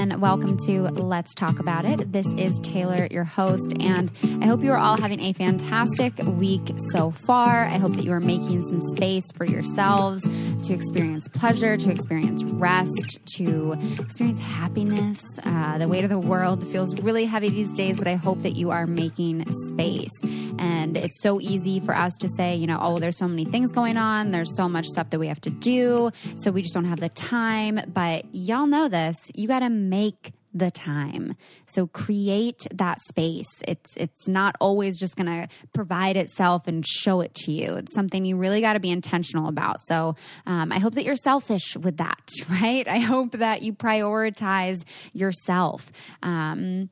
And 0.00 0.18
welcome 0.18 0.56
to 0.56 0.84
Let's 0.84 1.34
Talk 1.34 1.58
About 1.58 1.84
It. 1.84 2.10
This 2.10 2.26
is 2.38 2.58
Taylor, 2.60 3.06
your 3.10 3.24
host, 3.24 3.74
and 3.80 4.10
I 4.40 4.46
hope 4.46 4.62
you 4.62 4.72
are 4.72 4.78
all 4.78 4.96
having 4.96 5.20
a 5.20 5.34
fantastic 5.34 6.16
week 6.24 6.72
so 6.92 7.10
far. 7.10 7.66
I 7.66 7.76
hope 7.76 7.92
that 7.96 8.04
you 8.06 8.12
are 8.12 8.20
making 8.20 8.64
some 8.64 8.80
space 8.96 9.26
for 9.36 9.44
yourselves 9.44 10.22
to 10.22 10.72
experience 10.72 11.28
pleasure, 11.28 11.76
to 11.76 11.90
experience 11.90 12.42
rest, 12.44 13.18
to 13.36 13.76
experience 13.98 14.38
happiness. 14.38 15.22
Uh, 15.44 15.76
the 15.76 15.86
weight 15.86 16.04
of 16.04 16.08
the 16.08 16.18
world 16.18 16.66
feels 16.72 16.98
really 17.00 17.26
heavy 17.26 17.50
these 17.50 17.74
days, 17.74 17.98
but 17.98 18.08
I 18.08 18.14
hope 18.14 18.40
that 18.40 18.56
you 18.56 18.70
are 18.70 18.86
making 18.86 19.44
space. 19.66 20.22
And 20.58 20.96
it's 20.96 21.20
so 21.20 21.42
easy 21.42 21.78
for 21.78 21.94
us 21.94 22.14
to 22.20 22.28
say, 22.38 22.56
you 22.56 22.66
know, 22.66 22.78
oh, 22.80 22.98
there's 23.00 23.18
so 23.18 23.28
many 23.28 23.44
things 23.44 23.70
going 23.70 23.98
on, 23.98 24.30
there's 24.30 24.56
so 24.56 24.66
much 24.66 24.86
stuff 24.86 25.10
that 25.10 25.18
we 25.18 25.26
have 25.26 25.42
to 25.42 25.50
do, 25.50 26.10
so 26.36 26.50
we 26.50 26.62
just 26.62 26.72
don't 26.72 26.86
have 26.86 27.00
the 27.00 27.10
time. 27.10 27.82
But 27.92 28.24
y'all 28.32 28.66
know 28.66 28.88
this 28.88 29.18
you 29.34 29.46
got 29.46 29.58
to 29.58 29.68
make 29.90 30.32
the 30.52 30.70
time. 30.70 31.36
So 31.66 31.86
create 31.86 32.66
that 32.72 32.98
space. 33.08 33.48
It's 33.68 33.96
it's 33.96 34.26
not 34.26 34.56
always 34.60 34.98
just 34.98 35.16
going 35.16 35.26
to 35.26 35.48
provide 35.72 36.16
itself 36.16 36.66
and 36.66 36.84
show 36.86 37.20
it 37.20 37.34
to 37.44 37.52
you. 37.52 37.74
It's 37.74 37.94
something 37.94 38.24
you 38.24 38.36
really 38.36 38.60
got 38.60 38.72
to 38.72 38.80
be 38.80 38.90
intentional 38.90 39.48
about. 39.48 39.76
So 39.86 40.16
um, 40.46 40.72
I 40.72 40.78
hope 40.78 40.94
that 40.94 41.04
you're 41.04 41.16
selfish 41.16 41.76
with 41.76 41.98
that, 41.98 42.30
right? 42.50 42.86
I 42.88 42.98
hope 42.98 43.32
that 43.32 43.62
you 43.62 43.72
prioritize 43.72 44.82
yourself. 45.12 45.92
Um, 46.22 46.90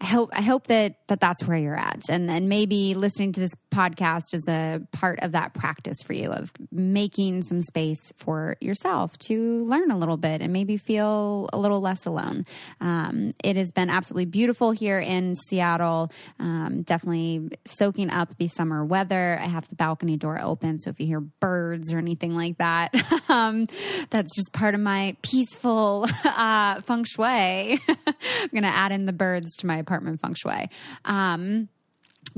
I 0.00 0.06
hope 0.06 0.30
I 0.32 0.42
hope 0.42 0.68
that, 0.68 0.94
that 1.08 1.20
that's 1.20 1.44
where 1.44 1.58
you're 1.58 1.78
at, 1.78 2.02
and 2.08 2.30
and 2.30 2.48
maybe 2.48 2.94
listening 2.94 3.32
to 3.32 3.40
this 3.40 3.50
podcast 3.72 4.32
is 4.32 4.48
a 4.48 4.80
part 4.92 5.18
of 5.22 5.32
that 5.32 5.54
practice 5.54 5.96
for 6.04 6.12
you 6.12 6.30
of 6.30 6.52
making 6.70 7.42
some 7.42 7.60
space 7.60 8.12
for 8.16 8.56
yourself 8.60 9.18
to 9.18 9.64
learn 9.64 9.90
a 9.90 9.98
little 9.98 10.16
bit 10.16 10.40
and 10.40 10.52
maybe 10.52 10.76
feel 10.76 11.48
a 11.52 11.58
little 11.58 11.80
less 11.80 12.06
alone. 12.06 12.46
Um, 12.80 13.32
it 13.42 13.56
has 13.56 13.72
been 13.72 13.90
absolutely 13.90 14.26
beautiful 14.26 14.70
here 14.70 15.00
in 15.00 15.34
Seattle. 15.34 16.12
Um, 16.38 16.82
definitely 16.82 17.50
soaking 17.64 18.10
up 18.10 18.36
the 18.38 18.48
summer 18.48 18.84
weather. 18.84 19.38
I 19.40 19.46
have 19.46 19.68
the 19.68 19.76
balcony 19.76 20.16
door 20.16 20.40
open, 20.40 20.78
so 20.78 20.90
if 20.90 21.00
you 21.00 21.06
hear 21.06 21.20
birds 21.20 21.92
or 21.92 21.98
anything 21.98 22.36
like 22.36 22.58
that, 22.58 22.94
um, 23.28 23.66
that's 24.10 24.34
just 24.36 24.52
part 24.52 24.74
of 24.74 24.80
my 24.80 25.16
peaceful 25.22 26.06
uh, 26.24 26.80
feng 26.82 27.04
shui. 27.04 27.80
I'm 27.88 28.62
to 28.62 28.66
add 28.68 28.92
in 28.92 29.06
the 29.06 29.12
birds 29.12 29.56
to 29.56 29.66
my 29.66 29.82
apartment 29.88 30.20
feng 30.20 30.34
shui. 30.34 30.68
Um, 31.04 31.68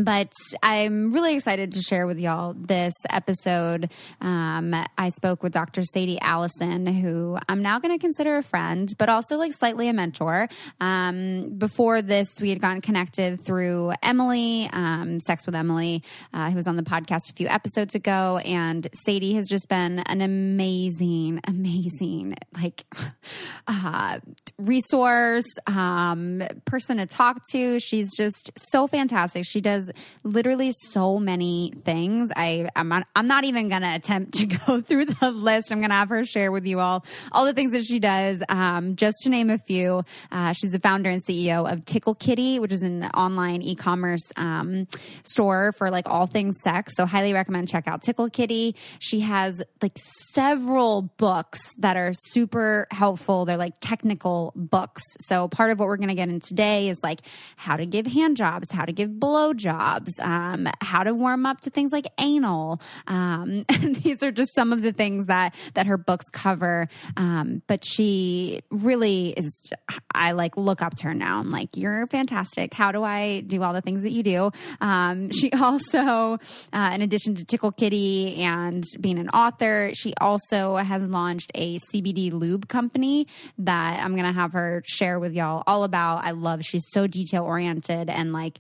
but 0.05 0.33
I'm 0.63 1.11
really 1.11 1.35
excited 1.35 1.73
to 1.73 1.83
share 1.83 2.07
with 2.07 2.21
y'all 2.21 2.55
this 2.57 2.95
episode. 3.09 3.91
Um, 4.21 4.75
I 4.97 5.09
spoke 5.11 5.43
with 5.43 5.53
Dr. 5.53 5.83
Sadie 5.83 6.21
Allison, 6.21 6.87
who 6.87 7.39
I'm 7.49 7.63
now 7.63 7.79
going 7.79 7.97
to 7.97 8.01
consider 8.01 8.37
a 8.37 8.43
friend, 8.43 8.93
but 8.99 9.09
also 9.09 9.37
like 9.37 9.53
slightly 9.53 9.89
a 9.89 9.93
mentor. 9.93 10.49
Um, 10.81 11.55
before 11.59 12.03
this, 12.03 12.29
we 12.41 12.51
had 12.51 12.61
gotten 12.61 12.81
connected 12.81 13.45
through 13.45 13.93
Emily, 14.03 14.69
um, 14.73 15.21
Sex 15.21 15.47
with 15.47 15.55
Emily, 15.55 16.03
uh, 16.33 16.51
who 16.51 16.57
was 16.57 16.67
on 16.67 16.77
the 16.77 16.83
podcast 16.83 17.31
a 17.31 17.35
few 17.35 17.49
episodes 17.49 17.95
ago. 17.95 18.39
And 18.39 18.89
Sadie 19.05 19.35
has 19.35 19.49
just 19.49 19.69
been 19.69 20.01
an 20.01 20.21
amazing, 20.21 21.41
amazing, 21.47 22.37
like, 22.61 22.85
uh, 23.67 24.21
resource, 24.59 25.45
um, 25.67 26.43
person 26.65 26.99
to 26.99 27.07
talk 27.07 27.43
to. 27.53 27.79
She's 27.81 28.17
just 28.17 28.51
so 28.57 28.87
fantastic. 28.87 29.45
She 29.45 29.61
does 29.61 29.90
literally 30.23 30.73
so 30.73 31.19
many 31.19 31.73
things. 31.85 32.31
I 32.37 32.69
I'm 32.77 32.89
not, 32.89 33.07
I'm 33.15 33.27
not 33.27 33.45
even 33.45 33.69
going 33.69 33.83
to 33.83 33.95
attempt 33.95 34.35
to 34.35 34.47
go 34.67 34.81
through 34.81 35.07
the 35.07 35.31
list. 35.31 35.73
I'm 35.73 35.79
going 35.79 35.91
to 35.91 35.97
have 35.97 36.09
her 36.09 36.25
share 36.25 36.53
with 36.53 36.67
you 36.67 36.81
all 36.81 37.05
all 37.33 37.45
the 37.45 37.53
things 37.53 37.73
that 37.73 37.85
she 37.85 37.99
does. 37.99 38.43
Um, 38.49 38.97
just 38.97 39.19
to 39.23 39.31
name 39.31 39.51
a 39.51 39.59
few, 39.59 40.05
uh, 40.31 40.53
she's 40.53 40.73
the 40.73 40.81
founder 40.81 41.11
and 41.11 41.25
CEO 41.25 41.71
of 41.71 41.85
Tickle 41.85 42.15
Kitty, 42.15 42.59
which 42.59 42.73
is 42.73 42.83
an 42.83 43.05
online 43.07 43.63
e-commerce 43.63 44.33
um, 44.37 44.87
store 45.25 45.73
for 45.73 45.91
like 45.91 46.09
all 46.09 46.27
things 46.27 46.57
sex. 46.63 46.95
So 46.97 47.07
highly 47.07 47.33
recommend 47.33 47.69
check 47.69 47.87
out 47.87 48.03
Tickle 48.03 48.31
Kitty. 48.31 48.75
She 48.99 49.21
has 49.21 49.63
like 49.83 49.97
several 50.33 51.03
books 51.03 51.61
that 51.79 51.97
are 51.97 52.13
super 52.15 52.87
helpful. 52.91 53.45
They're 53.45 53.57
like 53.57 53.75
technical 53.81 54.53
books. 54.55 55.03
So 55.21 55.49
part 55.49 55.71
of 55.71 55.79
what 55.79 55.87
we're 55.87 55.97
going 55.97 56.09
to 56.09 56.15
get 56.15 56.29
in 56.29 56.41
today 56.41 56.89
is 56.89 56.99
like 57.03 57.21
how 57.57 57.77
to 57.77 57.87
give 57.87 58.07
hand 58.07 58.37
jobs, 58.37 58.71
how 58.71 58.85
to 58.85 58.93
give 58.93 59.19
blow 59.19 59.53
jobs 59.53 59.70
jobs, 59.71 60.19
um, 60.21 60.69
how 60.81 61.05
to 61.05 61.15
warm 61.15 61.47
up 61.47 61.61
to 61.61 61.71
things 61.71 61.93
like 61.93 62.07
anal. 62.19 62.81
Um, 63.07 63.65
these 63.81 64.23
are 64.23 64.33
just 64.33 64.55
some 64.55 64.73
of 64.73 64.83
the 64.83 64.93
things 64.93 65.27
that 65.27 65.55
that 65.75 65.87
her 65.87 65.97
books 65.97 66.27
cover. 66.33 66.89
Um, 67.17 67.63
but 67.67 67.85
she 67.85 68.61
really 68.71 69.31
is. 69.31 69.71
I 70.13 70.33
like 70.33 70.57
look 70.57 70.83
up 70.83 70.97
to 70.97 71.05
her 71.05 71.15
now. 71.15 71.39
I'm 71.39 71.51
like, 71.51 71.77
you're 71.77 72.07
fantastic. 72.09 72.75
How 72.75 72.93
do 72.93 73.03
I 73.05 73.41
do 73.41 73.63
all 73.63 73.73
the 73.73 73.81
things 73.81 74.03
that 74.03 74.11
you 74.11 74.23
do? 74.23 74.51
Um, 74.81 75.31
she 75.31 75.53
also, 75.61 76.39
uh, 76.73 76.91
in 76.95 77.03
addition 77.03 77.35
to 77.37 77.45
Tickle 77.45 77.73
Kitty 77.73 78.43
and 78.43 78.83
being 79.01 79.19
an 79.19 79.29
author, 79.31 79.91
she 79.95 80.15
also 80.21 80.77
has 80.77 81.09
launched 81.09 81.53
a 81.55 81.79
CBD 81.93 82.33
lube 82.33 82.69
company 82.69 83.27
that 83.59 84.03
I'm 84.03 84.17
gonna 84.17 84.33
have 84.33 84.53
her 84.53 84.83
share 84.87 85.19
with 85.19 85.35
y'all 85.35 85.63
all 85.67 85.85
about. 85.85 86.25
I 86.25 86.33
love. 86.33 86.65
She's 86.65 86.85
so 86.91 87.07
detail 87.07 87.45
oriented 87.45 88.09
and 88.09 88.33
like 88.33 88.59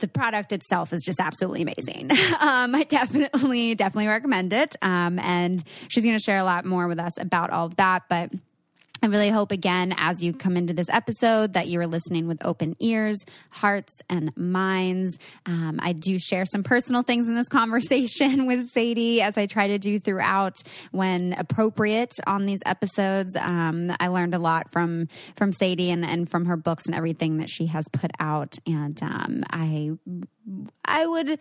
the 0.00 0.08
product 0.08 0.52
itself 0.52 0.92
is 0.92 1.02
just 1.04 1.20
absolutely 1.20 1.62
amazing. 1.62 2.10
Um, 2.40 2.74
I 2.74 2.84
definitely, 2.84 3.74
definitely 3.74 4.06
recommend 4.06 4.52
it. 4.52 4.76
Um, 4.80 5.18
and 5.18 5.62
she's 5.88 6.04
going 6.04 6.16
to 6.16 6.22
share 6.22 6.36
a 6.36 6.44
lot 6.44 6.64
more 6.64 6.86
with 6.86 6.98
us 7.00 7.18
about 7.18 7.50
all 7.50 7.66
of 7.66 7.76
that. 7.76 8.02
But 8.08 8.30
I 9.02 9.06
really 9.06 9.30
hope 9.30 9.52
again, 9.52 9.94
as 9.96 10.22
you 10.22 10.32
come 10.32 10.56
into 10.56 10.74
this 10.74 10.88
episode, 10.88 11.52
that 11.52 11.68
you 11.68 11.78
are 11.80 11.86
listening 11.86 12.26
with 12.26 12.44
open 12.44 12.74
ears, 12.80 13.24
hearts, 13.50 14.00
and 14.10 14.36
minds. 14.36 15.18
Um, 15.46 15.78
I 15.80 15.92
do 15.92 16.18
share 16.18 16.44
some 16.44 16.64
personal 16.64 17.02
things 17.02 17.28
in 17.28 17.36
this 17.36 17.48
conversation 17.48 18.46
with 18.48 18.68
Sadie, 18.70 19.22
as 19.22 19.38
I 19.38 19.46
try 19.46 19.68
to 19.68 19.78
do 19.78 20.00
throughout 20.00 20.62
when 20.90 21.32
appropriate 21.34 22.14
on 22.26 22.46
these 22.46 22.60
episodes. 22.66 23.36
Um, 23.36 23.92
I 24.00 24.08
learned 24.08 24.34
a 24.34 24.38
lot 24.38 24.70
from 24.72 25.08
from 25.36 25.52
Sadie 25.52 25.90
and, 25.90 26.04
and 26.04 26.28
from 26.28 26.46
her 26.46 26.56
books 26.56 26.86
and 26.86 26.94
everything 26.94 27.38
that 27.38 27.48
she 27.48 27.66
has 27.66 27.86
put 27.92 28.10
out, 28.18 28.58
and 28.66 29.00
um, 29.02 29.44
I 29.50 29.92
I 30.84 31.06
would 31.06 31.38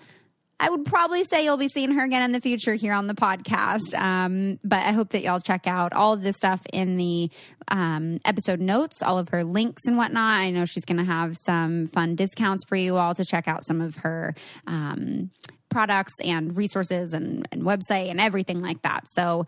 I 0.59 0.69
would 0.69 0.85
probably 0.85 1.23
say 1.23 1.43
you'll 1.43 1.57
be 1.57 1.67
seeing 1.67 1.91
her 1.91 2.03
again 2.03 2.23
in 2.23 2.31
the 2.31 2.41
future 2.41 2.73
here 2.73 2.93
on 2.93 3.07
the 3.07 3.13
podcast. 3.13 3.93
Um, 3.93 4.59
but 4.63 4.79
I 4.79 4.91
hope 4.91 5.09
that 5.09 5.21
y'all 5.21 5.39
check 5.39 5.67
out 5.67 5.93
all 5.93 6.13
of 6.13 6.23
this 6.23 6.35
stuff 6.35 6.61
in 6.73 6.97
the 6.97 7.29
um, 7.67 8.19
episode 8.25 8.59
notes, 8.59 9.03
all 9.03 9.19
of 9.19 9.29
her 9.29 9.43
links 9.43 9.83
and 9.85 9.97
whatnot. 9.97 10.39
I 10.39 10.49
know 10.49 10.65
she's 10.65 10.85
going 10.85 10.97
to 10.97 11.03
have 11.03 11.35
some 11.45 11.87
fun 11.87 12.15
discounts 12.15 12.63
for 12.67 12.75
you 12.75 12.97
all 12.97 13.13
to 13.15 13.23
check 13.23 13.47
out 13.47 13.65
some 13.65 13.81
of 13.81 13.97
her 13.97 14.33
um, 14.65 15.29
products 15.69 16.13
and 16.23 16.55
resources 16.55 17.13
and, 17.13 17.47
and 17.51 17.63
website 17.63 18.09
and 18.09 18.19
everything 18.19 18.61
like 18.61 18.81
that. 18.83 19.05
So 19.09 19.45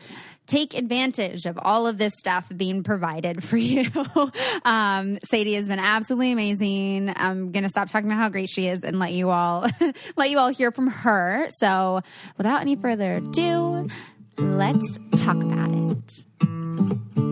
take 0.48 0.74
advantage 0.74 1.46
of 1.46 1.58
all 1.62 1.88
of 1.88 1.98
this 1.98 2.14
stuff 2.20 2.52
being 2.56 2.84
provided 2.84 3.44
for 3.50 3.58
you. 3.58 3.90
um, 4.66 5.20
Sadie 5.30 5.54
has 5.54 5.68
been 5.68 5.80
absolutely 5.80 6.32
amazing. 6.32 7.14
I'm 7.16 7.52
going 7.52 7.64
to 7.64 7.70
stop 7.70 7.90
talking 7.90 8.10
about 8.10 8.20
how 8.20 8.30
great 8.30 8.50
she 8.50 8.68
is 8.68 8.80
and 8.84 9.00
let 9.00 9.14
you 9.14 9.30
all 9.30 9.68
let 10.16 10.30
you 10.30 10.40
all 10.40 10.50
hear 10.50 10.72
from 10.72 10.88
her. 10.88 11.48
So 11.60 12.02
without 12.38 12.62
any 12.62 12.76
further 12.76 13.16
ado, 13.18 13.88
let's 14.38 15.00
talk 15.16 15.42
about 15.42 15.72
it. 15.72 17.29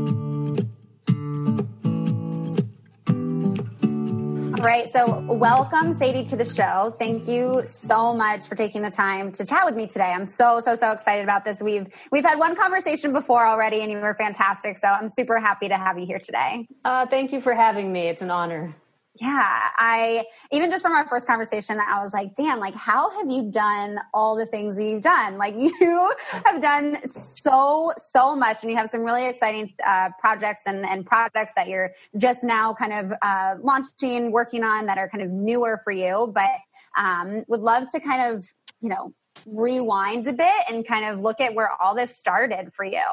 Right. 4.59 4.89
So, 4.89 5.19
welcome, 5.19 5.94
Sadie, 5.94 6.25
to 6.25 6.36
the 6.36 6.44
show. 6.44 6.95
Thank 6.98 7.27
you 7.27 7.62
so 7.63 8.13
much 8.13 8.48
for 8.48 8.56
taking 8.56 8.81
the 8.81 8.89
time 8.89 9.31
to 9.33 9.45
chat 9.45 9.65
with 9.65 9.75
me 9.75 9.86
today. 9.86 10.12
I'm 10.12 10.25
so, 10.25 10.59
so, 10.59 10.75
so 10.75 10.92
excited 10.92 11.24
about 11.24 11.45
this. 11.45 11.62
We've 11.62 11.88
we've 12.12 12.25
had 12.25 12.39
one 12.39 12.56
conversation 12.56 13.13
before 13.13 13.45
already, 13.45 13.81
and 13.81 13.92
you 13.92 14.00
were 14.00 14.15
fantastic. 14.15 14.80
So, 14.80 14.88
I'm 14.88 15.09
super 15.09 15.39
happy 15.39 15.68
to 15.68 15.77
have 15.77 16.00
you 16.00 16.07
here 16.07 16.19
today. 16.19 16.68
Uh, 16.83 17.06
thank 17.06 17.31
you 17.31 17.39
for 17.39 17.54
having 17.54 17.92
me. 17.94 18.07
It's 18.07 18.24
an 18.24 18.31
honor. 18.31 18.74
Yeah, 19.19 19.69
I 19.78 20.25
even 20.52 20.69
just 20.69 20.84
from 20.84 20.94
our 20.94 21.08
first 21.08 21.25
conversation, 21.25 21.80
I 21.80 22.02
was 22.04 22.14
like, 22.14 22.36
"Dan, 22.36 22.60
like, 22.60 22.75
how 22.75 23.10
have 23.10 23.30
you 23.30 23.50
done 23.50 24.00
all 24.14 24.36
the 24.36 24.46
things 24.46 24.75
that 24.75 24.84
you've 24.84 25.02
done? 25.02 25.38
Like, 25.38 25.56
you 25.58 26.14
have 26.46 26.62
done 26.62 27.08
so 27.08 27.94
so 27.98 28.36
much, 28.36 28.58
and 28.62 28.72
you 28.72 28.78
have 28.78 28.90
some 28.90 29.02
really 29.02 29.28
exciting 29.28 29.74
uh, 29.86 30.10
projects 30.19 30.64
and, 30.68 30.86
and 30.86 31.06
products 31.06 31.54
that 31.56 31.68
you're 31.68 31.94
just 32.18 32.44
now 32.44 32.74
kind 32.74 32.94
of 32.94 33.14
uh, 33.22 33.56
launching, 33.62 34.31
working 34.31 34.64
on 34.64 34.86
that 34.86 34.98
are 34.98 35.10
kind 35.10 35.24
of 35.24 35.31
newer 35.31 35.80
for 35.84 35.92
you. 35.92 36.31
But 36.34 36.60
um, 36.98 37.44
would 37.48 37.62
love 37.62 37.90
to 37.94 38.00
kind 38.00 38.36
of 38.36 38.48
you 38.81 38.90
know 38.90 39.14
rewind 39.45 40.28
a 40.28 40.34
bit 40.34 40.63
and 40.69 40.88
kind 40.88 41.06
of 41.06 41.22
look 41.22 41.39
at 41.42 41.54
where 41.54 41.72
all 41.81 41.95
this 41.95 42.18
started 42.18 42.74
for 42.74 42.86
you. 42.86 43.04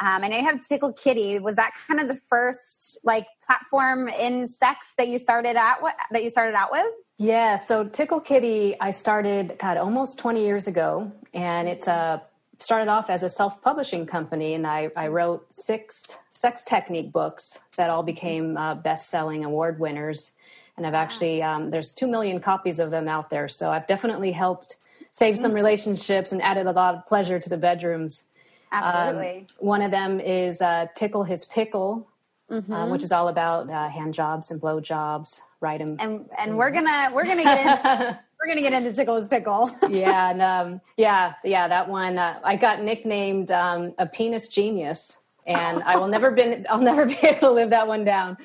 Um, 0.00 0.24
I 0.24 0.28
know 0.28 0.36
you 0.36 0.44
have 0.44 0.66
Tickle 0.66 0.92
Kitty. 0.92 1.38
Was 1.38 1.56
that 1.56 1.72
kind 1.86 2.00
of 2.00 2.08
the 2.08 2.14
first 2.14 2.98
like 3.04 3.26
platform 3.44 4.08
in 4.08 4.46
sex 4.46 4.94
that 4.98 5.08
you 5.08 5.18
started 5.18 5.56
at 5.56 5.82
What 5.82 5.94
that 6.10 6.22
you 6.22 6.30
started 6.30 6.54
out 6.54 6.72
with? 6.72 6.86
Yeah. 7.16 7.56
So 7.56 7.84
Tickle 7.84 8.20
Kitty, 8.20 8.76
I 8.80 8.90
started 8.90 9.56
God 9.58 9.76
almost 9.76 10.18
20 10.18 10.42
years 10.42 10.66
ago, 10.66 11.12
and 11.34 11.68
it's 11.68 11.86
a 11.86 12.22
started 12.58 12.88
off 12.88 13.10
as 13.10 13.22
a 13.22 13.28
self-publishing 13.28 14.06
company, 14.06 14.54
and 14.54 14.66
I, 14.66 14.90
I 14.96 15.08
wrote 15.08 15.46
six 15.54 16.16
sex 16.30 16.64
technique 16.64 17.12
books 17.12 17.58
that 17.76 17.90
all 17.90 18.02
became 18.02 18.56
uh, 18.56 18.74
best-selling 18.74 19.44
award 19.44 19.78
winners. 19.78 20.32
And 20.78 20.86
I've 20.86 20.94
actually 20.94 21.42
um, 21.42 21.70
there's 21.70 21.92
two 21.92 22.06
million 22.06 22.40
copies 22.40 22.78
of 22.78 22.90
them 22.90 23.06
out 23.06 23.28
there, 23.28 23.48
so 23.48 23.70
I've 23.70 23.86
definitely 23.86 24.32
helped 24.32 24.76
saved 25.12 25.38
some 25.38 25.52
relationships 25.52 26.32
and 26.32 26.42
added 26.42 26.66
a 26.66 26.72
lot 26.72 26.94
of 26.94 27.06
pleasure 27.06 27.38
to 27.38 27.48
the 27.48 27.56
bedrooms. 27.56 28.24
Absolutely. 28.72 29.38
Um, 29.38 29.46
one 29.58 29.82
of 29.82 29.90
them 29.90 30.20
is 30.20 30.60
uh, 30.60 30.86
Tickle 30.94 31.24
His 31.24 31.44
Pickle, 31.44 32.08
mm-hmm. 32.50 32.72
uh, 32.72 32.86
which 32.88 33.02
is 33.02 33.12
all 33.12 33.28
about 33.28 33.68
uh, 33.68 33.88
hand 33.88 34.14
jobs 34.14 34.50
and 34.50 34.60
blow 34.60 34.80
jobs. 34.80 35.40
Right, 35.60 35.80
and 35.80 36.00
and, 36.00 36.26
and 36.38 36.56
we're 36.56 36.70
gonna 36.70 37.10
we're 37.12 37.26
gonna 37.26 37.42
get 37.42 37.60
in, 37.60 38.16
we're 38.40 38.46
gonna 38.46 38.62
get 38.62 38.72
into 38.72 38.92
Tickle 38.92 39.16
His 39.16 39.28
Pickle. 39.28 39.76
yeah, 39.90 40.30
and 40.30 40.40
um, 40.40 40.80
yeah, 40.96 41.34
yeah, 41.44 41.68
that 41.68 41.88
one. 41.88 42.16
Uh, 42.16 42.38
I 42.42 42.56
got 42.56 42.82
nicknamed 42.82 43.50
um, 43.50 43.92
a 43.98 44.06
penis 44.06 44.48
genius, 44.48 45.18
and 45.46 45.82
I 45.82 45.96
will 45.98 46.08
never 46.08 46.30
been 46.30 46.66
I'll 46.70 46.80
never 46.80 47.04
be 47.14 47.18
able 47.22 47.40
to 47.40 47.50
live 47.50 47.70
that 47.70 47.88
one 47.88 48.04
down 48.04 48.38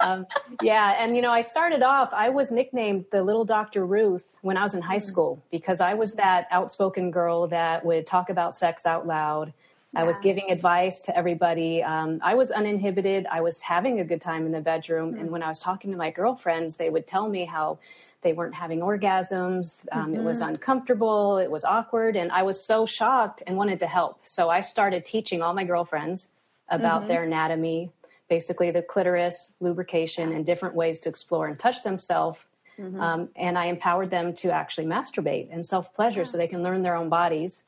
um, 0.00 0.26
yeah, 0.62 1.02
and 1.02 1.16
you 1.16 1.22
know, 1.22 1.32
I 1.32 1.40
started 1.40 1.82
off. 1.82 2.10
I 2.12 2.28
was 2.28 2.50
nicknamed 2.50 3.06
the 3.10 3.22
Little 3.22 3.44
Doctor 3.44 3.84
Ruth 3.84 4.36
when 4.42 4.56
I 4.56 4.62
was 4.62 4.74
in 4.74 4.82
high 4.82 4.98
school 4.98 5.42
because 5.50 5.80
I 5.80 5.94
was 5.94 6.14
that 6.14 6.46
outspoken 6.50 7.10
girl 7.10 7.48
that 7.48 7.84
would 7.84 8.06
talk 8.06 8.30
about 8.30 8.56
sex 8.56 8.86
out 8.86 9.06
loud. 9.06 9.52
Yeah. 9.92 10.00
I 10.00 10.04
was 10.04 10.18
giving 10.20 10.50
advice 10.50 11.02
to 11.02 11.16
everybody. 11.16 11.82
Um, 11.82 12.20
I 12.22 12.34
was 12.34 12.50
uninhibited. 12.50 13.26
I 13.30 13.40
was 13.40 13.60
having 13.60 14.00
a 14.00 14.04
good 14.04 14.20
time 14.20 14.46
in 14.46 14.52
the 14.52 14.60
bedroom, 14.60 15.12
mm-hmm. 15.12 15.20
and 15.20 15.30
when 15.30 15.42
I 15.42 15.48
was 15.48 15.60
talking 15.60 15.90
to 15.90 15.96
my 15.96 16.10
girlfriends, 16.10 16.76
they 16.76 16.90
would 16.90 17.06
tell 17.06 17.28
me 17.28 17.44
how 17.44 17.78
they 18.22 18.32
weren't 18.32 18.54
having 18.54 18.80
orgasms. 18.80 19.86
Um, 19.92 20.12
mm-hmm. 20.12 20.20
It 20.20 20.24
was 20.24 20.40
mm-hmm. 20.40 20.50
uncomfortable. 20.50 21.38
It 21.38 21.50
was 21.50 21.64
awkward, 21.64 22.16
and 22.16 22.30
I 22.30 22.42
was 22.42 22.62
so 22.62 22.86
shocked 22.86 23.42
and 23.46 23.56
wanted 23.56 23.80
to 23.80 23.86
help. 23.86 24.20
So 24.24 24.48
I 24.48 24.60
started 24.60 25.04
teaching 25.04 25.42
all 25.42 25.54
my 25.54 25.64
girlfriends 25.64 26.34
about 26.68 27.00
mm-hmm. 27.00 27.08
their 27.08 27.22
anatomy, 27.24 27.90
basically 28.28 28.70
the 28.70 28.82
clitoris, 28.82 29.56
lubrication, 29.60 30.32
and 30.32 30.44
different 30.44 30.74
ways 30.74 31.00
to 31.00 31.08
explore 31.08 31.46
and 31.46 31.58
touch 31.58 31.82
themselves. 31.82 32.38
Mm-hmm. 32.78 33.00
Um, 33.00 33.28
and 33.34 33.58
I 33.58 33.66
empowered 33.66 34.10
them 34.10 34.34
to 34.34 34.52
actually 34.52 34.86
masturbate 34.86 35.48
and 35.50 35.66
self 35.66 35.92
pleasure 35.94 36.20
yeah. 36.20 36.26
so 36.26 36.38
they 36.38 36.46
can 36.46 36.62
learn 36.62 36.82
their 36.82 36.94
own 36.94 37.08
bodies. 37.08 37.64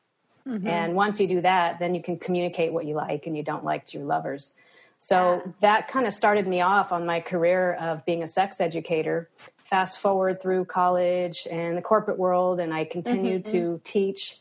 Mm-hmm. 0.46 0.66
And 0.66 0.94
once 0.94 1.20
you 1.20 1.26
do 1.26 1.40
that, 1.40 1.78
then 1.78 1.94
you 1.94 2.02
can 2.02 2.18
communicate 2.18 2.72
what 2.72 2.86
you 2.86 2.94
like 2.94 3.26
and 3.26 3.36
you 3.36 3.42
don't 3.42 3.64
like 3.64 3.86
to 3.86 3.98
your 3.98 4.06
lovers. 4.06 4.54
So 4.98 5.42
yeah. 5.44 5.52
that 5.60 5.88
kind 5.88 6.06
of 6.06 6.12
started 6.12 6.46
me 6.46 6.60
off 6.60 6.92
on 6.92 7.06
my 7.06 7.20
career 7.20 7.74
of 7.74 8.04
being 8.04 8.22
a 8.22 8.28
sex 8.28 8.60
educator. 8.60 9.28
Fast 9.68 10.00
forward 10.00 10.42
through 10.42 10.64
college 10.64 11.46
and 11.48 11.76
the 11.76 11.82
corporate 11.82 12.18
world, 12.18 12.58
and 12.58 12.74
I 12.74 12.84
continued 12.84 13.44
mm-hmm. 13.44 13.52
to 13.52 13.80
teach. 13.84 14.38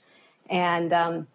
And 0.50 0.92
um, 0.92 1.28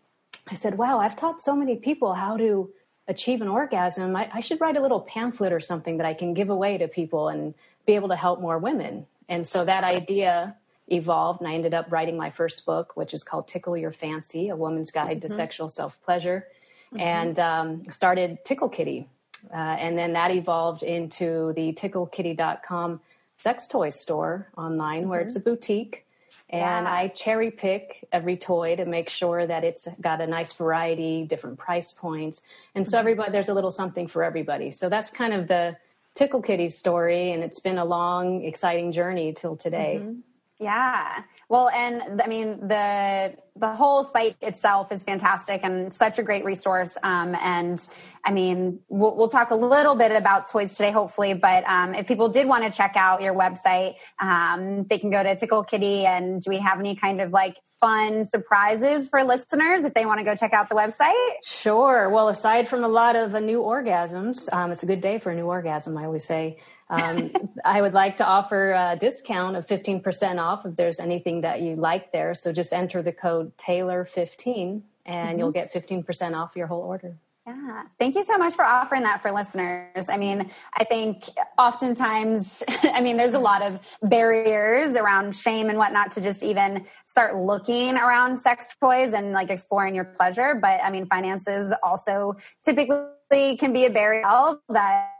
I 0.48 0.56
said, 0.56 0.76
wow, 0.76 0.98
I've 0.98 1.14
taught 1.14 1.40
so 1.40 1.54
many 1.54 1.76
people 1.76 2.14
how 2.14 2.36
to 2.36 2.70
achieve 3.08 3.42
an 3.42 3.48
orgasm, 3.48 4.16
I, 4.16 4.30
I, 4.32 4.40
should 4.40 4.60
write 4.60 4.76
a 4.76 4.80
little 4.80 5.00
pamphlet 5.00 5.52
or 5.52 5.60
something 5.60 5.98
that 5.98 6.06
I 6.06 6.14
can 6.14 6.34
give 6.34 6.48
away 6.48 6.78
to 6.78 6.88
people 6.88 7.28
and 7.28 7.54
be 7.86 7.94
able 7.94 8.08
to 8.08 8.16
help 8.16 8.40
more 8.40 8.58
women. 8.58 9.06
And 9.28 9.46
so 9.46 9.64
that 9.64 9.84
idea 9.84 10.56
evolved, 10.88 11.40
and 11.40 11.48
I 11.48 11.54
ended 11.54 11.74
up 11.74 11.90
writing 11.90 12.16
my 12.16 12.30
first 12.30 12.64
book, 12.66 12.96
which 12.96 13.14
is 13.14 13.24
called 13.24 13.48
Tickle 13.48 13.76
Your 13.76 13.92
Fancy 13.92 14.48
A 14.48 14.56
Woman's 14.56 14.90
Guide 14.90 15.18
mm-hmm. 15.18 15.28
to 15.28 15.34
Sexual 15.34 15.68
Self 15.68 16.00
Pleasure, 16.02 16.46
mm-hmm. 16.92 17.00
and 17.00 17.38
um, 17.38 17.90
started 17.90 18.44
Tickle 18.44 18.68
Kitty. 18.68 19.08
Uh, 19.52 19.56
and 19.56 19.98
then 19.98 20.14
that 20.14 20.30
evolved 20.30 20.82
into 20.82 21.52
the 21.54 21.72
ticklekitty.com 21.74 23.00
sex 23.38 23.68
toy 23.68 23.90
store 23.90 24.48
online, 24.56 25.02
mm-hmm. 25.02 25.10
where 25.10 25.20
it's 25.20 25.36
a 25.36 25.40
boutique 25.40 26.03
and 26.50 26.84
yeah. 26.84 26.92
I 26.92 27.08
cherry 27.08 27.50
pick 27.50 28.06
every 28.12 28.36
toy 28.36 28.76
to 28.76 28.84
make 28.84 29.08
sure 29.08 29.46
that 29.46 29.64
it's 29.64 29.88
got 30.00 30.20
a 30.20 30.26
nice 30.26 30.52
variety, 30.52 31.24
different 31.24 31.58
price 31.58 31.92
points. 31.92 32.42
And 32.74 32.86
so 32.86 32.92
mm-hmm. 32.92 33.00
everybody, 33.00 33.32
there's 33.32 33.48
a 33.48 33.54
little 33.54 33.70
something 33.70 34.06
for 34.06 34.22
everybody. 34.22 34.70
So 34.70 34.88
that's 34.88 35.10
kind 35.10 35.32
of 35.32 35.48
the 35.48 35.76
Tickle 36.14 36.42
Kitty 36.42 36.68
story. 36.68 37.32
And 37.32 37.42
it's 37.42 37.60
been 37.60 37.78
a 37.78 37.84
long, 37.84 38.44
exciting 38.44 38.92
journey 38.92 39.32
till 39.32 39.56
today. 39.56 40.00
Mm-hmm. 40.00 40.20
Yeah. 40.60 41.22
Well, 41.48 41.68
and 41.68 42.22
I 42.22 42.26
mean 42.26 42.68
the 42.68 43.34
the 43.56 43.72
whole 43.72 44.02
site 44.02 44.36
itself 44.40 44.90
is 44.90 45.04
fantastic 45.04 45.60
and 45.62 45.94
such 45.94 46.18
a 46.18 46.24
great 46.24 46.44
resource. 46.44 46.98
Um, 47.04 47.36
and 47.36 47.80
I 48.24 48.32
mean, 48.32 48.80
we'll, 48.88 49.14
we'll, 49.14 49.28
talk 49.28 49.50
a 49.50 49.54
little 49.54 49.94
bit 49.94 50.10
about 50.10 50.50
toys 50.50 50.76
today, 50.76 50.90
hopefully. 50.90 51.34
But 51.34 51.62
um, 51.68 51.94
if 51.94 52.08
people 52.08 52.28
did 52.28 52.48
want 52.48 52.64
to 52.64 52.76
check 52.76 52.94
out 52.96 53.22
your 53.22 53.32
website, 53.34 53.94
um, 54.20 54.84
they 54.84 54.98
can 54.98 55.10
go 55.10 55.22
to 55.22 55.36
Tickle 55.36 55.62
Kitty. 55.62 56.04
And 56.04 56.42
do 56.42 56.50
we 56.50 56.58
have 56.58 56.80
any 56.80 56.96
kind 56.96 57.20
of 57.20 57.32
like 57.32 57.56
fun 57.80 58.24
surprises 58.24 59.08
for 59.08 59.22
listeners 59.22 59.84
if 59.84 59.94
they 59.94 60.04
want 60.04 60.18
to 60.18 60.24
go 60.24 60.34
check 60.34 60.52
out 60.52 60.68
the 60.68 60.74
website? 60.74 61.34
Sure. 61.44 62.10
Well, 62.10 62.28
aside 62.28 62.66
from 62.66 62.82
a 62.82 62.88
lot 62.88 63.14
of 63.14 63.36
uh, 63.36 63.38
new 63.38 63.60
orgasms, 63.60 64.52
um, 64.52 64.72
it's 64.72 64.82
a 64.82 64.86
good 64.86 65.00
day 65.00 65.20
for 65.20 65.30
a 65.30 65.36
new 65.36 65.46
orgasm. 65.46 65.96
I 65.96 66.06
always 66.06 66.24
say. 66.24 66.58
Um, 66.90 67.32
I 67.64 67.80
would 67.80 67.94
like 67.94 68.16
to 68.18 68.26
offer 68.26 68.72
a 68.72 68.96
discount 68.98 69.56
of 69.56 69.66
15% 69.66 70.38
off 70.38 70.66
if 70.66 70.76
there's 70.76 71.00
anything 71.00 71.40
that 71.42 71.62
you 71.62 71.76
like 71.76 72.12
there. 72.12 72.34
So 72.34 72.52
just 72.52 72.72
enter 72.72 73.02
the 73.02 73.12
code 73.12 73.56
Taylor15 73.56 74.82
and 75.06 75.28
mm-hmm. 75.28 75.38
you'll 75.38 75.52
get 75.52 75.72
15% 75.72 76.34
off 76.34 76.56
your 76.56 76.66
whole 76.66 76.82
order. 76.82 77.16
Yeah. 77.46 77.82
Thank 77.98 78.14
you 78.14 78.24
so 78.24 78.38
much 78.38 78.54
for 78.54 78.64
offering 78.64 79.02
that 79.02 79.20
for 79.20 79.30
listeners. 79.30 80.08
I 80.08 80.16
mean, 80.16 80.50
I 80.74 80.84
think 80.84 81.28
oftentimes, 81.58 82.62
I 82.82 83.02
mean, 83.02 83.18
there's 83.18 83.34
a 83.34 83.38
lot 83.38 83.60
of 83.60 83.78
barriers 84.02 84.96
around 84.96 85.34
shame 85.36 85.68
and 85.68 85.76
whatnot 85.76 86.10
to 86.12 86.22
just 86.22 86.42
even 86.42 86.86
start 87.04 87.36
looking 87.36 87.96
around 87.96 88.38
sex 88.38 88.74
toys 88.80 89.12
and 89.12 89.32
like 89.32 89.50
exploring 89.50 89.94
your 89.94 90.04
pleasure. 90.04 90.54
But 90.54 90.80
I 90.82 90.90
mean, 90.90 91.06
finances 91.06 91.74
also 91.82 92.36
typically 92.64 93.56
can 93.58 93.74
be 93.74 93.84
a 93.84 93.90
barrier 93.90 94.54
that 94.70 95.10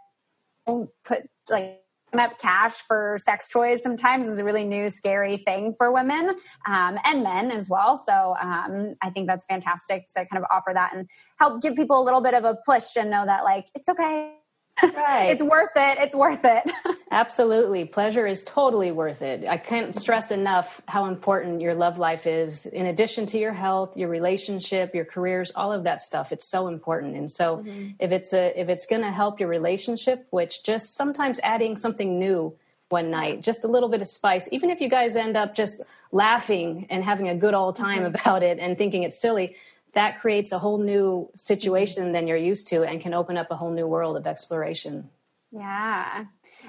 put 1.04 1.28
like 1.50 1.80
up 2.12 2.38
cash 2.38 2.74
for 2.74 3.18
sex 3.20 3.48
toys 3.50 3.82
sometimes 3.82 4.28
is 4.28 4.38
a 4.38 4.44
really 4.44 4.64
new 4.64 4.88
scary 4.88 5.36
thing 5.36 5.74
for 5.76 5.92
women 5.92 6.36
um, 6.66 6.96
and 7.04 7.22
men 7.24 7.50
as 7.50 7.68
well. 7.68 7.96
So 7.96 8.36
um, 8.40 8.94
i 9.02 9.10
think 9.10 9.26
that's 9.26 9.44
fantastic 9.46 10.06
to 10.16 10.26
kind 10.26 10.42
of 10.42 10.44
offer 10.50 10.72
that 10.74 10.94
and 10.94 11.08
help 11.38 11.62
give 11.62 11.74
people 11.74 12.00
a 12.00 12.04
little 12.04 12.20
bit 12.20 12.34
of 12.34 12.44
a 12.44 12.56
push 12.64 12.96
and 12.96 13.10
know 13.10 13.26
that 13.26 13.44
like 13.44 13.66
it's 13.74 13.88
okay 13.88 14.34
Right. 14.82 15.30
it's 15.30 15.42
worth 15.42 15.70
it. 15.76 15.98
It's 15.98 16.14
worth 16.14 16.44
it. 16.44 16.70
Absolutely. 17.10 17.84
Pleasure 17.84 18.26
is 18.26 18.42
totally 18.44 18.90
worth 18.90 19.22
it. 19.22 19.46
I 19.46 19.56
can't 19.56 19.94
stress 19.94 20.30
enough 20.30 20.80
how 20.86 21.06
important 21.06 21.60
your 21.60 21.74
love 21.74 21.98
life 21.98 22.26
is 22.26 22.66
in 22.66 22.86
addition 22.86 23.26
to 23.26 23.38
your 23.38 23.52
health, 23.52 23.96
your 23.96 24.08
relationship, 24.08 24.94
your 24.94 25.04
careers, 25.04 25.52
all 25.54 25.72
of 25.72 25.84
that 25.84 26.02
stuff. 26.02 26.32
It's 26.32 26.46
so 26.46 26.66
important. 26.66 27.16
And 27.16 27.30
so 27.30 27.58
mm-hmm. 27.58 27.90
if 27.98 28.10
it's 28.10 28.32
a 28.32 28.58
if 28.58 28.68
it's 28.68 28.86
going 28.86 29.02
to 29.02 29.12
help 29.12 29.38
your 29.38 29.48
relationship, 29.48 30.26
which 30.30 30.64
just 30.64 30.94
sometimes 30.94 31.38
adding 31.42 31.76
something 31.76 32.18
new 32.18 32.54
one 32.88 33.10
night, 33.10 33.42
just 33.42 33.64
a 33.64 33.68
little 33.68 33.88
bit 33.88 34.02
of 34.02 34.08
spice, 34.08 34.48
even 34.50 34.70
if 34.70 34.80
you 34.80 34.88
guys 34.88 35.16
end 35.16 35.36
up 35.36 35.54
just 35.54 35.82
laughing 36.10 36.86
and 36.90 37.02
having 37.04 37.28
a 37.28 37.34
good 37.34 37.54
old 37.54 37.76
time 37.76 38.02
mm-hmm. 38.02 38.14
about 38.14 38.42
it 38.42 38.58
and 38.58 38.76
thinking 38.76 39.04
it's 39.04 39.18
silly, 39.18 39.56
that 39.94 40.20
creates 40.20 40.52
a 40.52 40.58
whole 40.58 40.78
new 40.78 41.30
situation 41.34 42.12
than 42.12 42.26
you're 42.26 42.36
used 42.36 42.68
to 42.68 42.82
and 42.82 43.00
can 43.00 43.14
open 43.14 43.36
up 43.36 43.50
a 43.50 43.56
whole 43.56 43.70
new 43.70 43.86
world 43.86 44.16
of 44.16 44.26
exploration. 44.26 45.08
Yeah. 45.50 46.24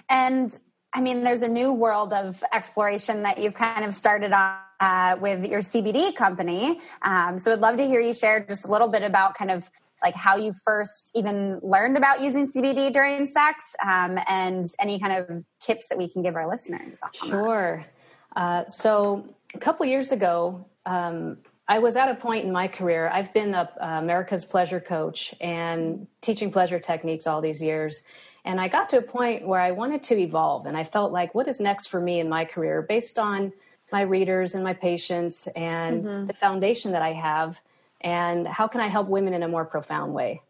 And 0.09 0.57
I 0.93 1.01
mean, 1.01 1.23
there's 1.23 1.41
a 1.41 1.47
new 1.47 1.73
world 1.73 2.13
of 2.13 2.43
exploration 2.53 3.23
that 3.23 3.37
you've 3.37 3.53
kind 3.53 3.83
of 3.83 3.93
started 3.93 4.31
on 4.31 4.57
uh, 4.79 5.17
with 5.19 5.45
your 5.45 5.59
CBD 5.59 6.15
company. 6.15 6.79
Um, 7.01 7.39
so 7.39 7.53
I'd 7.53 7.59
love 7.59 7.77
to 7.77 7.85
hear 7.85 7.99
you 7.99 8.13
share 8.13 8.45
just 8.45 8.65
a 8.65 8.71
little 8.71 8.87
bit 8.87 9.03
about 9.03 9.35
kind 9.35 9.51
of 9.51 9.69
like 10.03 10.15
how 10.15 10.35
you 10.35 10.53
first 10.63 11.11
even 11.15 11.59
learned 11.63 11.97
about 11.97 12.21
using 12.21 12.45
CBD 12.45 12.93
during 12.93 13.25
sex 13.25 13.75
um, 13.83 14.19
and 14.27 14.67
any 14.79 14.99
kind 14.99 15.13
of 15.13 15.43
tips 15.59 15.87
that 15.89 15.97
we 15.97 16.07
can 16.07 16.21
give 16.21 16.35
our 16.35 16.47
listeners. 16.47 16.99
Sure. 17.13 17.85
Uh, 18.35 18.65
so 18.67 19.27
a 19.53 19.57
couple 19.57 19.85
years 19.85 20.11
ago, 20.11 20.65
um, 20.85 21.37
I 21.67 21.79
was 21.79 21.95
at 21.95 22.09
a 22.09 22.15
point 22.15 22.45
in 22.45 22.51
my 22.51 22.67
career. 22.67 23.09
I've 23.09 23.33
been 23.33 23.55
a, 23.55 23.69
uh, 23.81 23.85
America's 23.99 24.45
pleasure 24.45 24.79
coach 24.79 25.33
and 25.41 26.07
teaching 26.21 26.51
pleasure 26.51 26.79
techniques 26.79 27.25
all 27.25 27.41
these 27.41 27.61
years. 27.61 28.03
And 28.43 28.61
I 28.61 28.67
got 28.67 28.89
to 28.89 28.99
a 28.99 29.01
point 29.01 29.47
where 29.47 29.59
I 29.59 29.71
wanted 29.71 30.03
to 30.03 30.19
evolve, 30.19 30.67
and 30.67 30.77
I 30.77 30.83
felt 30.83 31.11
like, 31.11 31.33
what 31.33 31.47
is 31.47 31.59
next 31.59 31.87
for 31.87 31.99
me 31.99 32.19
in 32.19 32.29
my 32.29 32.45
career 32.45 32.83
based 32.83 33.17
on 33.17 33.51
my 33.91 34.01
readers 34.01 34.53
and 34.53 34.63
my 34.63 34.73
patients 34.73 35.47
and 35.55 36.03
mm-hmm. 36.03 36.27
the 36.27 36.33
foundation 36.33 36.91
that 36.91 37.01
I 37.01 37.13
have, 37.13 37.59
and 38.01 38.47
how 38.47 38.67
can 38.67 38.81
I 38.81 38.87
help 38.87 39.07
women 39.07 39.33
in 39.33 39.41
a 39.41 39.47
more 39.47 39.65
profound 39.65 40.13
way? 40.13 40.41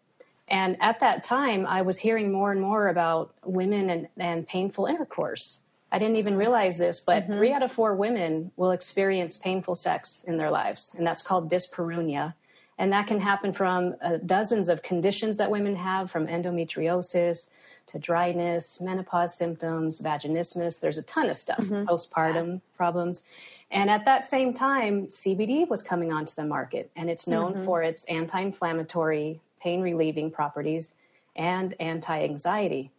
And 0.49 0.77
at 0.81 0.99
that 0.99 1.23
time, 1.23 1.65
I 1.65 1.81
was 1.83 1.97
hearing 1.97 2.31
more 2.31 2.51
and 2.51 2.59
more 2.59 2.89
about 2.89 3.33
women 3.45 3.89
and, 3.89 4.07
and 4.17 4.45
painful 4.45 4.85
intercourse. 4.87 5.61
I 5.91 5.99
didn't 5.99 6.17
even 6.17 6.35
realize 6.35 6.77
this, 6.77 6.99
but 6.99 7.23
mm-hmm. 7.23 7.33
three 7.33 7.53
out 7.53 7.63
of 7.63 7.71
four 7.71 7.95
women 7.95 8.51
will 8.57 8.71
experience 8.71 9.37
painful 9.37 9.75
sex 9.75 10.23
in 10.25 10.37
their 10.37 10.51
lives, 10.51 10.93
and 10.97 11.05
that's 11.05 11.21
called 11.21 11.49
dyspareunia. 11.49 12.33
And 12.77 12.91
that 12.91 13.07
can 13.07 13.21
happen 13.21 13.53
from 13.53 13.95
uh, 14.03 14.17
dozens 14.25 14.67
of 14.67 14.83
conditions 14.83 15.37
that 15.37 15.49
women 15.49 15.75
have, 15.75 16.11
from 16.11 16.27
endometriosis 16.27 17.49
to 17.87 17.99
dryness, 17.99 18.81
menopause 18.81 19.37
symptoms, 19.37 20.01
vaginismus. 20.01 20.81
There's 20.81 20.97
a 20.97 21.03
ton 21.03 21.29
of 21.29 21.37
stuff, 21.37 21.59
mm-hmm. 21.59 21.87
postpartum 21.87 22.53
yeah. 22.53 22.59
problems. 22.75 23.23
And 23.71 23.89
at 23.89 24.05
that 24.05 24.25
same 24.25 24.53
time, 24.53 25.07
CBD 25.07 25.67
was 25.67 25.81
coming 25.81 26.11
onto 26.11 26.33
the 26.33 26.45
market, 26.45 26.91
and 26.95 27.09
it's 27.09 27.27
known 27.27 27.53
mm-hmm. 27.53 27.65
for 27.65 27.83
its 27.83 28.05
anti 28.05 28.39
inflammatory, 28.39 29.39
pain 29.61 29.81
relieving 29.81 30.31
properties 30.31 30.95
and 31.35 31.73
anti 31.79 32.23
anxiety. 32.23 32.91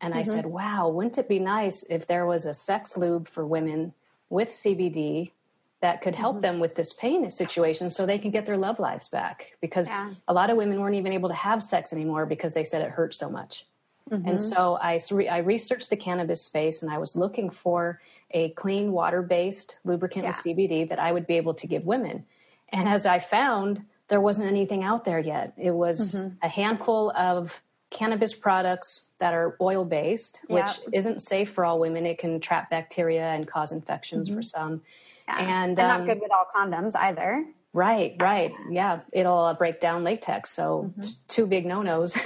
And 0.00 0.14
mm-hmm. 0.14 0.20
I 0.20 0.22
said, 0.22 0.46
wow, 0.46 0.88
wouldn't 0.88 1.18
it 1.18 1.28
be 1.28 1.38
nice 1.38 1.82
if 1.84 2.06
there 2.06 2.26
was 2.26 2.46
a 2.46 2.54
sex 2.54 2.96
lube 2.96 3.28
for 3.28 3.46
women 3.46 3.92
with 4.30 4.50
CBD 4.50 5.32
that 5.80 6.02
could 6.02 6.14
help 6.14 6.36
mm-hmm. 6.36 6.42
them 6.42 6.60
with 6.60 6.74
this 6.74 6.92
pain 6.92 7.28
situation 7.30 7.90
so 7.90 8.04
they 8.04 8.18
can 8.18 8.30
get 8.30 8.46
their 8.46 8.56
love 8.56 8.78
lives 8.78 9.08
back? 9.08 9.56
Because 9.60 9.88
yeah. 9.88 10.14
a 10.26 10.34
lot 10.34 10.50
of 10.50 10.56
women 10.56 10.80
weren't 10.80 10.94
even 10.94 11.12
able 11.12 11.28
to 11.28 11.34
have 11.34 11.62
sex 11.62 11.92
anymore 11.92 12.26
because 12.26 12.54
they 12.54 12.64
said 12.64 12.82
it 12.82 12.90
hurt 12.90 13.14
so 13.14 13.30
much. 13.30 13.64
Mm-hmm. 14.10 14.28
And 14.28 14.40
so 14.40 14.78
I, 14.80 14.98
I 15.30 15.38
researched 15.38 15.90
the 15.90 15.96
cannabis 15.96 16.42
space 16.42 16.82
and 16.82 16.90
I 16.90 16.98
was 16.98 17.14
looking 17.14 17.50
for 17.50 18.00
a 18.30 18.50
clean 18.50 18.92
water 18.92 19.22
based 19.22 19.78
lubricant 19.84 20.24
yeah. 20.24 20.30
with 20.30 20.36
CBD 20.36 20.88
that 20.88 20.98
I 20.98 21.12
would 21.12 21.26
be 21.26 21.34
able 21.34 21.54
to 21.54 21.66
give 21.66 21.84
women. 21.84 22.24
And 22.70 22.88
as 22.88 23.06
I 23.06 23.18
found, 23.18 23.84
there 24.08 24.20
wasn't 24.20 24.48
anything 24.48 24.82
out 24.82 25.04
there 25.04 25.18
yet. 25.18 25.52
It 25.56 25.70
was 25.70 26.14
mm-hmm. 26.14 26.36
a 26.42 26.48
handful 26.48 27.10
of 27.16 27.60
cannabis 27.90 28.34
products 28.34 29.12
that 29.18 29.32
are 29.32 29.56
oil 29.60 29.84
based, 29.84 30.40
which 30.48 30.70
isn't 30.92 31.22
safe 31.22 31.50
for 31.50 31.64
all 31.64 31.78
women. 31.78 32.06
It 32.06 32.18
can 32.18 32.40
trap 32.40 32.70
bacteria 32.70 33.28
and 33.28 33.46
cause 33.46 33.72
infections 33.72 34.28
mm-hmm. 34.28 34.38
for 34.38 34.42
some. 34.42 34.82
Yeah. 35.26 35.38
And, 35.38 35.78
and 35.78 35.80
um, 35.80 35.98
not 35.98 36.06
good 36.06 36.20
with 36.20 36.30
all 36.30 36.46
condoms 36.54 36.94
either. 36.96 37.46
Right, 37.72 38.16
right. 38.18 38.52
Yeah, 38.70 39.00
it'll 39.12 39.44
uh, 39.44 39.54
break 39.54 39.80
down 39.80 40.02
latex. 40.04 40.50
So, 40.50 40.90
mm-hmm. 40.90 41.02
t- 41.02 41.16
two 41.28 41.46
big 41.46 41.66
no 41.66 41.82
nos. 41.82 42.16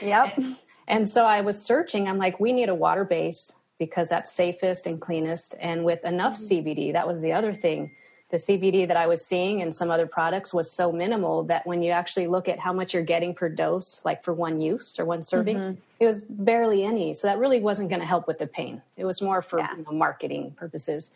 yep. 0.00 0.38
And, 0.86 1.00
and 1.00 1.08
so 1.08 1.24
I 1.24 1.40
was 1.40 1.62
searching. 1.62 2.08
I'm 2.08 2.18
like, 2.18 2.38
we 2.38 2.52
need 2.52 2.68
a 2.68 2.74
water 2.74 3.04
base 3.04 3.56
because 3.78 4.10
that's 4.10 4.30
safest 4.30 4.86
and 4.86 5.00
cleanest. 5.00 5.54
And 5.58 5.82
with 5.82 6.04
enough 6.04 6.34
mm-hmm. 6.34 6.68
CBD, 6.68 6.92
that 6.92 7.08
was 7.08 7.22
the 7.22 7.32
other 7.32 7.54
thing 7.54 7.92
the 8.34 8.40
CBD 8.40 8.88
that 8.88 8.96
I 8.96 9.06
was 9.06 9.24
seeing 9.24 9.60
in 9.60 9.70
some 9.70 9.92
other 9.92 10.08
products 10.08 10.52
was 10.52 10.68
so 10.68 10.90
minimal 10.90 11.44
that 11.44 11.64
when 11.68 11.82
you 11.82 11.92
actually 11.92 12.26
look 12.26 12.48
at 12.48 12.58
how 12.58 12.72
much 12.72 12.92
you're 12.92 13.04
getting 13.04 13.32
per 13.32 13.48
dose, 13.48 14.04
like 14.04 14.24
for 14.24 14.32
one 14.34 14.60
use 14.60 14.98
or 14.98 15.04
one 15.04 15.22
serving, 15.22 15.56
mm-hmm. 15.56 15.80
it 16.00 16.06
was 16.06 16.24
barely 16.24 16.84
any. 16.84 17.14
So 17.14 17.28
that 17.28 17.38
really 17.38 17.60
wasn't 17.60 17.90
going 17.90 18.00
to 18.00 18.06
help 18.06 18.26
with 18.26 18.40
the 18.40 18.48
pain. 18.48 18.82
It 18.96 19.04
was 19.04 19.22
more 19.22 19.40
for 19.40 19.60
yeah. 19.60 19.76
you 19.76 19.84
know, 19.84 19.92
marketing 19.92 20.50
purposes. 20.56 21.12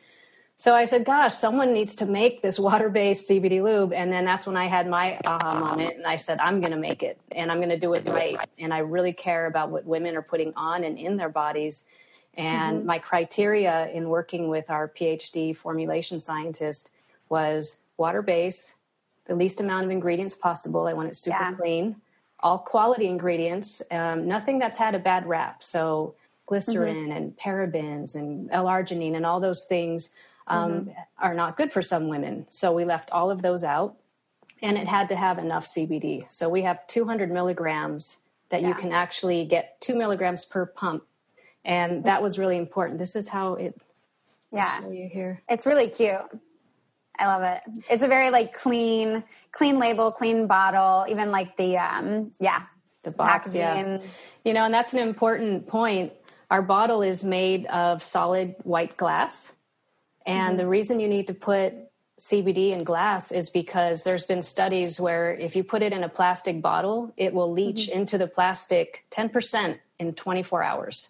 So 0.58 0.76
I 0.76 0.84
said, 0.84 1.04
gosh, 1.04 1.34
someone 1.34 1.72
needs 1.72 1.96
to 1.96 2.06
make 2.06 2.40
this 2.40 2.56
water 2.56 2.88
based 2.88 3.28
CBD 3.28 3.64
lube. 3.64 3.92
And 3.92 4.12
then 4.12 4.24
that's 4.24 4.46
when 4.46 4.56
I 4.56 4.68
had 4.68 4.88
my 4.88 5.18
aha 5.26 5.58
moment. 5.58 5.96
And 5.96 6.06
I 6.06 6.14
said, 6.14 6.38
I'm 6.40 6.60
going 6.60 6.70
to 6.70 6.78
make 6.78 7.02
it 7.02 7.18
and 7.32 7.50
I'm 7.50 7.58
going 7.58 7.68
to 7.70 7.80
do 7.80 7.94
it 7.94 8.08
right. 8.08 8.38
And 8.60 8.72
I 8.72 8.78
really 8.78 9.12
care 9.12 9.46
about 9.46 9.70
what 9.70 9.84
women 9.84 10.16
are 10.16 10.22
putting 10.22 10.52
on 10.54 10.84
and 10.84 10.96
in 10.96 11.16
their 11.16 11.30
bodies. 11.30 11.88
And 12.34 12.78
mm-hmm. 12.78 12.86
my 12.86 13.00
criteria 13.00 13.88
in 13.88 14.08
working 14.08 14.46
with 14.46 14.70
our 14.70 14.86
PhD 14.86 15.56
formulation 15.56 16.20
scientist 16.20 16.92
was 17.28 17.78
water 17.96 18.22
base, 18.22 18.74
the 19.26 19.34
least 19.34 19.60
amount 19.60 19.84
of 19.84 19.90
ingredients 19.90 20.34
possible. 20.34 20.86
I 20.86 20.92
want 20.92 21.08
it 21.08 21.16
super 21.16 21.36
yeah. 21.36 21.52
clean, 21.52 21.96
all 22.40 22.58
quality 22.58 23.06
ingredients, 23.06 23.82
um, 23.90 24.26
nothing 24.26 24.58
that's 24.58 24.78
had 24.78 24.94
a 24.94 24.98
bad 24.98 25.26
rap. 25.26 25.62
So 25.62 26.14
glycerin 26.46 26.96
mm-hmm. 26.96 27.12
and 27.12 27.36
parabens 27.36 28.14
and 28.14 28.48
L-arginine 28.50 29.14
and 29.14 29.26
all 29.26 29.38
those 29.38 29.64
things 29.64 30.14
um, 30.46 30.72
mm-hmm. 30.72 30.90
are 31.18 31.34
not 31.34 31.56
good 31.56 31.72
for 31.72 31.82
some 31.82 32.08
women. 32.08 32.46
So 32.48 32.72
we 32.72 32.84
left 32.84 33.10
all 33.10 33.30
of 33.30 33.42
those 33.42 33.62
out, 33.62 33.96
and 34.62 34.76
it 34.78 34.88
had 34.88 35.08
to 35.10 35.16
have 35.16 35.38
enough 35.38 35.66
CBD. 35.66 36.30
So 36.30 36.48
we 36.48 36.62
have 36.62 36.86
200 36.86 37.30
milligrams 37.30 38.22
that 38.48 38.62
yeah. 38.62 38.68
you 38.68 38.74
can 38.74 38.92
actually 38.92 39.44
get 39.44 39.80
two 39.80 39.94
milligrams 39.94 40.44
per 40.44 40.64
pump, 40.64 41.04
and 41.64 42.02
that 42.04 42.22
was 42.22 42.38
really 42.38 42.56
important. 42.56 42.98
This 42.98 43.14
is 43.14 43.28
how 43.28 43.54
it. 43.54 43.78
Yeah, 44.50 44.88
you 44.88 45.08
here. 45.12 45.42
It's 45.50 45.66
really 45.66 45.90
cute. 45.90 46.16
I 47.18 47.26
love 47.26 47.42
it. 47.42 47.82
It's 47.90 48.02
a 48.02 48.08
very 48.08 48.30
like 48.30 48.52
clean, 48.52 49.24
clean 49.52 49.78
label, 49.78 50.12
clean 50.12 50.46
bottle. 50.46 51.06
Even 51.08 51.30
like 51.30 51.56
the 51.56 51.76
um, 51.78 52.32
yeah, 52.40 52.62
the 53.02 53.10
box. 53.10 53.48
Packaging. 53.48 53.60
Yeah, 53.62 54.00
you 54.44 54.54
know, 54.54 54.64
and 54.64 54.72
that's 54.72 54.92
an 54.92 55.00
important 55.00 55.66
point. 55.66 56.12
Our 56.50 56.62
bottle 56.62 57.02
is 57.02 57.24
made 57.24 57.66
of 57.66 58.02
solid 58.02 58.54
white 58.62 58.96
glass, 58.96 59.52
and 60.24 60.50
mm-hmm. 60.50 60.56
the 60.58 60.66
reason 60.66 61.00
you 61.00 61.08
need 61.08 61.26
to 61.26 61.34
put 61.34 61.74
CBD 62.18 62.72
in 62.72 62.84
glass 62.84 63.30
is 63.30 63.50
because 63.50 64.02
there's 64.02 64.24
been 64.24 64.42
studies 64.42 64.98
where 64.98 65.34
if 65.34 65.54
you 65.54 65.62
put 65.62 65.82
it 65.82 65.92
in 65.92 66.02
a 66.02 66.08
plastic 66.08 66.60
bottle, 66.60 67.12
it 67.16 67.32
will 67.32 67.52
leach 67.52 67.88
mm-hmm. 67.88 68.00
into 68.00 68.18
the 68.18 68.26
plastic 68.26 69.04
10% 69.12 69.78
in 69.98 70.14
24 70.14 70.62
hours. 70.62 71.08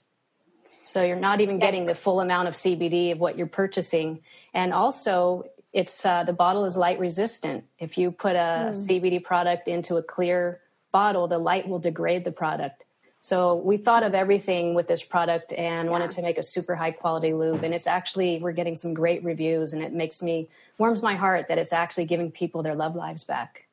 So 0.85 1.03
you're 1.03 1.17
not 1.17 1.41
even 1.41 1.59
getting 1.59 1.87
the 1.87 1.95
full 1.95 2.21
amount 2.21 2.49
of 2.49 2.55
CBD 2.55 3.13
of 3.13 3.19
what 3.19 3.39
you're 3.39 3.47
purchasing. 3.47 4.21
And 4.53 4.73
also, 4.73 5.45
it's 5.73 6.05
uh, 6.05 6.25
the 6.25 6.33
bottle 6.33 6.65
is 6.65 6.77
light 6.77 6.99
resistant. 6.99 7.65
If 7.79 7.99
you 7.99 8.11
put 8.11 8.37
a 8.37 8.71
mm. 8.71 8.71
CBD 8.71 9.23
product 9.23 9.69
into 9.69 9.97
a 9.97 10.03
clear 10.03 10.61
bottle, 10.93 11.29
the 11.29 11.39
light 11.39 11.69
will 11.69 11.79
degrade 11.79 12.25
the 12.25 12.33
product. 12.33 12.85
So 13.21 13.57
we 13.57 13.77
thought 13.77 14.03
of 14.03 14.15
everything 14.15 14.75
with 14.75 14.89
this 14.89 15.03
product 15.03 15.53
and 15.53 15.87
yeah. 15.87 15.91
wanted 15.93 16.11
to 16.13 16.23
make 16.23 16.39
a 16.39 16.43
super 16.43 16.75
high 16.75 16.93
quality 16.93 17.35
lube. 17.35 17.63
And 17.65 17.75
it's 17.75 17.87
actually 17.87 18.39
we're 18.39 18.53
getting 18.53 18.77
some 18.77 18.95
great 18.95 19.23
reviews, 19.25 19.73
and 19.73 19.83
it 19.83 19.93
makes 19.93 20.23
me 20.23 20.49
warms 20.79 21.03
my 21.03 21.17
heart 21.17 21.47
that 21.49 21.59
it's 21.59 21.73
actually 21.73 22.07
giving 22.07 22.31
people 22.31 22.63
their 22.63 22.75
love 22.75 22.97
lives 22.97 23.25
back. 23.25 23.65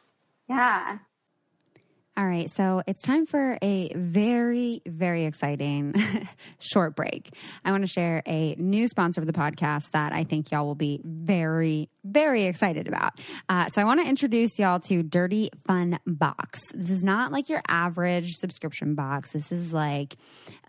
Yeah, 0.49 0.97
all 2.17 2.25
right, 2.25 2.49
so 2.49 2.81
it's 2.87 3.01
time 3.01 3.25
for 3.25 3.57
a 3.61 3.91
very, 3.93 4.81
very 4.85 5.25
exciting 5.25 5.93
short 6.59 6.95
break. 6.95 7.29
I 7.65 7.71
want 7.71 7.83
to 7.83 7.91
share 7.91 8.23
a 8.25 8.55
new 8.57 8.87
sponsor 8.87 9.19
of 9.19 9.27
the 9.27 9.33
podcast 9.33 9.91
that 9.91 10.13
I 10.13 10.23
think 10.23 10.49
y'all 10.49 10.65
will 10.65 10.75
be 10.75 11.01
very, 11.03 11.89
very 12.05 12.45
excited 12.45 12.87
about. 12.87 13.19
Uh, 13.49 13.67
so 13.67 13.81
I 13.81 13.85
want 13.85 13.99
to 13.99 14.07
introduce 14.07 14.57
y'all 14.57 14.79
to 14.87 15.03
Dirty 15.03 15.49
Fun 15.67 15.99
Box. 16.07 16.61
This 16.73 16.89
is 16.89 17.03
not 17.03 17.33
like 17.33 17.49
your 17.49 17.61
average 17.67 18.31
subscription 18.35 18.95
box. 18.95 19.33
This 19.33 19.51
is 19.51 19.73
like 19.73 20.15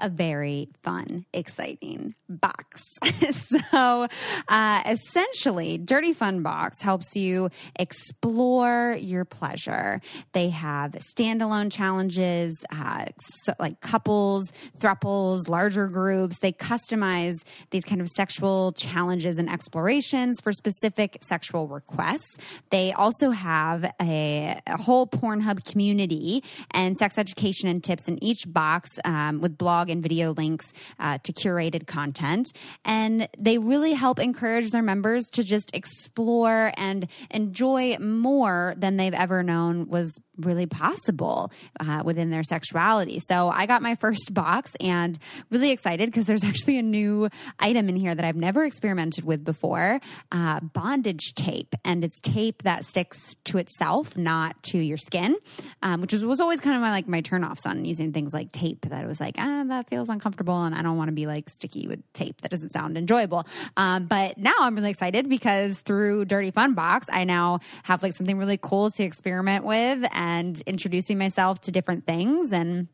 a 0.00 0.08
very 0.08 0.68
fun, 0.82 1.26
exciting 1.32 2.16
box. 2.28 2.82
so 3.32 4.08
uh, 4.48 4.82
essentially, 4.84 5.78
Dirty 5.78 6.12
Fun 6.12 6.42
Box 6.42 6.82
helps 6.82 7.14
you 7.14 7.50
explore 7.76 8.98
your 9.00 9.24
pleasure. 9.24 10.00
They 10.32 10.48
have 10.48 10.96
stand 11.02 11.35
standalone 11.36 11.70
challenges, 11.70 12.64
uh, 12.70 13.06
so 13.18 13.52
like 13.58 13.80
couples, 13.80 14.52
thruples, 14.78 15.48
larger 15.48 15.86
groups. 15.86 16.38
They 16.38 16.52
customize 16.52 17.36
these 17.70 17.84
kind 17.84 18.00
of 18.00 18.08
sexual 18.08 18.72
challenges 18.72 19.38
and 19.38 19.50
explorations 19.50 20.40
for 20.42 20.52
specific 20.52 21.18
sexual 21.20 21.68
requests. 21.68 22.38
They 22.70 22.92
also 22.92 23.30
have 23.30 23.84
a, 24.00 24.60
a 24.66 24.76
whole 24.76 25.06
Pornhub 25.06 25.64
community 25.64 26.42
and 26.70 26.96
sex 26.96 27.18
education 27.18 27.68
and 27.68 27.82
tips 27.82 28.08
in 28.08 28.22
each 28.22 28.44
box 28.46 28.98
um, 29.04 29.40
with 29.40 29.58
blog 29.58 29.90
and 29.90 30.02
video 30.02 30.32
links 30.32 30.72
uh, 30.98 31.18
to 31.22 31.32
curated 31.32 31.86
content. 31.86 32.46
And 32.84 33.28
they 33.38 33.58
really 33.58 33.92
help 33.92 34.18
encourage 34.18 34.70
their 34.70 34.82
members 34.82 35.24
to 35.32 35.42
just 35.42 35.74
explore 35.74 36.72
and 36.76 37.08
enjoy 37.30 37.96
more 37.98 38.74
than 38.76 38.96
they've 38.96 39.14
ever 39.14 39.42
known 39.42 39.88
was 39.88 40.18
really 40.38 40.66
possible 40.66 41.25
uh, 41.80 42.02
within 42.04 42.30
their 42.30 42.42
sexuality. 42.42 43.20
So 43.20 43.48
I 43.48 43.66
got 43.66 43.82
my 43.82 43.94
first 43.94 44.32
box 44.32 44.76
and 44.80 45.18
really 45.50 45.70
excited 45.70 46.06
because 46.06 46.26
there's 46.26 46.44
actually 46.50 46.78
a 46.78 46.82
new 46.82 47.28
item 47.58 47.88
in 47.88 47.96
here 47.96 48.14
that 48.14 48.24
I've 48.24 48.36
never 48.36 48.64
experimented 48.64 49.24
with 49.24 49.44
before 49.44 50.00
uh, 50.32 50.60
bondage 50.60 51.34
tape. 51.34 51.74
And 51.84 52.04
it's 52.04 52.20
tape 52.20 52.62
that 52.62 52.84
sticks 52.84 53.36
to 53.44 53.58
itself, 53.58 54.16
not 54.16 54.62
to 54.64 54.78
your 54.78 54.96
skin, 54.96 55.36
um, 55.82 56.00
which 56.00 56.12
was, 56.12 56.24
was 56.24 56.40
always 56.40 56.60
kind 56.60 56.76
of 56.76 56.82
my 56.82 56.90
like 56.90 57.08
my 57.08 57.22
turnoffs 57.22 57.66
on 57.66 57.84
using 57.84 58.12
things 58.12 58.32
like 58.32 58.52
tape 58.52 58.86
that 58.86 59.02
it 59.02 59.06
was 59.06 59.20
like, 59.20 59.36
ah, 59.38 59.64
that 59.68 59.88
feels 59.88 60.08
uncomfortable 60.08 60.64
and 60.64 60.74
I 60.74 60.82
don't 60.82 60.96
want 60.96 61.08
to 61.08 61.14
be 61.14 61.26
like 61.26 61.50
sticky 61.50 61.88
with 61.88 62.00
tape. 62.12 62.40
That 62.42 62.50
doesn't 62.50 62.70
sound 62.70 62.96
enjoyable. 62.96 63.46
Um, 63.76 64.06
but 64.06 64.38
now 64.38 64.54
I'm 64.60 64.74
really 64.74 64.90
excited 64.90 65.28
because 65.28 65.78
through 65.80 66.24
Dirty 66.26 66.50
Fun 66.50 66.74
Box, 66.74 67.06
I 67.10 67.24
now 67.24 67.60
have 67.82 68.02
like 68.02 68.14
something 68.14 68.38
really 68.38 68.58
cool 68.58 68.90
to 68.92 69.02
experiment 69.02 69.64
with. 69.64 70.06
And 70.12 70.36
and 70.36 70.60
introducing 70.66 71.15
myself 71.18 71.60
to 71.62 71.70
different 71.70 72.06
things 72.06 72.52
and 72.52 72.88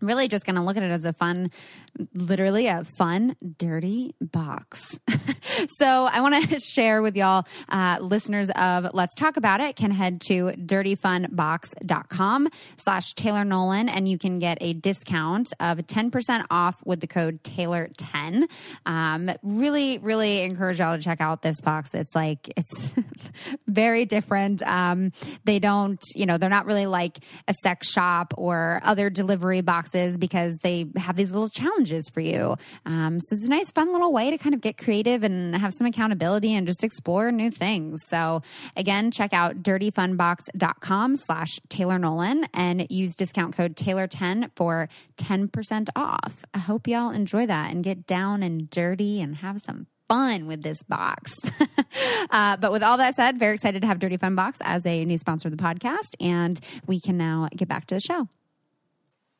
really 0.00 0.28
just 0.28 0.46
going 0.46 0.56
to 0.56 0.62
look 0.62 0.76
at 0.76 0.82
it 0.82 0.90
as 0.90 1.04
a 1.04 1.12
fun, 1.12 1.50
literally 2.14 2.66
a 2.66 2.84
fun, 2.96 3.36
dirty 3.58 4.14
box. 4.20 4.98
so 5.78 6.04
I 6.04 6.20
want 6.20 6.50
to 6.50 6.58
share 6.74 7.02
with 7.02 7.16
y'all, 7.16 7.44
uh, 7.68 7.98
listeners 8.00 8.50
of 8.50 8.88
Let's 8.92 9.14
Talk 9.14 9.36
About 9.36 9.60
It 9.60 9.76
can 9.76 9.90
head 9.90 10.20
to 10.22 10.52
dirtyfunbox.com 10.56 12.48
slash 12.76 13.12
Taylor 13.14 13.44
Nolan 13.44 13.88
and 13.88 14.08
you 14.08 14.18
can 14.18 14.38
get 14.38 14.58
a 14.60 14.72
discount 14.72 15.52
of 15.60 15.78
10% 15.78 16.44
off 16.50 16.76
with 16.84 17.00
the 17.00 17.06
code 17.06 17.42
Taylor10. 17.42 18.44
Um, 18.86 19.30
really, 19.42 19.98
really 19.98 20.42
encourage 20.42 20.78
y'all 20.78 20.96
to 20.96 21.02
check 21.02 21.20
out 21.20 21.42
this 21.42 21.60
box. 21.60 21.94
It's 21.94 22.14
like, 22.14 22.50
it's 22.56 22.94
very 23.66 24.04
different. 24.04 24.62
Um, 24.62 25.12
they 25.44 25.58
don't, 25.58 26.02
you 26.14 26.26
know, 26.26 26.38
they're 26.38 26.48
not 26.50 26.66
really 26.66 26.86
like 26.86 27.18
a 27.48 27.54
sex 27.62 27.90
shop 27.90 28.34
or 28.36 28.80
other 28.84 29.10
delivery 29.10 29.60
boxes 29.60 30.16
because 30.16 30.58
they 30.58 30.86
have 30.96 31.16
these 31.16 31.30
little 31.30 31.48
challenges 31.48 31.79
for 32.12 32.20
you. 32.20 32.56
Um, 32.84 33.18
so 33.20 33.34
it's 33.34 33.46
a 33.46 33.50
nice, 33.50 33.70
fun 33.70 33.92
little 33.92 34.12
way 34.12 34.30
to 34.30 34.38
kind 34.38 34.54
of 34.54 34.60
get 34.60 34.76
creative 34.76 35.24
and 35.24 35.54
have 35.56 35.72
some 35.72 35.86
accountability 35.86 36.54
and 36.54 36.66
just 36.66 36.84
explore 36.84 37.32
new 37.32 37.50
things. 37.50 38.00
So 38.08 38.42
again, 38.76 39.10
check 39.10 39.32
out 39.32 39.62
dirtyfunbox.com 39.62 41.16
slash 41.16 41.58
Taylor 41.68 41.98
Nolan 41.98 42.46
and 42.52 42.86
use 42.90 43.14
discount 43.14 43.56
code 43.56 43.76
Taylor10 43.76 44.50
for 44.56 44.88
10% 45.16 45.88
off. 45.96 46.44
I 46.52 46.58
hope 46.58 46.86
y'all 46.86 47.10
enjoy 47.10 47.46
that 47.46 47.70
and 47.70 47.82
get 47.82 48.06
down 48.06 48.42
and 48.42 48.68
dirty 48.68 49.20
and 49.20 49.36
have 49.36 49.60
some 49.62 49.86
fun 50.08 50.46
with 50.46 50.62
this 50.62 50.82
box. 50.82 51.32
uh, 52.30 52.56
but 52.56 52.72
with 52.72 52.82
all 52.82 52.96
that 52.96 53.14
said, 53.14 53.38
very 53.38 53.54
excited 53.54 53.80
to 53.82 53.86
have 53.86 54.00
Dirty 54.00 54.16
Fun 54.16 54.34
Box 54.34 54.58
as 54.62 54.84
a 54.84 55.04
new 55.04 55.16
sponsor 55.16 55.48
of 55.48 55.56
the 55.56 55.62
podcast. 55.62 56.16
And 56.20 56.58
we 56.86 56.98
can 56.98 57.16
now 57.16 57.48
get 57.56 57.68
back 57.68 57.86
to 57.86 57.94
the 57.94 58.00
show 58.00 58.28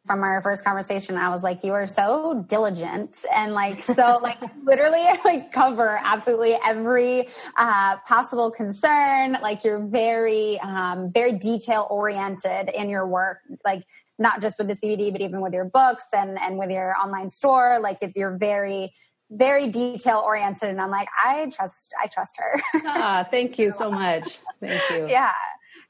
from 0.07 0.23
our 0.23 0.41
first 0.41 0.65
conversation 0.65 1.17
i 1.17 1.29
was 1.29 1.43
like 1.43 1.63
you 1.63 1.73
are 1.73 1.87
so 1.87 2.45
diligent. 2.49 3.25
And 3.35 3.53
like 3.55 3.81
so 3.81 4.19
like 4.23 4.41
literally 4.65 5.07
like 5.25 5.53
cover 5.53 5.99
absolutely 6.03 6.57
every 6.67 7.29
uh, 7.57 7.97
possible 8.07 8.51
concern. 8.51 9.39
Like 9.41 9.65
you're 9.65 9.87
very 9.87 10.61
um, 10.61 11.11
very 11.11 11.33
detail 11.33 11.87
oriented 11.91 12.69
in 12.71 12.91
your 12.91 13.07
work 13.07 13.39
like 13.65 13.85
not 14.19 14.43
just 14.43 14.59
with 14.59 14.69
the 14.69 14.75
cbd 14.75 15.11
but 15.13 15.23
even 15.23 15.41
with 15.41 15.55
your 15.55 15.65
books 15.65 16.09
and 16.13 16.39
and 16.39 16.59
with 16.59 16.71
your 16.71 16.95
online 16.97 17.29
store. 17.29 17.79
Like 17.81 17.99
you're 18.15 18.37
very 18.37 18.93
very 19.31 19.69
detail 19.69 20.19
oriented 20.27 20.69
and 20.69 20.81
i'm 20.81 20.91
like 20.91 21.07
i 21.25 21.49
trust 21.55 21.95
i 22.03 22.07
trust 22.09 22.37
her. 22.39 22.61
Ah 22.85 23.27
thank 23.31 23.59
you 23.59 23.71
so 23.71 23.91
much. 23.91 24.39
Thank 24.61 24.83
you. 24.91 25.09
yeah 25.09 25.31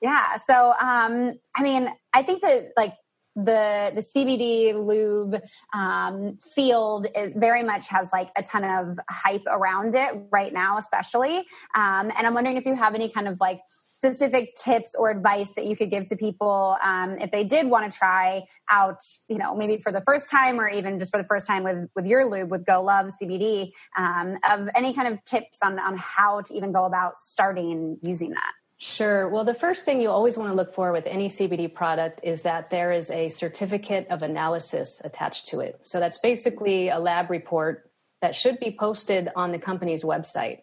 yeah. 0.03 0.37
So 0.37 0.75
um 0.81 1.39
i 1.57 1.63
mean 1.63 1.91
i 2.13 2.23
think 2.23 2.43
that 2.43 2.73
like 2.77 2.95
the 3.37 3.93
the 3.95 4.01
CBD 4.01 4.75
lube 4.75 5.41
um, 5.75 6.39
field 6.55 7.07
very 7.37 7.63
much 7.63 7.89
has 7.89 8.13
like 8.13 8.31
a 8.37 8.43
ton 8.43 8.65
of 8.65 8.99
hype 9.09 9.45
around 9.47 9.95
it 9.95 10.11
right 10.31 10.53
now, 10.53 10.79
especially. 10.79 11.39
Um, 11.75 12.11
and 12.17 12.27
I'm 12.27 12.35
wondering 12.35 12.57
if 12.57 12.67
you 12.67 12.75
have 12.75 12.95
any 12.95 13.09
kind 13.09 13.29
of 13.29 13.39
like 13.41 13.61
specific 14.01 14.55
tips 14.55 14.95
or 14.95 15.11
advice 15.11 15.53
that 15.53 15.67
you 15.67 15.77
could 15.77 15.91
give 15.91 16.07
to 16.07 16.17
people 16.17 16.75
um, 16.83 17.19
if 17.19 17.31
they 17.31 17.45
did 17.45 17.67
want 17.67 17.91
to 17.91 17.97
try 17.97 18.43
out, 18.71 18.97
you 19.29 19.37
know, 19.37 19.55
maybe 19.55 19.77
for 19.77 19.93
the 19.93 20.01
first 20.07 20.31
time 20.31 20.59
or 20.59 20.71
even 20.71 20.99
just 20.99 21.11
for 21.11 21.21
the 21.21 21.27
first 21.27 21.47
time 21.47 21.63
with 21.63 21.87
with 21.95 22.07
your 22.07 22.25
lube 22.25 22.51
with 22.51 22.65
Go 22.65 22.83
Love 22.83 23.11
CBD, 23.23 23.73
um, 23.99 24.39
of 24.49 24.71
any 24.75 24.95
kind 24.95 25.13
of 25.13 25.23
tips 25.25 25.59
on 25.63 25.79
on 25.79 25.99
how 25.99 26.41
to 26.41 26.55
even 26.55 26.73
go 26.73 26.87
about 26.87 27.19
starting 27.19 27.99
using 28.03 28.31
that. 28.31 28.53
Sure. 28.83 29.29
Well, 29.29 29.45
the 29.45 29.53
first 29.53 29.85
thing 29.85 30.01
you 30.01 30.09
always 30.09 30.39
want 30.39 30.49
to 30.49 30.55
look 30.55 30.75
for 30.75 30.91
with 30.91 31.07
any 31.07 31.29
CBD 31.29 31.73
product 31.73 32.21
is 32.23 32.43
that 32.45 32.71
there 32.71 32.93
is 32.93 33.11
a 33.11 33.29
certificate 33.29 34.07
of 34.09 34.23
analysis 34.23 35.03
attached 35.05 35.49
to 35.49 35.61
it. 35.61 35.79
So 35.83 36.01
that's 36.01 36.17
basically 36.17 36.89
a 36.89 36.99
lab 36.99 37.29
report 37.29 37.91
that 38.23 38.35
should 38.35 38.59
be 38.59 38.71
posted 38.71 39.29
on 39.37 39.53
the 39.53 39.59
company's 39.59 40.03
website. 40.03 40.61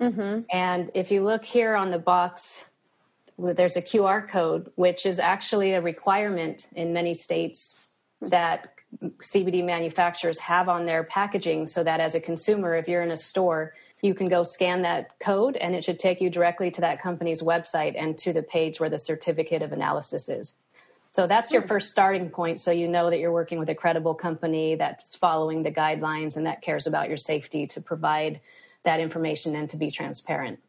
Mm-hmm. 0.00 0.42
And 0.52 0.92
if 0.94 1.10
you 1.10 1.24
look 1.24 1.44
here 1.44 1.74
on 1.74 1.90
the 1.90 1.98
box, 1.98 2.64
there's 3.36 3.76
a 3.76 3.82
QR 3.82 4.28
code, 4.28 4.70
which 4.76 5.04
is 5.04 5.18
actually 5.18 5.72
a 5.72 5.80
requirement 5.80 6.68
in 6.76 6.92
many 6.92 7.14
states 7.14 7.88
that 8.20 8.74
CBD 9.02 9.64
manufacturers 9.64 10.38
have 10.38 10.68
on 10.68 10.86
their 10.86 11.02
packaging 11.02 11.66
so 11.66 11.82
that 11.82 11.98
as 11.98 12.14
a 12.14 12.20
consumer, 12.20 12.76
if 12.76 12.86
you're 12.86 13.02
in 13.02 13.10
a 13.10 13.16
store, 13.16 13.74
you 14.02 14.14
can 14.14 14.28
go 14.28 14.42
scan 14.42 14.82
that 14.82 15.18
code 15.18 15.56
and 15.56 15.74
it 15.74 15.84
should 15.84 15.98
take 15.98 16.20
you 16.20 16.30
directly 16.30 16.70
to 16.70 16.80
that 16.82 17.02
company's 17.02 17.42
website 17.42 17.94
and 17.96 18.16
to 18.18 18.32
the 18.32 18.42
page 18.42 18.78
where 18.78 18.90
the 18.90 18.98
certificate 18.98 19.62
of 19.62 19.72
analysis 19.72 20.28
is. 20.28 20.54
So 21.12 21.26
that's 21.26 21.50
your 21.50 21.62
hmm. 21.62 21.68
first 21.68 21.90
starting 21.90 22.28
point. 22.28 22.60
So 22.60 22.72
you 22.72 22.88
know 22.88 23.08
that 23.08 23.18
you're 23.18 23.32
working 23.32 23.58
with 23.58 23.70
a 23.70 23.74
credible 23.74 24.14
company 24.14 24.74
that's 24.74 25.14
following 25.14 25.62
the 25.62 25.72
guidelines 25.72 26.36
and 26.36 26.44
that 26.44 26.60
cares 26.60 26.86
about 26.86 27.08
your 27.08 27.16
safety 27.16 27.66
to 27.68 27.80
provide 27.80 28.40
that 28.84 29.00
information 29.00 29.56
and 29.56 29.68
to 29.70 29.78
be 29.78 29.90
transparent. 29.90 30.60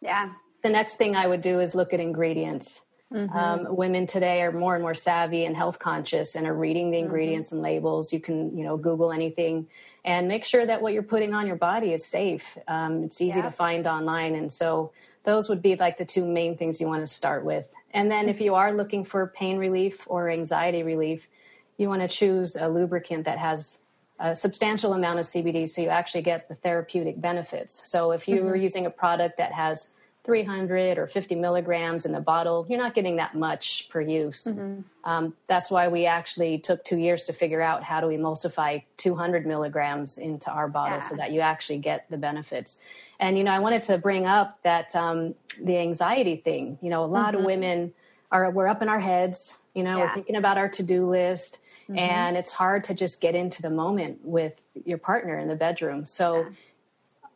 Yeah. 0.00 0.32
The 0.64 0.70
next 0.70 0.96
thing 0.96 1.14
I 1.14 1.26
would 1.26 1.40
do 1.40 1.60
is 1.60 1.74
look 1.74 1.92
at 1.92 2.00
ingredients. 2.00 2.80
Mm-hmm. 3.12 3.36
Um, 3.36 3.76
women 3.76 4.06
today 4.06 4.42
are 4.42 4.52
more 4.52 4.74
and 4.74 4.82
more 4.82 4.94
savvy 4.94 5.44
and 5.44 5.56
health 5.56 5.78
conscious 5.78 6.34
and 6.34 6.46
are 6.46 6.54
reading 6.54 6.90
the 6.90 6.96
mm-hmm. 6.96 7.04
ingredients 7.04 7.50
mm-hmm. 7.50 7.56
and 7.58 7.62
labels. 7.62 8.12
You 8.12 8.20
can, 8.20 8.56
you 8.56 8.64
know, 8.64 8.76
Google 8.76 9.12
anything 9.12 9.68
and 10.04 10.26
make 10.26 10.44
sure 10.44 10.66
that 10.66 10.82
what 10.82 10.92
you're 10.92 11.02
putting 11.02 11.34
on 11.34 11.46
your 11.46 11.56
body 11.56 11.92
is 11.92 12.04
safe. 12.04 12.44
Um, 12.66 13.04
it's 13.04 13.20
easy 13.20 13.38
yeah. 13.38 13.44
to 13.44 13.50
find 13.50 13.86
online. 13.86 14.34
And 14.34 14.50
so 14.50 14.92
those 15.24 15.48
would 15.48 15.62
be 15.62 15.76
like 15.76 15.98
the 15.98 16.04
two 16.04 16.26
main 16.26 16.56
things 16.56 16.80
you 16.80 16.88
want 16.88 17.02
to 17.02 17.06
start 17.06 17.44
with. 17.44 17.66
And 17.94 18.10
then 18.10 18.28
if 18.28 18.40
you 18.40 18.54
are 18.54 18.72
looking 18.72 19.04
for 19.04 19.26
pain 19.28 19.58
relief 19.58 20.04
or 20.06 20.30
anxiety 20.30 20.82
relief, 20.82 21.28
you 21.76 21.88
want 21.88 22.02
to 22.02 22.08
choose 22.08 22.56
a 22.56 22.68
lubricant 22.68 23.24
that 23.26 23.38
has 23.38 23.84
a 24.18 24.34
substantial 24.34 24.92
amount 24.92 25.18
of 25.18 25.26
CBD 25.26 25.68
so 25.68 25.82
you 25.82 25.88
actually 25.88 26.22
get 26.22 26.48
the 26.48 26.54
therapeutic 26.54 27.20
benefits. 27.20 27.82
So 27.84 28.12
if 28.12 28.28
you 28.28 28.36
mm-hmm. 28.36 28.48
are 28.48 28.56
using 28.56 28.86
a 28.86 28.90
product 28.90 29.38
that 29.38 29.52
has 29.52 29.90
300 30.24 30.98
or 30.98 31.08
50 31.08 31.34
milligrams 31.34 32.06
in 32.06 32.12
the 32.12 32.20
bottle, 32.20 32.64
you're 32.68 32.78
not 32.78 32.94
getting 32.94 33.16
that 33.16 33.34
much 33.34 33.88
per 33.90 34.00
use. 34.00 34.44
Mm-hmm. 34.44 34.82
Um, 35.04 35.34
that's 35.48 35.70
why 35.70 35.88
we 35.88 36.06
actually 36.06 36.58
took 36.58 36.84
two 36.84 36.96
years 36.96 37.24
to 37.24 37.32
figure 37.32 37.60
out 37.60 37.82
how 37.82 38.00
to 38.00 38.06
emulsify 38.06 38.84
200 38.98 39.46
milligrams 39.46 40.18
into 40.18 40.50
our 40.50 40.68
bottle 40.68 40.98
yeah. 40.98 41.08
so 41.08 41.16
that 41.16 41.32
you 41.32 41.40
actually 41.40 41.78
get 41.78 42.08
the 42.08 42.16
benefits. 42.16 42.80
And, 43.18 43.36
you 43.36 43.42
know, 43.42 43.50
I 43.50 43.58
wanted 43.58 43.82
to 43.84 43.98
bring 43.98 44.26
up 44.26 44.60
that 44.62 44.94
um, 44.94 45.34
the 45.60 45.76
anxiety 45.78 46.36
thing, 46.36 46.78
you 46.80 46.90
know, 46.90 47.04
a 47.04 47.06
lot 47.06 47.30
mm-hmm. 47.30 47.38
of 47.38 47.44
women 47.44 47.92
are, 48.30 48.48
we're 48.50 48.68
up 48.68 48.80
in 48.80 48.88
our 48.88 49.00
heads, 49.00 49.58
you 49.74 49.82
know, 49.82 49.98
yeah. 49.98 50.04
we're 50.04 50.14
thinking 50.14 50.36
about 50.36 50.56
our 50.56 50.68
to 50.68 50.84
do 50.84 51.10
list. 51.10 51.58
Mm-hmm. 51.88 51.98
And 51.98 52.36
it's 52.36 52.52
hard 52.52 52.84
to 52.84 52.94
just 52.94 53.20
get 53.20 53.34
into 53.34 53.60
the 53.60 53.70
moment 53.70 54.20
with 54.22 54.54
your 54.84 54.98
partner 54.98 55.36
in 55.36 55.48
the 55.48 55.56
bedroom. 55.56 56.06
So, 56.06 56.42
yeah 56.42 56.48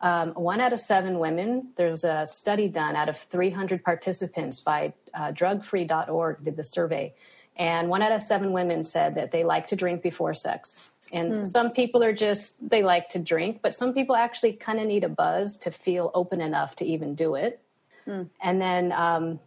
um, 0.00 0.30
one 0.32 0.60
out 0.60 0.72
of 0.72 0.80
seven 0.80 1.18
women, 1.18 1.68
there 1.76 1.90
was 1.90 2.04
a 2.04 2.26
study 2.26 2.68
done 2.68 2.96
out 2.96 3.08
of 3.08 3.18
300 3.18 3.82
participants 3.82 4.60
by 4.60 4.92
uh, 5.14 5.32
drugfree.org 5.32 6.44
did 6.44 6.56
the 6.56 6.64
survey. 6.64 7.14
And 7.58 7.88
one 7.88 8.02
out 8.02 8.12
of 8.12 8.22
seven 8.22 8.52
women 8.52 8.84
said 8.84 9.14
that 9.14 9.30
they 9.30 9.42
like 9.42 9.68
to 9.68 9.76
drink 9.76 10.02
before 10.02 10.34
sex. 10.34 10.90
And 11.10 11.32
mm. 11.32 11.46
some 11.46 11.70
people 11.70 12.02
are 12.02 12.12
just, 12.12 12.68
they 12.68 12.82
like 12.82 13.08
to 13.10 13.18
drink, 13.18 13.60
but 13.62 13.74
some 13.74 13.94
people 13.94 14.14
actually 14.14 14.52
kind 14.52 14.78
of 14.78 14.86
need 14.86 15.04
a 15.04 15.08
buzz 15.08 15.56
to 15.60 15.70
feel 15.70 16.10
open 16.12 16.42
enough 16.42 16.76
to 16.76 16.84
even 16.84 17.14
do 17.14 17.34
it. 17.34 17.62
Mm. 18.06 18.28
And 18.42 18.60
then 18.60 18.92
um, 18.92 19.40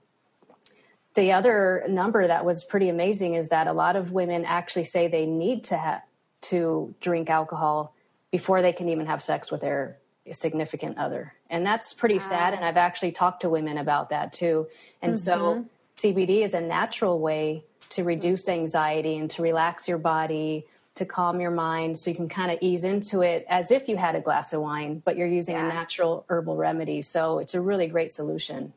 the 1.14 1.34
other 1.34 1.86
number 1.88 2.26
that 2.26 2.46
was 2.46 2.64
pretty 2.64 2.90
amazing 2.90 3.36
is 3.36 3.50
that 3.50 3.68
a 3.68 3.74
lot 3.74 3.96
of 3.96 4.12
women 4.12 4.44
actually 4.44 4.86
say 4.86 5.08
they 5.08 5.28
need 5.28 5.66
to 5.66 5.78
have 5.78 6.02
to 6.42 6.96
drink 7.02 7.30
alcohol 7.30 7.94
before 8.32 8.64
they 8.64 8.74
can 8.74 8.90
even 8.90 9.06
have 9.06 9.22
sex 9.22 9.52
with 9.52 9.62
their 9.62 9.98
significant 10.34 10.98
other. 10.98 11.34
And 11.50 11.66
that's 11.66 11.94
pretty 11.94 12.18
wow. 12.18 12.30
sad. 12.30 12.54
And 12.54 12.64
I've 12.64 12.78
actually 12.78 13.12
talked 13.12 13.42
to 13.42 13.50
women 13.50 13.78
about 13.78 14.10
that 14.10 14.34
too. 14.34 14.68
And 15.02 15.14
mm-hmm. 15.14 15.18
so 15.20 15.66
CBD 15.98 16.44
is 16.44 16.54
a 16.54 16.62
natural 16.62 17.20
way 17.20 17.64
to 17.90 18.04
reduce 18.04 18.48
anxiety 18.48 19.18
and 19.18 19.30
to 19.32 19.42
relax 19.42 19.88
your 19.88 19.98
body, 19.98 20.66
to 20.96 21.06
calm 21.06 21.40
your 21.40 21.52
mind 21.52 21.98
so 21.98 22.10
you 22.10 22.16
can 22.16 22.30
kind 22.30 22.52
of 22.52 22.60
ease 22.62 22.84
into 22.84 23.22
it 23.22 23.46
as 23.50 23.72
if 23.72 23.88
you 23.88 23.98
had 23.98 24.16
a 24.16 24.22
glass 24.22 24.54
of 24.54 24.62
wine, 24.62 25.02
but 25.04 25.18
you're 25.18 25.28
using 25.28 25.56
yeah. 25.56 25.66
a 25.66 25.74
natural 25.74 26.26
herbal 26.30 26.56
remedy. 26.56 27.02
So 27.02 27.40
it's 27.40 27.56
a 27.56 27.62
really 27.62 27.88
great 27.88 28.12
solution. 28.12 28.74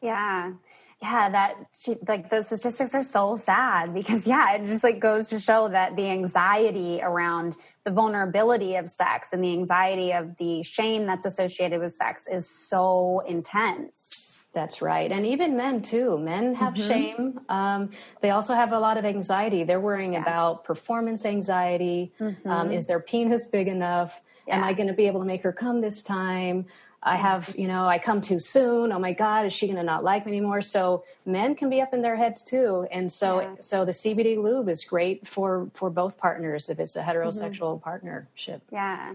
Yeah 0.00 0.52
yeah 1.02 1.28
that 1.28 1.54
she, 1.74 1.96
like 2.08 2.30
those 2.30 2.46
statistics 2.46 2.94
are 2.94 3.02
so 3.02 3.36
sad 3.36 3.92
because 3.94 4.26
yeah 4.26 4.54
it 4.54 4.66
just 4.66 4.84
like 4.84 5.00
goes 5.00 5.28
to 5.28 5.38
show 5.38 5.68
that 5.68 5.96
the 5.96 6.08
anxiety 6.08 7.00
around 7.02 7.56
the 7.84 7.90
vulnerability 7.90 8.76
of 8.76 8.90
sex 8.90 9.32
and 9.32 9.44
the 9.44 9.52
anxiety 9.52 10.12
of 10.12 10.36
the 10.38 10.62
shame 10.62 11.06
that's 11.06 11.26
associated 11.26 11.80
with 11.80 11.92
sex 11.92 12.26
is 12.26 12.48
so 12.48 13.20
intense 13.28 14.36
that's 14.56 14.80
right. 14.80 15.12
And 15.12 15.26
even 15.26 15.54
men 15.54 15.82
too. 15.82 16.16
Men 16.16 16.54
have 16.54 16.72
mm-hmm. 16.72 16.88
shame. 16.88 17.40
Um, 17.50 17.90
they 18.22 18.30
also 18.30 18.54
have 18.54 18.72
a 18.72 18.78
lot 18.78 18.96
of 18.96 19.04
anxiety. 19.04 19.64
They're 19.64 19.78
worrying 19.78 20.14
yeah. 20.14 20.22
about 20.22 20.64
performance 20.64 21.26
anxiety. 21.26 22.14
Um, 22.18 22.26
mm-hmm. 22.26 22.50
Um, 22.50 22.72
is 22.72 22.86
their 22.86 22.98
penis 22.98 23.48
big 23.48 23.68
enough? 23.68 24.18
Yeah. 24.48 24.56
Am 24.56 24.64
I 24.64 24.72
going 24.72 24.86
to 24.86 24.94
be 24.94 25.08
able 25.08 25.20
to 25.20 25.26
make 25.26 25.42
her 25.42 25.52
come 25.52 25.82
this 25.82 26.02
time? 26.02 26.64
I 27.02 27.16
have, 27.16 27.54
you 27.56 27.68
know, 27.68 27.86
I 27.86 27.98
come 27.98 28.20
too 28.20 28.40
soon. 28.40 28.92
Oh 28.92 28.98
my 28.98 29.12
God, 29.12 29.46
is 29.46 29.52
she 29.52 29.66
going 29.66 29.76
to 29.76 29.84
not 29.84 30.02
like 30.02 30.26
me 30.26 30.32
anymore? 30.32 30.62
So 30.62 31.04
men 31.24 31.54
can 31.54 31.70
be 31.70 31.80
up 31.80 31.94
in 31.94 32.02
their 32.02 32.16
heads 32.16 32.42
too. 32.42 32.86
And 32.90 33.12
so, 33.12 33.40
yeah. 33.40 33.54
so 33.60 33.84
the 33.84 33.92
CBD 33.92 34.42
lube 34.42 34.68
is 34.68 34.84
great 34.84 35.28
for, 35.28 35.70
for 35.74 35.90
both 35.90 36.16
partners 36.16 36.68
if 36.68 36.80
it's 36.80 36.96
a 36.96 37.02
heterosexual 37.02 37.74
mm-hmm. 37.74 37.84
partnership. 37.84 38.62
Yeah. 38.72 39.14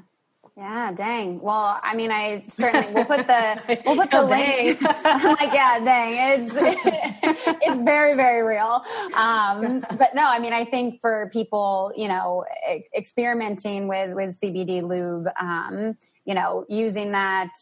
Yeah, 0.57 0.91
dang. 0.91 1.39
Well, 1.39 1.79
I 1.81 1.95
mean, 1.95 2.11
I 2.11 2.43
certainly 2.49 2.93
we'll 2.93 3.05
put 3.05 3.25
the 3.25 3.81
we'll 3.85 3.95
put 3.95 4.11
the 4.11 4.19
oh, 4.19 4.25
link. 4.25 4.81
like, 5.03 5.53
yeah, 5.53 5.79
dang, 5.79 6.41
it's 6.41 6.53
it's 7.61 7.77
very 7.77 8.15
very 8.15 8.43
real. 8.43 8.83
Um, 9.13 9.85
but 9.97 10.13
no, 10.13 10.25
I 10.25 10.39
mean, 10.39 10.51
I 10.51 10.65
think 10.65 10.99
for 10.99 11.29
people, 11.31 11.93
you 11.95 12.09
know, 12.09 12.43
experimenting 12.95 13.87
with 13.87 14.13
with 14.13 14.31
CBD 14.31 14.83
lube, 14.83 15.29
um, 15.39 15.97
you 16.25 16.33
know, 16.33 16.65
using 16.67 17.13
that 17.13 17.53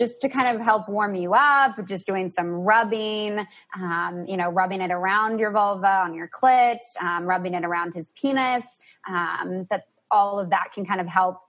just 0.00 0.20
to 0.20 0.28
kind 0.28 0.56
of 0.56 0.62
help 0.64 0.88
warm 0.88 1.16
you 1.16 1.34
up, 1.34 1.76
just 1.86 2.06
doing 2.06 2.30
some 2.30 2.50
rubbing, 2.50 3.46
um, 3.76 4.24
you 4.28 4.36
know, 4.36 4.48
rubbing 4.48 4.80
it 4.80 4.92
around 4.92 5.40
your 5.40 5.50
vulva 5.50 5.88
on 6.04 6.14
your 6.14 6.28
clit, 6.28 6.78
um, 7.02 7.24
rubbing 7.24 7.52
it 7.52 7.64
around 7.64 7.94
his 7.94 8.10
penis. 8.10 8.80
Um, 9.08 9.66
that 9.70 9.88
all 10.10 10.38
of 10.38 10.50
that 10.50 10.72
can 10.72 10.86
kind 10.86 11.00
of 11.00 11.06
help 11.06 11.40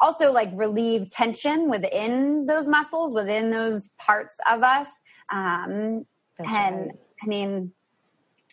also 0.00 0.32
like 0.32 0.50
relieve 0.54 1.10
tension 1.10 1.68
within 1.68 2.46
those 2.46 2.68
muscles, 2.68 3.12
within 3.12 3.50
those 3.50 3.88
parts 3.98 4.38
of 4.50 4.62
us. 4.62 5.00
Um, 5.30 6.06
and 6.38 6.86
right. 6.86 6.90
I 7.22 7.26
mean, 7.26 7.72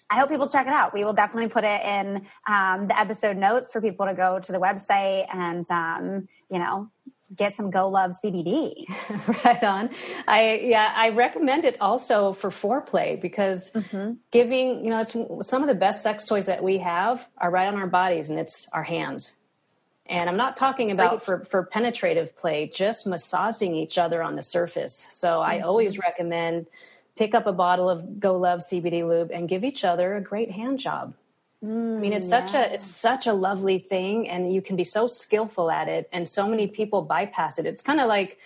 I 0.09 0.19
hope 0.19 0.29
people 0.29 0.47
check 0.47 0.67
it 0.67 0.73
out. 0.73 0.93
We 0.93 1.03
will 1.03 1.13
definitely 1.13 1.49
put 1.49 1.63
it 1.63 1.81
in 1.83 2.27
um, 2.47 2.87
the 2.87 2.97
episode 2.97 3.37
notes 3.37 3.71
for 3.71 3.81
people 3.81 4.05
to 4.05 4.13
go 4.13 4.39
to 4.39 4.51
the 4.51 4.59
website 4.59 5.27
and, 5.33 5.69
um, 5.69 6.27
you 6.49 6.59
know, 6.59 6.89
get 7.35 7.53
some 7.53 7.69
Go 7.69 7.89
Love 7.89 8.11
CBD. 8.11 8.85
right 9.45 9.63
on. 9.63 9.89
I 10.27 10.61
yeah, 10.63 10.93
I 10.95 11.09
recommend 11.09 11.65
it 11.65 11.75
also 11.81 12.33
for 12.33 12.49
foreplay 12.49 13.19
because 13.21 13.71
mm-hmm. 13.73 14.13
giving, 14.31 14.85
you 14.85 14.91
know, 14.91 15.01
it's 15.01 15.15
some 15.47 15.61
of 15.61 15.67
the 15.67 15.75
best 15.75 16.03
sex 16.03 16.25
toys 16.25 16.45
that 16.45 16.63
we 16.63 16.77
have 16.77 17.25
are 17.37 17.51
right 17.51 17.67
on 17.67 17.75
our 17.75 17.87
bodies 17.87 18.29
and 18.29 18.39
it's 18.39 18.69
our 18.71 18.83
hands. 18.83 19.33
And 20.09 20.29
I'm 20.29 20.37
not 20.37 20.55
talking 20.55 20.91
about 20.91 21.25
for, 21.25 21.45
for 21.45 21.63
penetrative 21.63 22.35
play, 22.37 22.71
just 22.73 23.05
massaging 23.05 23.75
each 23.75 23.97
other 23.97 24.23
on 24.23 24.35
the 24.35 24.41
surface. 24.41 25.07
So 25.11 25.27
mm-hmm. 25.27 25.51
I 25.51 25.59
always 25.61 25.99
recommend 25.99 26.67
pick 27.17 27.33
up 27.33 27.47
a 27.47 27.51
bottle 27.51 27.89
of 27.89 28.19
Go 28.19 28.37
Love 28.37 28.59
CBD 28.59 29.07
lube 29.07 29.31
and 29.31 29.49
give 29.49 29.63
each 29.63 29.83
other 29.83 30.15
a 30.15 30.21
great 30.21 30.51
hand 30.51 30.79
job. 30.79 31.13
Mm, 31.63 31.97
I 31.97 31.99
mean, 31.99 32.13
it's 32.13 32.29
yeah. 32.29 32.45
such 32.45 32.55
a 32.55 32.73
it's 32.73 32.85
such 32.85 33.27
a 33.27 33.33
lovely 33.33 33.79
thing, 33.79 34.29
and 34.29 34.53
you 34.53 34.61
can 34.61 34.75
be 34.75 34.83
so 34.83 35.07
skillful 35.07 35.71
at 35.71 35.87
it. 35.87 36.07
And 36.13 36.27
so 36.27 36.47
many 36.47 36.67
people 36.67 37.01
bypass 37.01 37.57
it. 37.57 37.65
It's 37.65 37.81
kind 37.81 37.99
of 37.99 38.07
like 38.07 38.37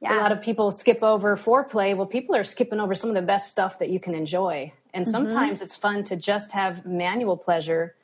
yeah. 0.00 0.16
a 0.16 0.20
lot 0.20 0.32
of 0.32 0.42
people 0.42 0.72
skip 0.72 1.02
over 1.02 1.36
foreplay. 1.36 1.96
Well, 1.96 2.06
people 2.06 2.34
are 2.34 2.44
skipping 2.44 2.80
over 2.80 2.94
some 2.94 3.08
of 3.08 3.14
the 3.14 3.22
best 3.22 3.50
stuff 3.50 3.78
that 3.78 3.90
you 3.90 4.00
can 4.00 4.14
enjoy. 4.14 4.72
And 4.92 5.04
mm-hmm. 5.04 5.12
sometimes 5.12 5.58
mm-hmm. 5.58 5.64
it's 5.64 5.76
fun 5.76 6.02
to 6.04 6.16
just 6.16 6.52
have 6.52 6.84
manual 6.84 7.36
pleasure 7.36 7.94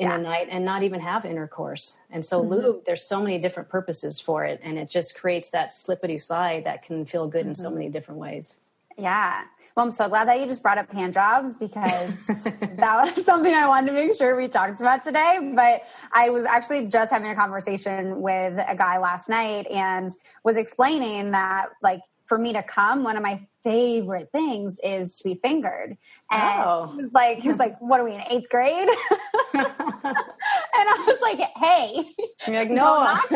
in 0.00 0.08
yeah. 0.08 0.16
a 0.16 0.18
night 0.18 0.48
and 0.50 0.64
not 0.64 0.82
even 0.82 0.98
have 0.98 1.26
intercourse. 1.26 1.98
And 2.08 2.24
so 2.24 2.40
mm-hmm. 2.40 2.54
lube, 2.54 2.84
there's 2.86 3.02
so 3.02 3.20
many 3.20 3.38
different 3.38 3.68
purposes 3.68 4.18
for 4.18 4.46
it. 4.46 4.58
And 4.64 4.78
it 4.78 4.88
just 4.88 5.14
creates 5.14 5.50
that 5.50 5.74
slippity 5.74 6.16
slide 6.16 6.64
that 6.64 6.82
can 6.82 7.04
feel 7.04 7.28
good 7.28 7.42
mm-hmm. 7.42 7.50
in 7.50 7.54
so 7.54 7.66
mm-hmm. 7.68 7.78
many 7.78 7.88
different 7.90 8.18
ways. 8.18 8.60
Yeah. 8.96 9.42
Well, 9.76 9.84
I'm 9.84 9.92
so 9.92 10.08
glad 10.08 10.26
that 10.26 10.40
you 10.40 10.46
just 10.46 10.62
brought 10.62 10.78
up 10.78 10.90
hand 10.90 11.12
jobs 11.12 11.54
because 11.54 12.22
that 12.60 13.14
was 13.14 13.24
something 13.26 13.52
I 13.52 13.68
wanted 13.68 13.88
to 13.88 13.92
make 13.92 14.16
sure 14.16 14.34
we 14.36 14.48
talked 14.48 14.80
about 14.80 15.04
today. 15.04 15.52
But 15.54 15.82
I 16.12 16.30
was 16.30 16.46
actually 16.46 16.86
just 16.86 17.12
having 17.12 17.30
a 17.30 17.34
conversation 17.34 18.22
with 18.22 18.58
a 18.66 18.74
guy 18.74 18.98
last 18.98 19.28
night 19.28 19.66
and 19.70 20.10
was 20.44 20.56
explaining 20.56 21.32
that, 21.32 21.68
like, 21.82 22.00
for 22.30 22.38
me 22.38 22.52
to 22.52 22.62
come, 22.62 23.02
one 23.02 23.16
of 23.16 23.24
my 23.24 23.44
favorite 23.64 24.28
things 24.30 24.78
is 24.84 25.18
to 25.18 25.24
be 25.24 25.40
fingered. 25.42 25.98
And 26.30 26.60
oh. 26.64 26.92
he 26.94 27.02
was 27.02 27.12
like, 27.12 27.40
he 27.40 27.48
was 27.48 27.58
like, 27.58 27.76
what 27.80 27.98
are 27.98 28.04
we 28.04 28.14
in 28.14 28.22
eighth 28.30 28.48
grade? 28.48 28.88
and 29.54 29.66
I 30.86 31.04
was 31.08 31.18
like, 31.20 31.40
hey. 31.56 32.08
You're 32.46 32.56
like, 32.56 32.70
no. 32.70 33.18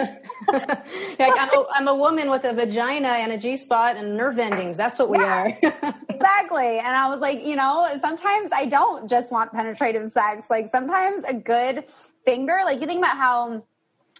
like, 1.19 1.41
I'm, 1.41 1.49
a, 1.49 1.67
I'm 1.75 1.89
a 1.89 1.95
woman 1.97 2.31
with 2.31 2.45
a 2.45 2.53
vagina 2.53 3.09
and 3.09 3.33
a 3.33 3.37
G 3.37 3.57
spot 3.57 3.97
and 3.97 4.17
nerve 4.17 4.39
endings. 4.39 4.77
That's 4.77 4.97
what 4.97 5.11
we 5.11 5.19
yeah, 5.19 5.43
are. 5.43 5.95
exactly. 6.09 6.79
And 6.79 6.87
I 6.87 7.09
was 7.09 7.19
like, 7.19 7.45
you 7.45 7.57
know, 7.57 7.99
sometimes 8.01 8.53
I 8.53 8.67
don't 8.67 9.11
just 9.11 9.33
want 9.33 9.53
penetrative 9.53 10.13
sex. 10.13 10.47
Like 10.49 10.71
sometimes 10.71 11.25
a 11.25 11.35
good 11.35 11.89
finger, 12.25 12.61
like 12.65 12.81
you 12.81 12.87
think 12.87 12.99
about 12.99 13.17
how 13.17 13.65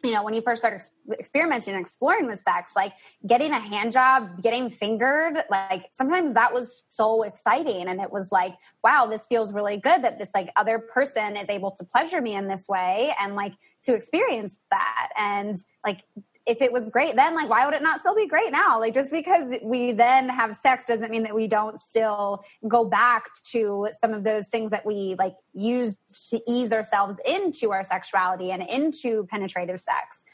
you 0.05 0.13
know, 0.13 0.23
when 0.23 0.35
you 0.35 0.43
first 0.43 0.61
start 0.61 0.75
ex- 0.75 0.93
experimenting 1.19 1.75
and 1.75 1.81
exploring 1.81 2.27
with 2.27 2.39
sex, 2.39 2.73
like 2.77 2.93
getting 3.27 3.53
a 3.53 3.59
hand 3.59 3.93
job, 3.93 4.43
getting 4.43 4.69
fingered, 4.69 5.43
like 5.51 5.87
sometimes 5.91 6.35
that 6.35 6.53
was 6.53 6.85
so 6.91 7.23
exciting. 7.23 7.89
And 7.89 8.01
it 8.01 8.13
was 8.13 8.31
like, 8.31 8.55
wow, 8.83 9.07
this 9.07 9.27
feels 9.27 9.55
really 9.55 9.79
good 9.79 10.03
that 10.03 10.19
this 10.19 10.33
like 10.35 10.51
other 10.57 10.79
person 10.79 11.37
is 11.37 11.49
able 11.49 11.71
to 11.73 11.85
pleasure 11.85 12.21
me 12.21 12.35
in 12.35 12.49
this 12.49 12.67
way 12.69 13.15
and 13.19 13.35
like 13.35 13.55
to 13.85 13.95
experience 13.95 14.61
that. 14.71 15.09
And 15.17 15.57
like 15.85 16.03
if 16.47 16.61
it 16.61 16.73
was 16.73 16.91
great 16.91 17.17
then 17.17 17.35
like 17.35 17.49
why 17.49 17.65
would 17.65 17.75
it 17.75 17.83
not 17.83 18.01
still 18.01 18.15
be 18.15 18.27
great 18.27 18.53
now 18.53 18.79
like 18.79 18.95
just 18.95 19.11
because 19.11 19.55
we 19.63 19.93
then 19.93 20.29
have 20.29 20.55
sex 20.55 20.87
doesn't 20.87 21.11
mean 21.11 21.23
that 21.23 21.35
we 21.35 21.47
don't 21.47 21.79
still 21.79 22.43
go 22.69 22.85
back 22.85 23.25
to 23.43 23.89
some 23.93 24.13
of 24.13 24.25
those 24.25 24.49
things 24.49 24.71
that 24.71 24.85
we 24.85 25.15
like 25.19 25.35
use 25.53 25.99
to 26.29 26.41
ease 26.49 26.73
ourselves 26.73 27.19
into 27.27 27.73
our 27.73 27.85
sexuality 27.85 28.51
and 28.51 28.63
into 28.63 29.27
penetrative 29.27 29.81
sex 29.81 30.25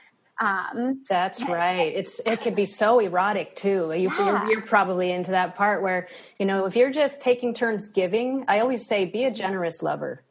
um, 0.41 1.03
That's 1.07 1.43
right. 1.47 1.93
It's 1.95 2.19
it 2.25 2.41
could 2.41 2.57
be 2.57 2.65
so 2.65 2.99
erotic 2.99 3.55
too. 3.57 3.93
You, 3.93 4.09
yeah. 4.09 4.49
you're, 4.49 4.63
probably 4.63 5.13
into 5.13 5.33
that 5.33 5.55
part 5.55 5.83
where 5.83 6.09
you 6.39 6.47
know 6.47 6.65
if 6.65 6.75
you're 6.77 6.91
just 6.91 7.21
taking 7.21 7.53
turns 7.53 7.89
giving. 7.89 8.47
I 8.49 8.61
always 8.61 8.87
say 8.87 9.05
be 9.05 9.25
a 9.25 9.31
generous 9.31 9.83
lover 9.83 10.25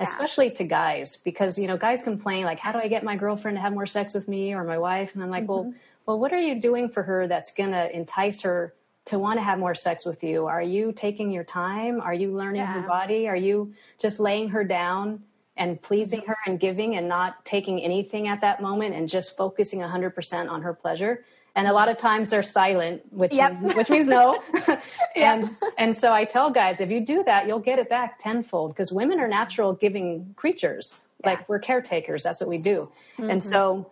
especially 0.00 0.50
to 0.50 0.64
guys 0.64 1.16
because 1.16 1.58
you 1.58 1.66
know 1.66 1.76
guys 1.76 2.02
complain 2.02 2.44
like 2.44 2.58
how 2.58 2.72
do 2.72 2.78
i 2.78 2.88
get 2.88 3.04
my 3.04 3.16
girlfriend 3.16 3.56
to 3.56 3.60
have 3.60 3.72
more 3.72 3.86
sex 3.86 4.14
with 4.14 4.26
me 4.26 4.52
or 4.52 4.64
my 4.64 4.78
wife 4.78 5.10
and 5.14 5.22
i'm 5.22 5.30
like 5.30 5.44
mm-hmm. 5.44 5.52
well 5.52 5.74
well 6.06 6.18
what 6.18 6.32
are 6.32 6.40
you 6.40 6.60
doing 6.60 6.88
for 6.88 7.02
her 7.02 7.28
that's 7.28 7.54
going 7.54 7.70
to 7.70 7.94
entice 7.94 8.40
her 8.40 8.74
to 9.04 9.18
want 9.18 9.38
to 9.38 9.42
have 9.42 9.58
more 9.58 9.74
sex 9.74 10.04
with 10.04 10.24
you 10.24 10.46
are 10.46 10.62
you 10.62 10.92
taking 10.92 11.30
your 11.30 11.44
time 11.44 12.00
are 12.00 12.14
you 12.14 12.32
learning 12.32 12.62
yeah. 12.62 12.72
her 12.72 12.88
body 12.88 13.28
are 13.28 13.36
you 13.36 13.72
just 14.00 14.18
laying 14.18 14.48
her 14.48 14.64
down 14.64 15.22
and 15.56 15.80
pleasing 15.80 16.20
mm-hmm. 16.20 16.30
her 16.30 16.36
and 16.46 16.58
giving 16.58 16.96
and 16.96 17.08
not 17.08 17.44
taking 17.44 17.80
anything 17.80 18.26
at 18.26 18.40
that 18.40 18.60
moment 18.60 18.94
and 18.94 19.08
just 19.08 19.36
focusing 19.36 19.78
100% 19.78 20.50
on 20.50 20.62
her 20.62 20.74
pleasure 20.74 21.24
and 21.56 21.68
a 21.68 21.72
lot 21.72 21.88
of 21.88 21.98
times 21.98 22.30
they're 22.30 22.42
silent, 22.42 23.02
which 23.12 23.32
yep. 23.32 23.60
means, 23.60 23.74
which 23.74 23.90
means 23.90 24.06
no. 24.06 24.42
and 25.16 25.50
and 25.78 25.94
so 25.94 26.12
I 26.12 26.24
tell 26.24 26.50
guys, 26.50 26.80
if 26.80 26.90
you 26.90 27.00
do 27.00 27.22
that, 27.24 27.46
you'll 27.46 27.60
get 27.60 27.78
it 27.78 27.88
back 27.88 28.18
tenfold 28.18 28.70
because 28.70 28.90
women 28.90 29.20
are 29.20 29.28
natural 29.28 29.72
giving 29.72 30.34
creatures. 30.36 30.98
Yeah. 31.20 31.30
Like 31.30 31.48
we're 31.48 31.60
caretakers. 31.60 32.24
That's 32.24 32.40
what 32.40 32.48
we 32.48 32.58
do. 32.58 32.90
Mm-hmm. 33.18 33.30
And 33.30 33.42
so, 33.42 33.90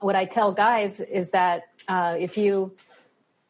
what 0.00 0.16
I 0.16 0.24
tell 0.24 0.52
guys 0.52 1.00
is 1.00 1.30
that 1.30 1.68
uh, 1.86 2.16
if 2.18 2.36
you 2.36 2.72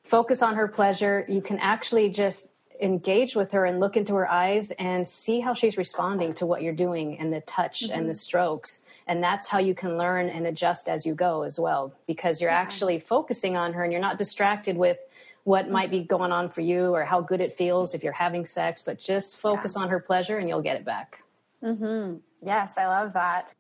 focus 0.05 0.42
on 0.42 0.57
her 0.57 0.68
pleasure, 0.68 1.24
you 1.29 1.40
can 1.40 1.59
actually 1.59 2.11
just 2.11 2.53
engage 2.81 3.35
with 3.37 3.53
her 3.53 3.64
and 3.64 3.81
look 3.81 3.96
into 3.96 4.14
her 4.14 4.31
eyes 4.31 4.70
and 4.72 5.07
see 5.07 5.40
how 5.40 5.55
she's 5.55 5.76
responding 5.76 6.35
to 6.35 6.46
what 6.46 6.62
you're 6.62 6.72
doing 6.72 7.18
and 7.18 7.33
the 7.33 7.40
touch 7.42 7.85
mm-hmm. 7.85 7.98
and 7.98 8.09
the 8.09 8.14
strokes 8.14 8.83
and 9.10 9.20
that's 9.20 9.48
how 9.48 9.58
you 9.58 9.74
can 9.74 9.98
learn 9.98 10.28
and 10.28 10.46
adjust 10.46 10.88
as 10.88 11.04
you 11.04 11.16
go 11.16 11.42
as 11.42 11.58
well 11.58 11.92
because 12.06 12.40
you're 12.40 12.48
actually 12.48 13.00
focusing 13.00 13.56
on 13.56 13.72
her 13.72 13.82
and 13.82 13.92
you're 13.92 14.00
not 14.00 14.16
distracted 14.16 14.76
with 14.76 14.98
what 15.42 15.68
might 15.68 15.90
be 15.90 16.00
going 16.00 16.30
on 16.30 16.48
for 16.48 16.60
you 16.60 16.94
or 16.94 17.04
how 17.04 17.20
good 17.20 17.40
it 17.40 17.56
feels 17.58 17.92
if 17.92 18.04
you're 18.04 18.12
having 18.12 18.46
sex 18.46 18.80
but 18.80 19.00
just 19.00 19.40
focus 19.40 19.74
yeah. 19.76 19.82
on 19.82 19.88
her 19.88 19.98
pleasure 19.98 20.38
and 20.38 20.48
you'll 20.48 20.62
get 20.62 20.76
it 20.76 20.84
back 20.84 21.24
mm-hmm. 21.62 22.18
yes 22.46 22.78
i 22.78 22.86
love 22.86 23.12
that 23.12 23.50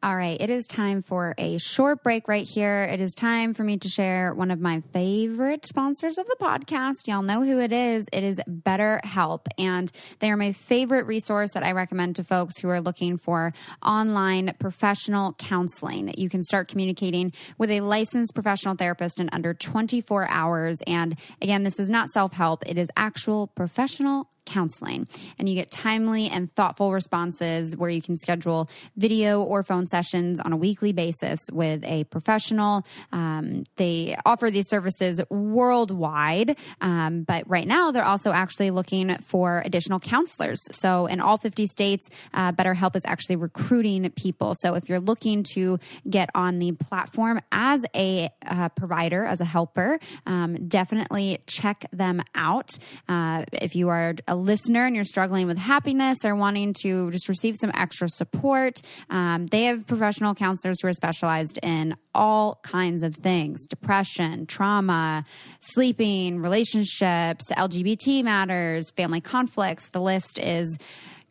all 0.00 0.16
right, 0.16 0.40
it 0.40 0.48
is 0.48 0.68
time 0.68 1.02
for 1.02 1.34
a 1.38 1.58
short 1.58 2.04
break 2.04 2.28
right 2.28 2.46
here. 2.48 2.84
It 2.84 3.00
is 3.00 3.12
time 3.14 3.52
for 3.52 3.64
me 3.64 3.78
to 3.78 3.88
share 3.88 4.32
one 4.32 4.52
of 4.52 4.60
my 4.60 4.80
favorite 4.92 5.66
sponsors 5.66 6.18
of 6.18 6.26
the 6.26 6.36
podcast. 6.40 7.08
Y'all 7.08 7.22
know 7.22 7.42
who 7.42 7.58
it 7.58 7.72
is. 7.72 8.06
It 8.12 8.22
is 8.22 8.40
BetterHelp, 8.48 9.46
and 9.58 9.90
they 10.20 10.30
are 10.30 10.36
my 10.36 10.52
favorite 10.52 11.06
resource 11.06 11.50
that 11.54 11.64
I 11.64 11.72
recommend 11.72 12.14
to 12.16 12.22
folks 12.22 12.60
who 12.60 12.68
are 12.68 12.80
looking 12.80 13.18
for 13.18 13.52
online 13.82 14.54
professional 14.60 15.32
counseling. 15.32 16.14
You 16.16 16.28
can 16.28 16.42
start 16.42 16.68
communicating 16.68 17.32
with 17.58 17.72
a 17.72 17.80
licensed 17.80 18.34
professional 18.34 18.76
therapist 18.76 19.18
in 19.18 19.28
under 19.32 19.52
24 19.52 20.30
hours. 20.30 20.78
And 20.86 21.16
again, 21.42 21.64
this 21.64 21.80
is 21.80 21.90
not 21.90 22.08
self 22.10 22.34
help, 22.34 22.62
it 22.68 22.78
is 22.78 22.88
actual 22.96 23.48
professional 23.48 24.30
counseling. 24.48 25.06
And 25.38 25.48
you 25.48 25.54
get 25.54 25.70
timely 25.70 26.28
and 26.28 26.52
thoughtful 26.54 26.92
responses 26.92 27.76
where 27.76 27.90
you 27.90 28.02
can 28.02 28.16
schedule 28.16 28.68
video 28.96 29.42
or 29.42 29.62
phone 29.62 29.86
sessions 29.86 30.40
on 30.40 30.52
a 30.52 30.56
weekly 30.56 30.92
basis 30.92 31.40
with 31.52 31.84
a 31.84 32.04
professional. 32.04 32.84
Um, 33.12 33.64
they 33.76 34.16
offer 34.24 34.50
these 34.50 34.68
services 34.68 35.20
worldwide, 35.30 36.56
um, 36.80 37.22
but 37.22 37.48
right 37.48 37.66
now 37.66 37.90
they're 37.90 38.04
also 38.04 38.32
actually 38.32 38.70
looking 38.70 39.16
for 39.18 39.62
additional 39.64 40.00
counselors. 40.00 40.60
So 40.72 41.06
in 41.06 41.20
all 41.20 41.36
50 41.36 41.66
states, 41.66 42.08
uh, 42.32 42.52
BetterHelp 42.52 42.96
is 42.96 43.04
actually 43.04 43.36
recruiting 43.36 44.10
people. 44.10 44.54
So 44.54 44.74
if 44.74 44.88
you're 44.88 45.00
looking 45.00 45.42
to 45.54 45.78
get 46.08 46.30
on 46.34 46.58
the 46.58 46.72
platform 46.72 47.40
as 47.52 47.84
a 47.94 48.30
uh, 48.46 48.70
provider, 48.70 49.24
as 49.24 49.40
a 49.40 49.44
helper, 49.44 50.00
um, 50.26 50.68
definitely 50.68 51.38
check 51.46 51.84
them 51.92 52.22
out. 52.34 52.70
Uh, 53.08 53.44
if 53.52 53.76
you 53.76 53.88
are 53.88 54.14
a 54.26 54.37
listener 54.38 54.86
and 54.86 54.94
you're 54.94 55.04
struggling 55.04 55.46
with 55.46 55.58
happiness 55.58 56.18
or 56.24 56.34
wanting 56.34 56.74
to 56.82 57.10
just 57.10 57.28
receive 57.28 57.56
some 57.56 57.70
extra 57.74 58.08
support, 58.08 58.80
um, 59.10 59.46
they 59.46 59.64
have 59.64 59.86
professional 59.86 60.34
counselors 60.34 60.80
who 60.80 60.88
are 60.88 60.92
specialized 60.92 61.58
in 61.62 61.96
all 62.14 62.60
kinds 62.62 63.02
of 63.02 63.14
things 63.14 63.66
depression, 63.66 64.46
trauma, 64.46 65.24
sleeping, 65.60 66.40
relationships, 66.40 67.44
LGBT 67.52 68.24
matters, 68.24 68.90
family 68.96 69.20
conflicts. 69.20 69.88
The 69.90 70.00
list 70.00 70.38
is 70.38 70.78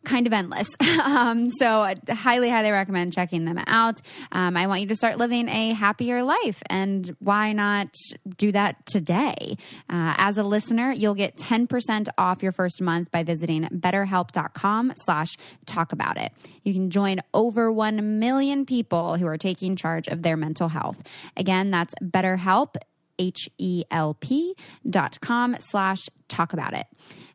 kind 0.04 0.26
of 0.26 0.32
endless. 0.32 0.68
um, 1.04 1.48
so, 1.50 1.82
I 1.82 1.96
highly, 2.08 2.50
highly 2.50 2.70
recommend 2.70 3.12
checking 3.12 3.44
them 3.44 3.58
out. 3.66 4.00
Um, 4.32 4.56
I 4.56 4.66
want 4.66 4.80
you 4.80 4.86
to 4.88 4.94
start 4.94 5.18
living 5.18 5.48
a 5.48 5.72
happier 5.72 6.22
life, 6.22 6.62
and 6.68 7.14
why 7.18 7.52
not 7.52 7.94
do 8.36 8.52
that 8.52 8.86
today? 8.86 9.56
Uh, 9.90 10.14
as 10.16 10.38
a 10.38 10.42
listener, 10.42 10.92
you'll 10.92 11.14
get 11.14 11.36
10% 11.36 12.08
off 12.16 12.42
your 12.42 12.52
first 12.52 12.80
month 12.80 13.10
by 13.10 13.22
visiting 13.22 13.64
betterhelp.com 13.64 14.92
slash 14.96 15.36
talk 15.66 15.92
about 15.92 16.16
it. 16.16 16.32
You 16.62 16.72
can 16.72 16.90
join 16.90 17.20
over 17.34 17.70
1 17.72 18.18
million 18.18 18.66
people 18.66 19.16
who 19.16 19.26
are 19.26 19.38
taking 19.38 19.76
charge 19.76 20.08
of 20.08 20.22
their 20.22 20.36
mental 20.36 20.68
health. 20.68 21.02
Again, 21.36 21.70
that's 21.70 21.94
BetterHelp, 22.02 22.76
H-E-L-P 23.18 24.54
dot 24.88 25.20
com 25.20 25.56
slash 25.58 26.08
talk 26.28 26.52
about 26.52 26.74
it. 26.74 26.86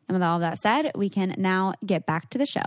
And 0.08 0.16
with 0.16 0.22
all 0.22 0.36
of 0.36 0.42
that 0.42 0.58
said, 0.58 0.92
we 0.94 1.08
can 1.08 1.34
now 1.38 1.74
get 1.84 2.06
back 2.06 2.30
to 2.30 2.38
the 2.38 2.46
show. 2.46 2.66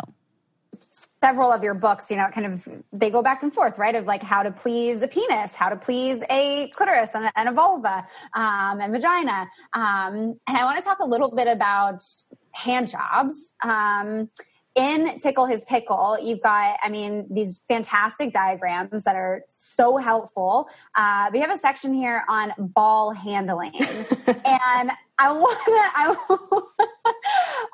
Several 1.22 1.52
of 1.52 1.64
your 1.64 1.74
books, 1.74 2.10
you 2.10 2.18
know, 2.18 2.28
kind 2.34 2.46
of 2.48 2.68
they 2.92 3.10
go 3.10 3.22
back 3.22 3.44
and 3.44 3.54
forth, 3.54 3.78
right? 3.78 3.96
Of 3.96 4.06
like 4.06 4.24
how 4.24 4.44
to 4.44 4.52
please 4.52 5.02
a 5.02 5.08
penis, 5.08 5.56
how 5.56 5.70
to 5.70 5.76
please 5.76 6.24
a 6.30 6.70
clitoris 6.76 7.16
and 7.16 7.26
a, 7.26 7.40
and 7.40 7.50
a 7.50 7.52
vulva 7.52 8.06
um, 8.34 8.82
and 8.82 8.92
vagina. 8.92 9.48
Um, 9.74 10.40
and 10.48 10.58
I 10.58 10.66
want 10.66 10.78
to 10.78 10.84
talk 10.84 11.00
a 11.00 11.06
little 11.06 11.34
bit 11.34 11.48
about 11.48 12.04
hand 12.52 12.90
jobs. 12.90 13.54
Um, 13.64 14.30
in 14.78 15.20
Tickle 15.20 15.48
His 15.48 15.66
Pickle, 15.66 16.20
you've 16.22 16.42
got, 16.42 16.78
I 16.84 16.90
mean, 16.90 17.26
these 17.32 17.64
fantastic 17.68 18.32
diagrams 18.32 19.06
that 19.06 19.16
are 19.16 19.42
so 19.48 19.98
helpful. 19.98 20.70
Uh, 20.94 21.32
we 21.34 21.40
have 21.40 21.50
a 21.50 21.58
section 21.58 21.96
here 21.96 22.24
on 22.30 22.54
ball 22.60 23.12
handling. 23.12 23.74
and 24.46 24.92
I 25.20 25.32
want 25.32 25.58
to, 25.66 25.72
I, 25.74 27.12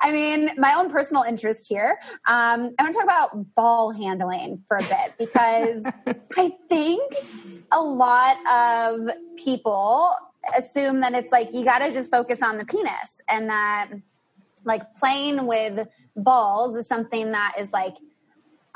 I 0.00 0.12
mean, 0.12 0.50
my 0.56 0.74
own 0.74 0.90
personal 0.90 1.22
interest 1.24 1.66
here. 1.68 1.98
Um, 2.26 2.74
I 2.78 2.82
want 2.82 2.94
to 2.94 3.00
talk 3.00 3.04
about 3.04 3.54
ball 3.54 3.90
handling 3.90 4.62
for 4.66 4.78
a 4.78 4.82
bit 4.82 5.14
because 5.18 5.86
I 6.36 6.52
think 6.68 7.12
a 7.72 7.80
lot 7.80 8.36
of 8.46 9.10
people 9.36 10.14
assume 10.56 11.00
that 11.00 11.14
it's 11.14 11.32
like 11.32 11.52
you 11.52 11.64
got 11.64 11.78
to 11.78 11.92
just 11.92 12.10
focus 12.10 12.42
on 12.42 12.58
the 12.58 12.64
penis 12.64 13.20
and 13.28 13.48
that 13.48 13.90
like 14.64 14.94
playing 14.94 15.46
with 15.46 15.86
balls 16.16 16.76
is 16.76 16.86
something 16.86 17.32
that 17.32 17.54
is 17.58 17.72
like 17.72 17.96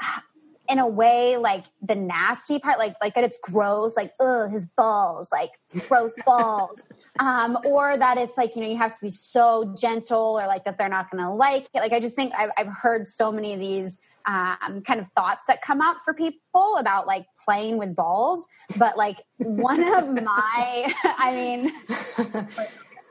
in 0.68 0.78
a 0.78 0.86
way 0.86 1.38
like 1.38 1.64
the 1.80 1.94
nasty 1.94 2.58
part 2.58 2.78
like 2.78 2.94
like 3.00 3.14
that 3.14 3.24
it's 3.24 3.38
gross 3.40 3.96
like 3.96 4.12
oh 4.20 4.46
his 4.48 4.66
balls 4.76 5.30
like 5.32 5.52
gross 5.88 6.14
balls 6.26 6.86
um 7.18 7.58
or 7.64 7.96
that 7.96 8.18
it's 8.18 8.36
like 8.36 8.54
you 8.56 8.62
know 8.62 8.68
you 8.68 8.76
have 8.76 8.92
to 8.92 9.00
be 9.00 9.10
so 9.10 9.74
gentle 9.78 10.38
or 10.38 10.46
like 10.46 10.64
that 10.64 10.78
they're 10.78 10.88
not 10.88 11.10
gonna 11.10 11.34
like 11.34 11.66
it 11.74 11.78
like 11.80 11.92
i 11.92 12.00
just 12.00 12.16
think 12.16 12.32
i've, 12.36 12.50
I've 12.56 12.68
heard 12.68 13.08
so 13.08 13.32
many 13.32 13.52
of 13.52 13.60
these 13.60 14.00
um, 14.26 14.82
kind 14.82 15.00
of 15.00 15.06
thoughts 15.16 15.46
that 15.46 15.62
come 15.62 15.80
up 15.80 15.98
for 16.04 16.12
people 16.12 16.76
about 16.78 17.06
like 17.06 17.24
playing 17.42 17.78
with 17.78 17.96
balls 17.96 18.44
but 18.76 18.98
like 18.98 19.22
one 19.38 19.82
of 19.82 20.12
my 20.22 20.92
i 21.04 21.34
mean 21.34 22.48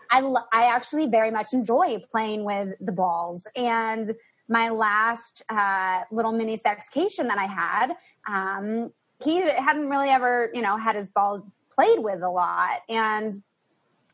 I, 0.09 0.21
I 0.51 0.67
actually 0.73 1.07
very 1.07 1.31
much 1.31 1.53
enjoy 1.53 1.99
playing 2.09 2.43
with 2.43 2.73
the 2.79 2.91
balls. 2.91 3.47
And 3.55 4.13
my 4.47 4.69
last 4.69 5.43
uh, 5.49 6.03
little 6.11 6.31
mini 6.31 6.57
sexcation 6.57 7.27
that 7.27 7.37
I 7.37 7.45
had, 7.45 7.93
um, 8.27 8.91
he 9.23 9.41
hadn't 9.41 9.89
really 9.89 10.09
ever, 10.09 10.49
you 10.53 10.61
know, 10.61 10.77
had 10.77 10.95
his 10.95 11.09
balls 11.09 11.41
played 11.73 11.99
with 11.99 12.21
a 12.21 12.29
lot. 12.29 12.81
And 12.87 13.35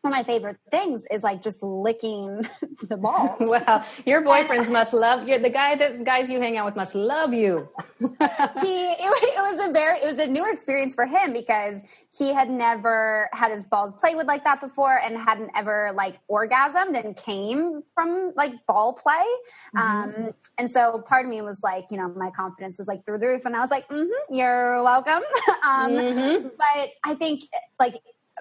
one 0.03 0.11
of 0.11 0.17
my 0.17 0.23
favorite 0.23 0.57
things 0.69 1.07
is 1.09 1.23
like 1.23 1.41
just 1.41 1.63
licking 1.63 2.45
the 2.89 2.97
balls. 2.97 3.39
Wow, 3.53 3.85
your 4.05 4.21
boyfriends 4.21 4.69
must 4.69 4.93
love 4.93 5.27
you. 5.27 5.39
The 5.39 5.49
guy 5.49 5.75
that 5.75 6.03
guys 6.03 6.29
you 6.29 6.41
hang 6.41 6.57
out 6.57 6.65
with 6.65 6.75
must 6.75 6.95
love 6.95 7.33
you. 7.33 7.69
he 7.99 8.07
it, 8.09 8.17
it, 8.99 9.41
was 9.41 9.69
a 9.69 9.71
very 9.71 9.99
it 9.99 10.05
was 10.05 10.17
a 10.17 10.27
new 10.27 10.51
experience 10.51 10.93
for 10.95 11.05
him 11.05 11.31
because 11.31 11.81
he 12.17 12.33
had 12.33 12.49
never 12.49 13.29
had 13.31 13.51
his 13.51 13.65
balls 13.65 13.93
played 13.93 14.17
with 14.17 14.27
like 14.27 14.43
that 14.43 14.59
before 14.59 14.97
and 14.97 15.17
hadn't 15.17 15.51
ever 15.55 15.91
like 15.93 16.19
orgasmed 16.29 17.01
and 17.01 17.15
came 17.15 17.83
from 17.93 18.33
like 18.35 18.53
ball 18.67 18.93
play. 18.93 19.23
Mm-hmm. 19.75 19.77
Um, 19.79 20.33
and 20.57 20.69
so 20.69 21.01
part 21.07 21.25
of 21.25 21.29
me 21.29 21.41
was 21.41 21.63
like, 21.63 21.85
you 21.91 21.97
know, 21.97 22.09
my 22.09 22.31
confidence 22.31 22.77
was 22.77 22.87
like 22.87 23.05
through 23.05 23.19
the 23.19 23.27
roof, 23.27 23.45
and 23.45 23.55
I 23.55 23.61
was 23.61 23.71
like, 23.71 23.87
mm-hmm, 23.87 24.33
"You're 24.33 24.83
welcome." 24.83 25.23
um, 25.65 25.91
mm-hmm. 25.91 26.47
But 26.57 26.89
I 27.05 27.13
think 27.13 27.43
like 27.79 27.95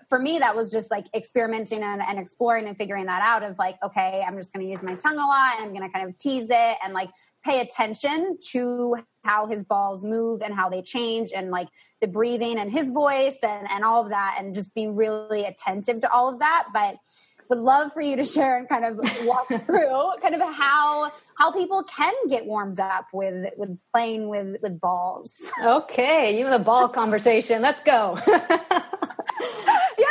for 0.08 0.18
me, 0.18 0.38
that 0.38 0.54
was 0.54 0.70
just 0.70 0.90
like 0.90 1.06
experimenting 1.14 1.82
and, 1.82 2.02
and 2.02 2.18
exploring 2.18 2.66
and 2.66 2.76
figuring 2.76 3.06
that 3.06 3.22
out 3.22 3.42
of 3.42 3.58
like, 3.58 3.76
okay, 3.82 4.24
I'm 4.26 4.36
just 4.36 4.52
going 4.52 4.64
to 4.64 4.70
use 4.70 4.82
my 4.82 4.94
tongue 4.94 5.18
a 5.18 5.26
lot 5.26 5.56
and 5.56 5.66
I'm 5.66 5.74
going 5.74 5.88
to 5.88 5.92
kind 5.92 6.08
of 6.08 6.16
tease 6.18 6.50
it 6.50 6.76
and 6.84 6.92
like 6.92 7.10
pay 7.44 7.60
attention 7.60 8.38
to 8.50 8.96
how 9.24 9.46
his 9.46 9.64
balls 9.64 10.04
move 10.04 10.42
and 10.42 10.54
how 10.54 10.68
they 10.68 10.82
change 10.82 11.30
and 11.34 11.50
like 11.50 11.68
the 12.00 12.06
breathing 12.06 12.58
and 12.58 12.70
his 12.70 12.90
voice 12.90 13.38
and, 13.42 13.68
and 13.70 13.84
all 13.84 14.02
of 14.02 14.10
that 14.10 14.36
and 14.38 14.54
just 14.54 14.74
being 14.74 14.94
really 14.94 15.44
attentive 15.44 16.00
to 16.00 16.12
all 16.12 16.28
of 16.28 16.38
that. 16.38 16.68
But 16.72 16.96
would 17.52 17.58
love 17.58 17.92
for 17.92 18.00
you 18.00 18.16
to 18.16 18.24
share 18.24 18.56
and 18.56 18.66
kind 18.66 18.84
of 18.84 18.98
walk 19.24 19.48
through 19.66 20.12
kind 20.22 20.34
of 20.34 20.40
how 20.40 21.12
how 21.36 21.52
people 21.52 21.82
can 21.84 22.14
get 22.28 22.46
warmed 22.46 22.80
up 22.80 23.06
with 23.12 23.46
with 23.56 23.76
playing 23.92 24.28
with 24.28 24.56
with 24.62 24.80
balls. 24.80 25.36
Okay, 25.62 26.38
you 26.38 26.46
have 26.46 26.58
the 26.58 26.64
ball 26.64 26.88
conversation. 26.88 27.60
Let's 27.60 27.82
go. 27.82 28.18
yeah, 28.26 28.42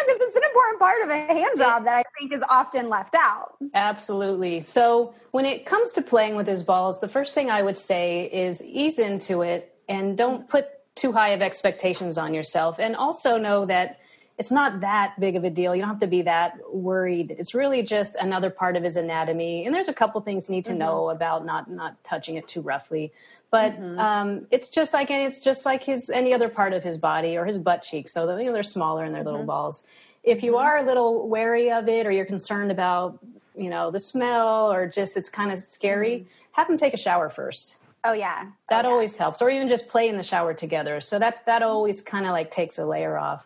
because 0.05 0.19
it's 0.19 0.35
an 0.35 0.43
important 0.71 1.09
part 1.09 1.27
of 1.27 1.29
a 1.29 1.33
hand 1.33 1.57
job 1.57 1.85
that 1.85 1.95
I 1.95 2.03
think 2.17 2.33
is 2.33 2.43
often 2.49 2.89
left 2.89 3.15
out. 3.15 3.55
Absolutely. 3.73 4.61
So 4.63 5.13
when 5.31 5.45
it 5.45 5.65
comes 5.65 5.91
to 5.93 6.01
playing 6.01 6.35
with 6.35 6.47
his 6.47 6.63
balls, 6.63 6.99
the 6.99 7.07
first 7.07 7.33
thing 7.33 7.49
I 7.49 7.61
would 7.61 7.77
say 7.77 8.25
is 8.25 8.63
ease 8.63 8.99
into 8.99 9.41
it 9.41 9.75
and 9.87 10.17
don't 10.17 10.47
put 10.49 10.67
too 10.95 11.11
high 11.11 11.29
of 11.29 11.41
expectations 11.41 12.17
on 12.17 12.33
yourself. 12.33 12.77
And 12.79 12.95
also 12.95 13.37
know 13.37 13.65
that 13.65 13.99
it's 14.37 14.51
not 14.51 14.81
that 14.81 15.19
big 15.19 15.35
of 15.35 15.43
a 15.43 15.49
deal. 15.49 15.75
You 15.75 15.81
don't 15.81 15.89
have 15.89 15.99
to 15.99 16.07
be 16.07 16.23
that 16.23 16.57
worried. 16.73 17.35
It's 17.37 17.53
really 17.53 17.83
just 17.83 18.15
another 18.15 18.49
part 18.49 18.75
of 18.75 18.83
his 18.83 18.95
anatomy. 18.95 19.65
And 19.65 19.75
there's 19.75 19.87
a 19.87 19.93
couple 19.93 20.19
things 20.21 20.49
you 20.49 20.55
need 20.55 20.65
to 20.65 20.71
mm-hmm. 20.71 20.79
know 20.79 21.09
about 21.09 21.45
not 21.45 21.69
not 21.69 22.03
touching 22.03 22.35
it 22.35 22.47
too 22.47 22.61
roughly 22.61 23.13
but 23.51 23.73
mm-hmm. 23.73 23.99
um, 23.99 24.47
it's 24.49 24.69
just 24.69 24.93
like 24.93 25.11
it's 25.11 25.41
just 25.41 25.65
like 25.65 25.83
his 25.83 26.09
any 26.09 26.33
other 26.33 26.47
part 26.47 26.71
of 26.71 26.83
his 26.83 26.97
body 26.97 27.37
or 27.37 27.45
his 27.45 27.59
butt 27.59 27.83
cheeks. 27.83 28.13
So 28.13 28.37
you 28.37 28.45
know, 28.45 28.53
they're 28.53 28.63
smaller 28.63 29.03
and 29.03 29.13
they're 29.13 29.21
mm-hmm. 29.21 29.31
little 29.31 29.45
balls. 29.45 29.85
If 30.23 30.43
you 30.43 30.53
mm-hmm. 30.53 30.65
are 30.65 30.77
a 30.77 30.85
little 30.85 31.27
wary 31.27 31.71
of 31.71 31.87
it, 31.87 32.05
or 32.05 32.11
you're 32.11 32.25
concerned 32.25 32.71
about 32.71 33.19
you 33.55 33.69
know 33.69 33.91
the 33.91 33.99
smell, 33.99 34.71
or 34.71 34.87
just 34.87 35.17
it's 35.17 35.29
kind 35.29 35.51
of 35.51 35.59
scary, 35.59 36.11
mm-hmm. 36.11 36.27
have 36.53 36.67
them 36.67 36.77
take 36.77 36.93
a 36.93 36.97
shower 36.97 37.29
first. 37.29 37.77
Oh 38.03 38.13
yeah, 38.13 38.45
oh, 38.45 38.53
that 38.69 38.85
yeah. 38.85 38.91
always 38.91 39.15
helps. 39.17 39.41
Or 39.41 39.49
even 39.49 39.69
just 39.69 39.87
play 39.87 40.09
in 40.09 40.17
the 40.17 40.23
shower 40.23 40.53
together. 40.53 41.01
So 41.01 41.19
that 41.19 41.45
that 41.45 41.61
always 41.63 42.01
kind 42.01 42.25
of 42.25 42.31
like 42.31 42.51
takes 42.51 42.77
a 42.77 42.85
layer 42.85 43.17
off. 43.17 43.45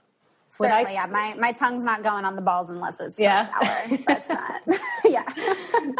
Certainly, 0.49 0.91
I, 0.91 0.93
yeah. 0.93 1.05
My 1.07 1.33
my 1.35 1.51
tongue's 1.51 1.83
not 1.83 2.03
going 2.03 2.25
on 2.25 2.35
the 2.35 2.41
balls 2.41 2.69
unless 2.69 2.99
it's 2.99 3.19
yeah. 3.19 3.47
shower. 3.47 3.97
That's 4.07 4.29
not. 4.29 4.61
yeah. 5.05 5.25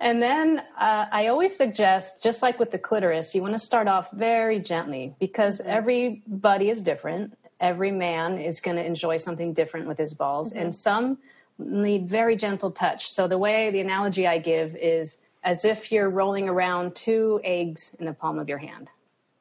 And 0.00 0.22
then 0.22 0.58
uh, 0.78 1.06
I 1.10 1.28
always 1.28 1.56
suggest, 1.56 2.22
just 2.22 2.42
like 2.42 2.58
with 2.58 2.70
the 2.70 2.78
clitoris, 2.78 3.34
you 3.34 3.40
want 3.40 3.54
to 3.54 3.58
start 3.58 3.88
off 3.88 4.10
very 4.12 4.58
gently 4.58 5.14
because 5.18 5.60
mm-hmm. 5.60 5.70
everybody 5.70 6.68
is 6.68 6.82
different. 6.82 7.38
Every 7.64 7.90
man 7.90 8.38
is 8.38 8.60
going 8.60 8.76
to 8.76 8.84
enjoy 8.84 9.16
something 9.16 9.54
different 9.54 9.88
with 9.88 9.96
his 9.96 10.12
balls, 10.12 10.50
mm-hmm. 10.50 10.60
and 10.60 10.74
some 10.74 11.16
need 11.58 12.06
very 12.06 12.36
gentle 12.36 12.70
touch. 12.70 13.10
So, 13.10 13.26
the 13.26 13.38
way, 13.38 13.70
the 13.70 13.80
analogy 13.80 14.26
I 14.26 14.38
give 14.38 14.76
is 14.76 15.22
as 15.44 15.64
if 15.64 15.90
you're 15.90 16.10
rolling 16.10 16.46
around 16.46 16.94
two 16.94 17.40
eggs 17.42 17.96
in 17.98 18.04
the 18.04 18.12
palm 18.12 18.38
of 18.38 18.50
your 18.50 18.58
hand 18.58 18.90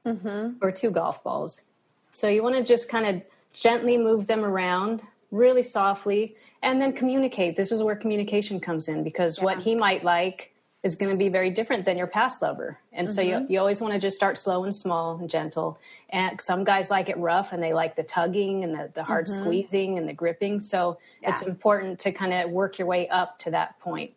mm-hmm. 0.06 0.54
or 0.62 0.72
two 0.72 0.90
golf 0.90 1.22
balls. 1.22 1.64
So, 2.14 2.30
you 2.30 2.42
want 2.44 2.56
to 2.56 2.64
just 2.64 2.88
kind 2.88 3.06
of 3.06 3.22
gently 3.52 3.98
move 3.98 4.26
them 4.28 4.46
around 4.46 5.02
really 5.32 5.64
softly 5.64 6.38
and 6.62 6.82
then 6.82 6.94
communicate. 6.94 7.58
This 7.58 7.74
is 7.74 7.84
where 7.84 7.98
communication 7.98 8.62
comes 8.62 8.88
in 8.88 9.04
because 9.04 9.38
yeah. 9.38 9.44
what 9.44 9.60
he 9.60 9.76
might 9.76 10.06
like 10.06 10.53
is 10.84 10.96
going 10.96 11.12
to 11.12 11.18
be 11.18 11.30
very 11.30 11.50
different 11.50 11.86
than 11.86 11.98
your 11.98 12.08
past 12.08 12.42
lover. 12.42 12.78
And 12.92 13.08
mm-hmm. 13.08 13.16
so 13.16 13.22
you, 13.22 13.46
you 13.50 13.60
always 13.60 13.80
want 13.80 13.94
to 13.94 14.00
just 14.00 14.18
start 14.18 14.38
slow 14.38 14.66
and 14.66 14.76
small 14.76 15.18
and 15.18 15.30
gentle. 15.30 15.80
And 16.10 16.40
some 16.42 16.66
guys 16.66 16.92
like 16.92 17.08
it 17.08 17.18
rough 17.18 17.54
and 17.54 17.64
they 17.64 17.74
like 17.74 17.96
the 17.96 18.04
tugging 18.04 18.66
and 18.66 18.74
the, 18.74 18.92
the 18.94 19.04
hard 19.04 19.28
mm-hmm. 19.28 19.42
squeezing 19.42 19.98
and 19.98 20.08
the 20.08 20.14
gripping. 20.14 20.60
So 20.60 21.00
yeah. 21.22 21.32
it's 21.32 21.42
important 21.42 22.00
to 22.00 22.12
kind 22.12 22.34
of 22.34 22.52
work 22.52 22.78
your 22.78 22.88
way 22.88 23.08
up 23.08 23.40
to 23.40 23.52
that 23.52 23.80
point 23.80 24.12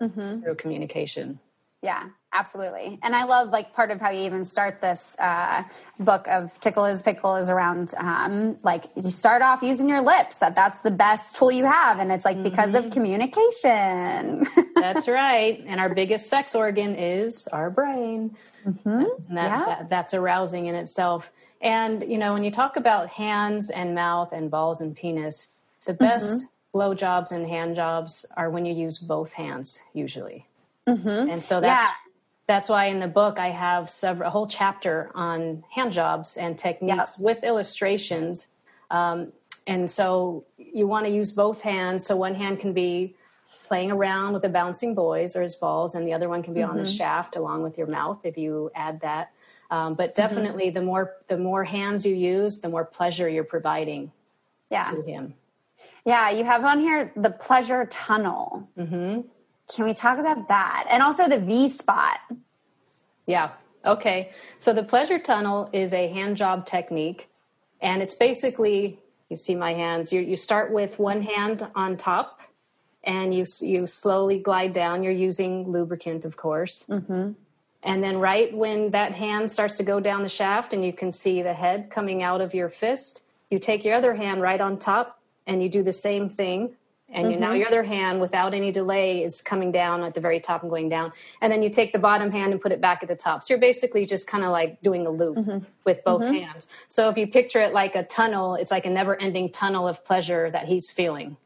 mm-hmm. 0.00 0.42
through 0.42 0.54
communication. 0.54 1.38
Yeah, 1.86 2.08
absolutely. 2.32 2.98
And 3.00 3.14
I 3.14 3.26
love 3.26 3.50
like 3.50 3.72
part 3.72 3.92
of 3.92 4.00
how 4.00 4.10
you 4.10 4.24
even 4.24 4.44
start 4.44 4.80
this 4.80 5.16
uh, 5.20 5.62
book 6.00 6.26
of 6.26 6.58
Tickle 6.58 6.84
His 6.84 7.00
Pickle 7.00 7.36
is 7.36 7.48
around 7.48 7.94
um, 7.96 8.58
like 8.64 8.86
you 8.96 9.12
start 9.12 9.40
off 9.40 9.62
using 9.62 9.88
your 9.88 10.02
lips. 10.02 10.40
That 10.40 10.56
that's 10.56 10.80
the 10.80 10.90
best 10.90 11.36
tool 11.36 11.52
you 11.52 11.64
have, 11.64 12.00
and 12.00 12.10
it's 12.10 12.24
like 12.24 12.42
because 12.42 12.72
mm-hmm. 12.72 12.88
of 12.88 12.92
communication. 12.92 14.48
that's 14.74 15.06
right. 15.06 15.62
And 15.64 15.78
our 15.78 15.94
biggest 15.94 16.28
sex 16.28 16.56
organ 16.56 16.96
is 16.96 17.46
our 17.52 17.70
brain. 17.70 18.36
Mm-hmm. 18.66 19.34
That, 19.36 19.44
yeah. 19.44 19.64
That, 19.64 19.88
that's 19.88 20.12
arousing 20.12 20.66
in 20.66 20.74
itself. 20.74 21.30
And 21.62 22.02
you 22.10 22.18
know, 22.18 22.32
when 22.32 22.42
you 22.42 22.50
talk 22.50 22.76
about 22.76 23.10
hands 23.10 23.70
and 23.70 23.94
mouth 23.94 24.32
and 24.32 24.50
balls 24.50 24.80
and 24.80 24.96
penis, 24.96 25.48
the 25.86 25.94
best 25.94 26.38
mm-hmm. 26.38 26.46
blow 26.72 26.94
jobs 26.94 27.30
and 27.30 27.46
hand 27.46 27.76
jobs 27.76 28.26
are 28.36 28.50
when 28.50 28.64
you 28.66 28.74
use 28.74 28.98
both 28.98 29.30
hands 29.30 29.78
usually. 29.94 30.46
Mm-hmm. 30.88 31.30
And 31.30 31.44
so 31.44 31.60
that's 31.60 31.84
yeah. 31.84 31.90
that's 32.46 32.68
why 32.68 32.86
in 32.86 33.00
the 33.00 33.08
book 33.08 33.38
I 33.38 33.50
have 33.50 33.90
several 33.90 34.28
a 34.28 34.30
whole 34.30 34.46
chapter 34.46 35.10
on 35.14 35.64
hand 35.70 35.92
jobs 35.92 36.36
and 36.36 36.58
techniques 36.58 37.18
with 37.18 37.42
illustrations. 37.42 38.48
Um, 38.90 39.32
and 39.66 39.90
so 39.90 40.44
you 40.58 40.86
want 40.86 41.06
to 41.06 41.12
use 41.12 41.32
both 41.32 41.60
hands. 41.60 42.06
So 42.06 42.16
one 42.16 42.34
hand 42.34 42.60
can 42.60 42.72
be 42.72 43.16
playing 43.66 43.90
around 43.90 44.32
with 44.32 44.42
the 44.42 44.48
bouncing 44.48 44.94
boys 44.94 45.34
or 45.34 45.42
his 45.42 45.56
balls, 45.56 45.94
and 45.96 46.06
the 46.06 46.12
other 46.12 46.28
one 46.28 46.42
can 46.42 46.54
be 46.54 46.60
mm-hmm. 46.60 46.70
on 46.70 46.76
the 46.76 46.84
mm-hmm. 46.84 46.96
shaft 46.96 47.36
along 47.36 47.62
with 47.62 47.76
your 47.76 47.88
mouth 47.88 48.20
if 48.24 48.38
you 48.38 48.70
add 48.74 49.00
that. 49.00 49.32
Um, 49.70 49.94
but 49.94 50.14
mm-hmm. 50.14 50.22
definitely, 50.22 50.66
mm-hmm. 50.66 50.74
the 50.74 50.82
more 50.82 51.16
the 51.28 51.36
more 51.36 51.64
hands 51.64 52.06
you 52.06 52.14
use, 52.14 52.60
the 52.60 52.68
more 52.68 52.84
pleasure 52.84 53.28
you're 53.28 53.44
providing 53.44 54.12
yeah. 54.70 54.90
to 54.90 55.02
him. 55.02 55.34
Yeah, 56.04 56.30
you 56.30 56.44
have 56.44 56.64
on 56.64 56.78
here 56.78 57.12
the 57.16 57.30
pleasure 57.30 57.86
tunnel. 57.86 58.68
Mm-hmm. 58.78 59.22
Can 59.74 59.84
we 59.84 59.94
talk 59.94 60.18
about 60.18 60.48
that? 60.48 60.86
And 60.90 61.02
also 61.02 61.28
the 61.28 61.38
V 61.38 61.68
spot. 61.68 62.20
Yeah. 63.26 63.50
Okay. 63.84 64.32
So 64.58 64.72
the 64.72 64.82
pleasure 64.82 65.18
tunnel 65.18 65.68
is 65.72 65.92
a 65.92 66.08
hand 66.08 66.36
job 66.36 66.66
technique. 66.66 67.28
And 67.80 68.02
it's 68.02 68.14
basically, 68.14 68.98
you 69.28 69.36
see 69.36 69.54
my 69.54 69.74
hands, 69.74 70.12
you, 70.12 70.20
you 70.20 70.36
start 70.36 70.72
with 70.72 70.98
one 70.98 71.22
hand 71.22 71.66
on 71.74 71.96
top 71.96 72.40
and 73.04 73.34
you, 73.34 73.44
you 73.60 73.86
slowly 73.86 74.40
glide 74.40 74.72
down. 74.72 75.02
You're 75.02 75.12
using 75.12 75.70
lubricant, 75.70 76.24
of 76.24 76.36
course. 76.36 76.84
Mm-hmm. 76.88 77.32
And 77.82 78.02
then, 78.02 78.18
right 78.18 78.52
when 78.52 78.90
that 78.90 79.12
hand 79.12 79.48
starts 79.48 79.76
to 79.76 79.84
go 79.84 80.00
down 80.00 80.24
the 80.24 80.28
shaft 80.28 80.72
and 80.72 80.84
you 80.84 80.92
can 80.92 81.12
see 81.12 81.42
the 81.42 81.54
head 81.54 81.88
coming 81.88 82.20
out 82.20 82.40
of 82.40 82.52
your 82.52 82.68
fist, 82.68 83.22
you 83.48 83.60
take 83.60 83.84
your 83.84 83.94
other 83.94 84.14
hand 84.14 84.42
right 84.42 84.60
on 84.60 84.76
top 84.76 85.20
and 85.46 85.62
you 85.62 85.68
do 85.68 85.84
the 85.84 85.92
same 85.92 86.28
thing 86.28 86.74
and 87.08 87.28
mm-hmm. 87.28 87.40
now 87.40 87.52
your 87.52 87.68
other 87.68 87.82
hand 87.82 88.20
without 88.20 88.52
any 88.52 88.72
delay 88.72 89.22
is 89.22 89.40
coming 89.40 89.70
down 89.70 90.02
at 90.02 90.14
the 90.14 90.20
very 90.20 90.40
top 90.40 90.62
and 90.62 90.70
going 90.70 90.88
down 90.88 91.12
and 91.40 91.52
then 91.52 91.62
you 91.62 91.70
take 91.70 91.92
the 91.92 91.98
bottom 91.98 92.30
hand 92.30 92.52
and 92.52 92.60
put 92.60 92.72
it 92.72 92.80
back 92.80 93.02
at 93.02 93.08
the 93.08 93.14
top 93.14 93.42
so 93.42 93.54
you're 93.54 93.60
basically 93.60 94.04
just 94.04 94.26
kind 94.26 94.44
of 94.44 94.50
like 94.50 94.80
doing 94.82 95.06
a 95.06 95.10
loop 95.10 95.36
mm-hmm. 95.36 95.58
with 95.84 96.02
both 96.04 96.22
mm-hmm. 96.22 96.34
hands 96.34 96.68
so 96.88 97.08
if 97.08 97.16
you 97.16 97.26
picture 97.26 97.60
it 97.60 97.72
like 97.72 97.94
a 97.94 98.02
tunnel 98.02 98.54
it's 98.54 98.70
like 98.70 98.86
a 98.86 98.90
never 98.90 99.20
ending 99.20 99.50
tunnel 99.50 99.86
of 99.86 100.04
pleasure 100.04 100.50
that 100.50 100.66
he's 100.66 100.90
feeling 100.90 101.36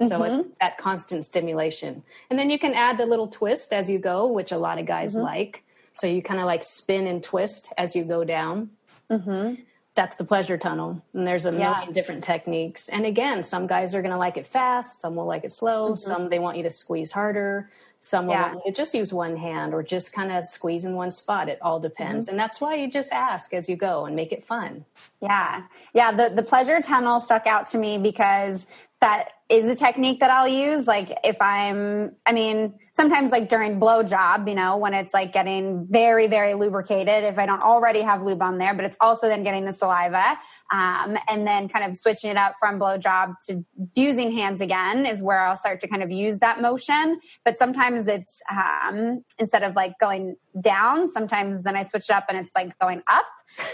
so 0.00 0.22
it's 0.22 0.36
mm-hmm. 0.36 0.50
that 0.60 0.78
constant 0.78 1.26
stimulation 1.26 2.02
and 2.30 2.38
then 2.38 2.48
you 2.48 2.58
can 2.58 2.72
add 2.72 2.96
the 2.96 3.04
little 3.04 3.28
twist 3.28 3.72
as 3.72 3.90
you 3.90 3.98
go 3.98 4.26
which 4.26 4.52
a 4.52 4.58
lot 4.58 4.78
of 4.78 4.86
guys 4.86 5.14
mm-hmm. 5.14 5.24
like 5.24 5.62
so 5.94 6.06
you 6.06 6.22
kind 6.22 6.40
of 6.40 6.46
like 6.46 6.62
spin 6.62 7.06
and 7.06 7.22
twist 7.22 7.72
as 7.76 7.94
you 7.94 8.04
go 8.04 8.24
down 8.24 8.70
mm-hmm 9.10 9.54
that's 9.94 10.16
the 10.16 10.24
pleasure 10.24 10.56
tunnel. 10.56 11.02
And 11.14 11.26
there's 11.26 11.46
a 11.46 11.52
million 11.52 11.86
yes. 11.86 11.94
different 11.94 12.24
techniques. 12.24 12.88
And 12.88 13.04
again, 13.04 13.42
some 13.42 13.66
guys 13.66 13.94
are 13.94 14.02
going 14.02 14.12
to 14.12 14.18
like 14.18 14.36
it 14.36 14.46
fast, 14.46 15.00
some 15.00 15.16
will 15.16 15.26
like 15.26 15.44
it 15.44 15.52
slow, 15.52 15.90
mm-hmm. 15.90 15.96
some 15.96 16.28
they 16.28 16.38
want 16.38 16.56
you 16.56 16.62
to 16.62 16.70
squeeze 16.70 17.10
harder, 17.10 17.70
some 18.00 18.26
will 18.26 18.34
yeah. 18.34 18.52
want 18.52 18.64
you 18.64 18.72
to 18.72 18.76
just 18.76 18.94
use 18.94 19.12
one 19.12 19.36
hand 19.36 19.74
or 19.74 19.82
just 19.82 20.12
kind 20.12 20.32
of 20.32 20.44
squeeze 20.44 20.84
in 20.84 20.94
one 20.94 21.10
spot. 21.10 21.48
It 21.48 21.58
all 21.60 21.80
depends. 21.80 22.26
Mm-hmm. 22.26 22.32
And 22.32 22.40
that's 22.40 22.60
why 22.60 22.76
you 22.76 22.90
just 22.90 23.12
ask 23.12 23.52
as 23.52 23.68
you 23.68 23.76
go 23.76 24.06
and 24.06 24.16
make 24.16 24.32
it 24.32 24.46
fun. 24.46 24.84
Yeah. 25.20 25.64
Yeah. 25.92 26.12
The, 26.12 26.30
the 26.34 26.42
pleasure 26.42 26.80
tunnel 26.80 27.20
stuck 27.20 27.46
out 27.46 27.66
to 27.66 27.78
me 27.78 27.98
because 27.98 28.66
that 29.00 29.30
is 29.48 29.68
a 29.68 29.74
technique 29.74 30.20
that 30.20 30.30
I'll 30.30 30.48
use. 30.48 30.86
Like 30.86 31.18
if 31.24 31.40
I'm, 31.42 32.14
I 32.24 32.32
mean, 32.32 32.74
sometimes 33.00 33.32
like 33.32 33.48
during 33.48 33.78
blow 33.78 34.02
job, 34.02 34.46
you 34.46 34.54
know, 34.54 34.76
when 34.76 34.92
it's 34.92 35.14
like 35.14 35.32
getting 35.32 35.86
very, 35.88 36.26
very 36.26 36.52
lubricated, 36.52 37.24
if 37.24 37.38
I 37.38 37.46
don't 37.46 37.62
already 37.62 38.02
have 38.02 38.22
lube 38.22 38.42
on 38.42 38.58
there, 38.58 38.74
but 38.74 38.84
it's 38.84 38.98
also 39.00 39.26
then 39.26 39.42
getting 39.42 39.64
the 39.64 39.72
saliva, 39.72 40.36
um, 40.70 41.16
and 41.26 41.46
then 41.46 41.66
kind 41.66 41.90
of 41.90 41.96
switching 41.96 42.30
it 42.30 42.36
up 42.36 42.56
from 42.60 42.78
blow 42.78 42.98
job 42.98 43.36
to 43.48 43.64
using 43.94 44.32
hands 44.32 44.60
again 44.60 45.06
is 45.06 45.22
where 45.22 45.40
I'll 45.40 45.56
start 45.56 45.80
to 45.80 45.88
kind 45.88 46.02
of 46.02 46.12
use 46.12 46.40
that 46.40 46.60
motion. 46.60 47.20
But 47.42 47.56
sometimes 47.56 48.06
it's, 48.06 48.42
um, 48.50 49.24
instead 49.38 49.62
of 49.62 49.74
like 49.74 49.94
going 49.98 50.36
down, 50.60 51.08
sometimes 51.08 51.62
then 51.62 51.76
I 51.76 51.84
switch 51.84 52.10
it 52.10 52.14
up 52.14 52.26
and 52.28 52.36
it's 52.36 52.50
like 52.54 52.78
going 52.78 53.02
up. 53.08 53.24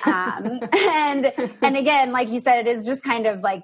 um, 0.05 0.61
and 0.73 1.33
and 1.61 1.77
again 1.77 2.11
like 2.11 2.31
you 2.31 2.41
said 2.41 2.67
it 2.67 2.67
is 2.67 2.87
just 2.87 3.05
kind 3.05 3.27
of 3.27 3.43
like 3.43 3.63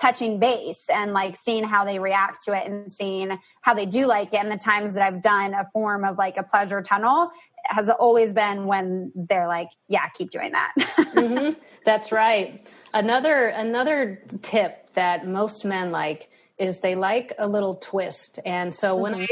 touching 0.00 0.38
base 0.38 0.88
and 0.92 1.12
like 1.12 1.36
seeing 1.36 1.64
how 1.64 1.84
they 1.84 1.98
react 1.98 2.44
to 2.44 2.56
it 2.56 2.66
and 2.66 2.90
seeing 2.90 3.38
how 3.62 3.74
they 3.74 3.86
do 3.86 4.06
like 4.06 4.32
it. 4.34 4.38
And 4.38 4.50
the 4.50 4.58
times 4.58 4.94
that 4.94 5.02
I've 5.02 5.22
done 5.22 5.54
a 5.54 5.64
form 5.72 6.04
of 6.04 6.18
like 6.18 6.36
a 6.36 6.42
pleasure 6.42 6.82
tunnel 6.82 7.30
has 7.64 7.88
always 7.88 8.32
been 8.32 8.66
when 8.66 9.10
they're 9.14 9.48
like, 9.48 9.70
yeah, 9.88 10.08
keep 10.08 10.30
doing 10.30 10.52
that. 10.52 10.72
mm-hmm. 10.78 11.58
That's 11.84 12.12
right. 12.12 12.66
Another 12.94 13.46
another 13.48 14.22
tip 14.42 14.92
that 14.94 15.26
most 15.26 15.64
men 15.64 15.90
like 15.90 16.30
is 16.58 16.80
they 16.80 16.94
like 16.94 17.34
a 17.38 17.46
little 17.46 17.74
twist. 17.76 18.38
And 18.44 18.74
so 18.74 18.94
mm-hmm. 18.94 19.02
when 19.02 19.14
I 19.14 19.26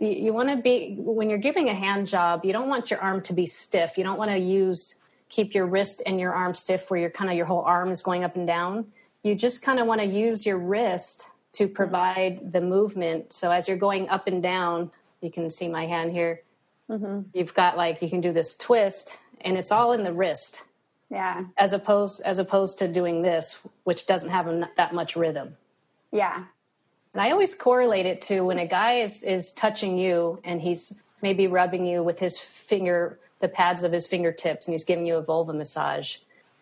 you, 0.00 0.08
you 0.08 0.32
want 0.32 0.48
to 0.50 0.56
be 0.56 0.96
when 0.98 1.30
you're 1.30 1.38
giving 1.38 1.68
a 1.68 1.74
hand 1.74 2.08
job, 2.08 2.44
you 2.44 2.52
don't 2.52 2.68
want 2.68 2.90
your 2.90 3.00
arm 3.00 3.22
to 3.22 3.32
be 3.32 3.46
stiff. 3.46 3.96
You 3.96 4.04
don't 4.04 4.18
want 4.18 4.30
to 4.30 4.38
use 4.38 4.96
keep 5.28 5.54
your 5.54 5.66
wrist 5.66 6.02
and 6.06 6.18
your 6.18 6.32
arm 6.32 6.54
stiff 6.54 6.90
where 6.90 7.00
your 7.00 7.10
kind 7.10 7.30
of 7.30 7.36
your 7.36 7.46
whole 7.46 7.62
arm 7.62 7.90
is 7.90 8.02
going 8.02 8.24
up 8.24 8.34
and 8.36 8.46
down 8.46 8.86
you 9.28 9.34
just 9.34 9.62
kind 9.62 9.78
of 9.78 9.86
want 9.86 10.00
to 10.00 10.06
use 10.06 10.46
your 10.46 10.58
wrist 10.58 11.28
to 11.52 11.68
provide 11.68 12.52
the 12.52 12.60
movement. 12.60 13.32
So 13.32 13.50
as 13.50 13.68
you're 13.68 13.76
going 13.76 14.08
up 14.08 14.26
and 14.26 14.42
down, 14.42 14.90
you 15.20 15.30
can 15.30 15.50
see 15.50 15.68
my 15.68 15.86
hand 15.86 16.12
here. 16.12 16.42
Mm-hmm. 16.90 17.22
You've 17.34 17.54
got 17.54 17.76
like 17.76 18.00
you 18.00 18.08
can 18.08 18.20
do 18.20 18.32
this 18.32 18.56
twist, 18.56 19.16
and 19.42 19.56
it's 19.56 19.70
all 19.70 19.92
in 19.92 20.04
the 20.04 20.12
wrist. 20.12 20.62
Yeah. 21.10 21.44
As 21.56 21.72
opposed 21.72 22.22
as 22.22 22.38
opposed 22.38 22.78
to 22.78 22.88
doing 22.88 23.22
this, 23.22 23.60
which 23.84 24.06
doesn't 24.06 24.30
have 24.30 24.46
that 24.76 24.94
much 24.94 25.16
rhythm. 25.16 25.56
Yeah. 26.12 26.44
And 27.14 27.22
I 27.22 27.30
always 27.30 27.54
correlate 27.54 28.06
it 28.06 28.22
to 28.22 28.42
when 28.42 28.58
a 28.58 28.66
guy 28.66 29.00
is 29.00 29.22
is 29.22 29.52
touching 29.52 29.98
you 29.98 30.40
and 30.44 30.60
he's 30.60 30.94
maybe 31.22 31.46
rubbing 31.46 31.84
you 31.84 32.02
with 32.02 32.18
his 32.18 32.38
finger, 32.38 33.18
the 33.40 33.48
pads 33.48 33.82
of 33.82 33.92
his 33.92 34.06
fingertips, 34.06 34.66
and 34.66 34.74
he's 34.74 34.84
giving 34.84 35.06
you 35.06 35.16
a 35.16 35.22
vulva 35.22 35.52
massage. 35.52 36.16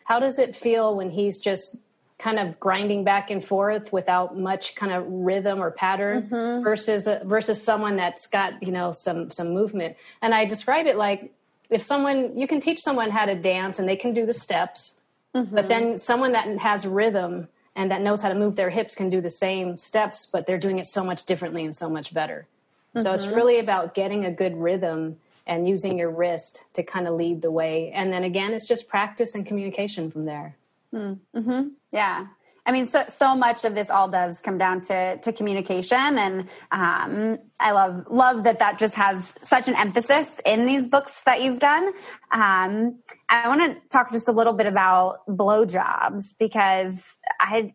How 0.05 0.21
does 0.21 0.39
it 0.39 0.57
feel 0.57 0.97
when 0.97 1.11
he's 1.11 1.41
just 1.41 1.77
kind 2.19 2.39
of 2.39 2.59
grinding 2.59 3.05
back 3.05 3.31
and 3.31 3.45
forth 3.45 3.93
without 3.93 4.39
much 4.39 4.75
kind 4.75 4.93
of 4.93 5.05
rhythm 5.07 5.61
or 5.63 5.71
pattern 5.71 6.23
mm-hmm. 6.23 6.65
versus 6.65 7.07
uh, 7.07 7.23
versus 7.25 7.63
someone 7.63 7.97
that's 7.97 8.27
got 8.27 8.63
you 8.63 8.73
know 8.73 8.91
some 8.91 9.31
some 9.31 9.53
movement 9.53 9.97
and 10.23 10.35
i 10.35 10.45
describe 10.45 10.87
it 10.87 10.97
like 10.97 11.33
if 11.69 11.83
someone 11.83 12.37
you 12.37 12.47
can 12.47 12.61
teach 12.61 12.81
someone 12.81 13.11
how 13.11 13.27
to 13.27 13.35
dance 13.35 13.79
and 13.79 13.89
they 13.89 13.97
can 13.97 14.15
do 14.15 14.25
the 14.25 14.33
steps 14.33 14.99
mm-hmm. 15.35 15.55
but 15.55 15.69
then 15.69 15.99
someone 15.99 16.33
that 16.33 16.47
has 16.59 16.87
rhythm 16.87 17.49
and 17.75 17.91
that 17.91 18.01
knows 18.01 18.23
how 18.23 18.31
to 18.31 18.35
move 18.35 18.57
their 18.57 18.71
hips 18.71 18.95
can 18.95 19.11
do 19.11 19.21
the 19.21 19.31
same 19.31 19.77
steps 19.77 20.25
but 20.25 20.47
they're 20.47 20.59
doing 20.59 20.79
it 20.79 20.87
so 20.87 21.05
much 21.05 21.27
differently 21.27 21.65
and 21.65 21.77
so 21.77 21.91
much 21.91 22.15
better 22.15 22.47
mm-hmm. 22.95 23.03
so 23.03 23.13
it's 23.13 23.27
mm-hmm. 23.27 23.35
really 23.35 23.59
about 23.59 23.95
getting 23.95 24.25
a 24.25 24.33
good 24.33 24.57
rhythm 24.57 25.19
and 25.47 25.69
using 25.69 25.99
your 25.99 26.11
wrist 26.11 26.65
to 26.73 26.83
kind 26.83 27.07
of 27.07 27.15
lead 27.15 27.43
the 27.43 27.51
way 27.51 27.93
and 27.93 28.11
then 28.11 28.25
again 28.25 28.55
it's 28.55 28.67
just 28.67 28.89
practice 28.89 29.35
and 29.35 29.45
communication 29.45 30.11
from 30.11 30.25
there 30.25 30.57
Mm-hmm. 30.97 31.69
Yeah. 31.93 32.27
I 32.67 32.73
mean, 32.73 32.87
so 32.87 33.05
so 33.09 33.37
much 33.37 33.65
of 33.65 33.77
this 33.77 33.91
all 33.91 34.09
does 34.09 34.41
come 34.41 34.59
down 34.59 34.81
to 34.83 35.19
to 35.19 35.33
communication, 35.33 36.19
and 36.19 36.49
um, 36.73 37.39
I 37.61 37.71
love 37.71 38.07
love 38.11 38.43
that 38.43 38.59
that 38.59 38.81
just 38.81 38.97
has 38.97 39.35
such 39.45 39.69
an 39.69 39.77
emphasis 39.77 40.41
in 40.45 40.67
these 40.67 40.89
books 40.89 41.23
that 41.23 41.43
you've 41.43 41.61
done. 41.61 41.93
Um, 42.33 42.99
I 43.29 43.47
want 43.47 43.61
to 43.61 43.89
talk 43.89 44.11
just 44.11 44.27
a 44.27 44.33
little 44.33 44.53
bit 44.53 44.67
about 44.67 45.25
blowjobs 45.29 46.35
because 46.41 47.19
I 47.39 47.73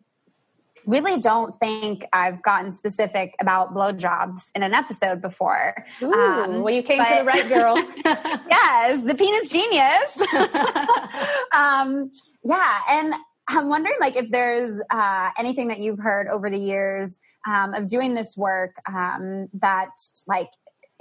really 0.86 1.18
don't 1.18 1.58
think 1.58 2.04
I've 2.12 2.42
gotten 2.42 2.70
specific 2.72 3.34
about 3.40 3.74
blowjobs 3.74 4.50
in 4.54 4.62
an 4.62 4.74
episode 4.74 5.22
before. 5.22 5.86
Ooh, 6.02 6.12
um, 6.12 6.62
well, 6.62 6.74
you 6.74 6.82
came 6.82 6.98
but, 6.98 7.08
to 7.08 7.18
the 7.20 7.24
right 7.24 7.48
girl. 7.48 7.76
yes, 8.04 9.04
the 9.04 9.14
penis 9.14 9.48
genius. 9.48 10.18
yeah, 12.44 12.78
and 12.88 13.14
I'm 13.48 13.68
wondering, 13.68 13.96
like, 14.00 14.16
if 14.16 14.30
there's 14.30 14.80
uh, 14.90 15.30
anything 15.38 15.68
that 15.68 15.78
you've 15.78 15.98
heard 15.98 16.28
over 16.28 16.48
the 16.48 16.58
years 16.58 17.18
um, 17.46 17.74
of 17.74 17.88
doing 17.88 18.14
this 18.14 18.36
work 18.36 18.76
um, 18.88 19.48
that, 19.54 19.90
like, 20.26 20.50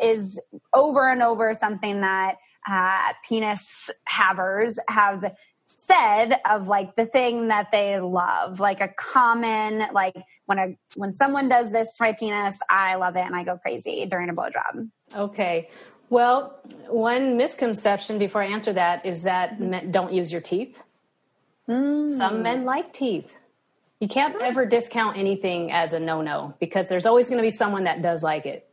is 0.01 0.41
over 0.73 1.09
and 1.09 1.21
over 1.21 1.53
something 1.53 2.01
that 2.01 2.37
uh, 2.69 3.13
penis 3.27 3.89
havers 4.07 4.79
have 4.87 5.35
said 5.65 6.39
of 6.49 6.67
like 6.67 6.95
the 6.95 7.05
thing 7.05 7.47
that 7.47 7.67
they 7.71 7.99
love 7.99 8.59
like 8.59 8.81
a 8.81 8.89
common 8.89 9.83
like 9.93 10.13
when 10.45 10.59
a 10.59 10.67
when 10.95 11.13
someone 11.13 11.49
does 11.49 11.71
this 11.71 11.95
to 11.95 12.03
my 12.03 12.13
penis 12.13 12.59
i 12.69 12.95
love 12.95 13.15
it 13.15 13.21
and 13.21 13.35
i 13.35 13.43
go 13.43 13.57
crazy 13.57 14.05
during 14.05 14.29
a 14.29 14.33
blowjob. 14.33 14.89
Okay. 15.15 15.69
Well 16.09 16.59
one 16.87 17.37
misconception 17.37 18.19
before 18.19 18.43
i 18.43 18.47
answer 18.47 18.73
that 18.73 19.05
is 19.05 19.23
that 19.23 19.59
men 19.59 19.91
don't 19.91 20.13
use 20.13 20.31
your 20.31 20.41
teeth 20.41 20.77
mm. 21.67 22.17
some 22.17 22.41
men 22.41 22.65
like 22.65 22.93
teeth 22.93 23.29
you 23.99 24.07
can't 24.07 24.41
ever 24.41 24.65
discount 24.65 25.17
anything 25.17 25.71
as 25.71 25.93
a 25.93 25.99
no-no 25.99 26.53
because 26.59 26.89
there's 26.89 27.05
always 27.05 27.27
going 27.27 27.37
to 27.37 27.43
be 27.43 27.51
someone 27.51 27.83
that 27.83 28.01
does 28.01 28.23
like 28.23 28.45
it 28.45 28.67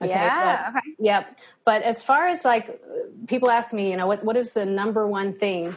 Okay, 0.00 0.10
yeah. 0.10 0.70
But, 0.70 0.78
okay. 0.78 0.88
Yep. 1.00 1.38
But 1.64 1.82
as 1.82 2.02
far 2.02 2.28
as 2.28 2.44
like 2.44 2.80
people 3.26 3.50
ask 3.50 3.72
me, 3.72 3.90
you 3.90 3.96
know, 3.96 4.06
what 4.06 4.24
what 4.24 4.36
is 4.36 4.52
the 4.52 4.64
number 4.64 5.06
one 5.06 5.34
thing 5.34 5.74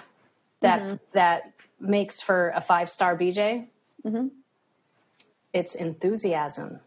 that 0.61 0.81
mm-hmm. 0.81 0.95
that 1.13 1.53
makes 1.79 2.21
for 2.21 2.49
a 2.55 2.61
five 2.61 2.89
star 2.89 3.17
BJ? 3.17 3.67
Mm-hmm. 4.05 4.27
It's 5.53 5.75
enthusiasm. 5.75 6.79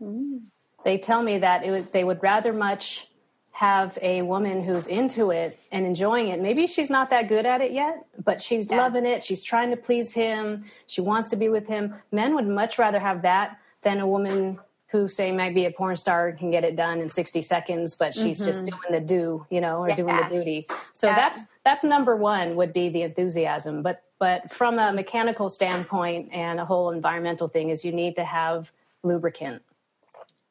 Mm. 0.00 0.42
They 0.84 0.98
tell 0.98 1.22
me 1.22 1.38
that 1.38 1.64
it 1.64 1.92
they 1.92 2.04
would 2.04 2.22
rather 2.22 2.52
much 2.52 3.08
have 3.54 3.96
a 4.02 4.20
woman 4.22 4.64
who's 4.64 4.88
into 4.88 5.30
it 5.30 5.60
and 5.70 5.86
enjoying 5.86 6.26
it. 6.26 6.40
Maybe 6.40 6.66
she's 6.66 6.90
not 6.90 7.08
that 7.10 7.28
good 7.28 7.46
at 7.46 7.60
it 7.60 7.70
yet, 7.70 8.04
but 8.24 8.42
she's 8.42 8.68
yeah. 8.68 8.78
loving 8.78 9.06
it. 9.06 9.24
She's 9.24 9.44
trying 9.44 9.70
to 9.70 9.76
please 9.76 10.12
him. 10.12 10.64
She 10.88 11.00
wants 11.00 11.30
to 11.30 11.36
be 11.36 11.48
with 11.48 11.68
him. 11.68 11.94
Men 12.10 12.34
would 12.34 12.48
much 12.48 12.80
rather 12.80 12.98
have 12.98 13.22
that 13.22 13.60
than 13.82 14.00
a 14.00 14.08
woman 14.08 14.58
who 14.88 15.06
say 15.06 15.30
might 15.30 15.54
be 15.54 15.66
a 15.66 15.70
porn 15.70 15.96
star 15.96 16.32
can 16.32 16.50
get 16.50 16.64
it 16.64 16.74
done 16.74 17.00
in 17.00 17.08
60 17.08 17.42
seconds 17.42 17.96
but 17.96 18.14
she's 18.14 18.38
mm-hmm. 18.38 18.46
just 18.46 18.64
doing 18.64 18.92
the 18.92 19.00
do 19.00 19.44
you 19.50 19.60
know 19.60 19.78
or 19.78 19.88
yeah. 19.88 19.96
doing 19.96 20.16
the 20.16 20.28
duty 20.30 20.68
so 20.92 21.08
yeah. 21.08 21.16
that's 21.16 21.46
that's 21.64 21.82
number 21.82 22.14
one 22.14 22.54
would 22.54 22.72
be 22.72 22.88
the 22.90 23.02
enthusiasm 23.02 23.82
but 23.82 24.04
but 24.20 24.52
from 24.52 24.78
a 24.78 24.92
mechanical 24.92 25.48
standpoint 25.48 26.32
and 26.32 26.60
a 26.60 26.64
whole 26.64 26.92
environmental 26.92 27.48
thing 27.48 27.70
is 27.70 27.84
you 27.84 27.90
need 27.90 28.14
to 28.14 28.24
have 28.24 28.70
lubricant 29.02 29.62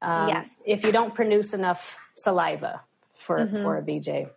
um, 0.01 0.27
yes 0.27 0.49
if 0.65 0.83
you 0.83 0.91
don't 0.91 1.15
produce 1.15 1.53
enough 1.53 1.97
saliva 2.15 2.81
for 3.23 3.39
mm-hmm. 3.39 3.63
for 3.63 3.77
a 3.77 3.81
bj 3.81 4.29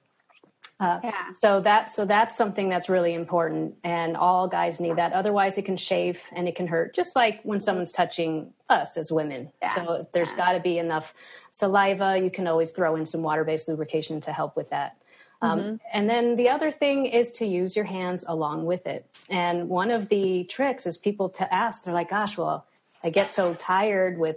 uh, 0.79 1.01
yeah. 1.03 1.31
So 1.31 1.61
that 1.61 1.91
so 1.91 2.05
that's 2.05 2.37
something 2.37 2.69
that's 2.69 2.89
really 2.89 3.15
important, 3.15 3.77
and 3.83 4.17
all 4.17 4.47
guys 4.47 4.79
need 4.79 4.97
that. 4.97 5.13
Otherwise, 5.13 5.57
it 5.57 5.65
can 5.65 5.77
chafe 5.77 6.23
and 6.33 6.47
it 6.47 6.55
can 6.55 6.67
hurt, 6.67 6.95
just 6.95 7.17
like 7.17 7.41
when 7.45 7.61
someone's 7.61 7.93
touching 7.93 8.53
us 8.69 8.97
as 8.99 9.11
women. 9.11 9.51
Yeah. 9.63 9.75
So 9.75 10.09
there's 10.13 10.33
yeah. 10.33 10.37
got 10.37 10.53
to 10.53 10.61
be 10.61 10.79
enough 10.79 11.15
saliva. 11.53 12.19
You 12.19 12.31
can 12.31 12.47
always 12.47 12.73
throw 12.73 12.97
in 12.97 13.07
some 13.07 13.23
water-based 13.23 13.69
lubrication 13.69 14.21
to 14.23 14.33
help 14.33 14.55
with 14.55 14.69
that. 14.69 14.99
Um, 15.41 15.59
mm-hmm. 15.59 15.77
And 15.93 16.11
then 16.11 16.37
the 16.37 16.51
other 16.51 16.71
thing 16.71 17.07
is 17.07 17.33
to 17.33 17.47
use 17.47 17.75
your 17.75 17.85
hands 17.87 18.25
along 18.29 18.67
with 18.67 18.87
it. 18.87 19.07
And 19.31 19.71
one 19.71 19.91
of 19.91 20.11
the 20.11 20.45
tricks 20.45 20.87
is 20.87 20.99
people 20.99 21.31
to 21.31 21.55
ask. 21.55 21.85
They're 21.85 21.95
like, 21.95 22.11
"Gosh, 22.11 22.37
well, 22.37 22.67
I 23.03 23.09
get 23.09 23.31
so 23.31 23.55
tired 23.55 24.19
with 24.19 24.37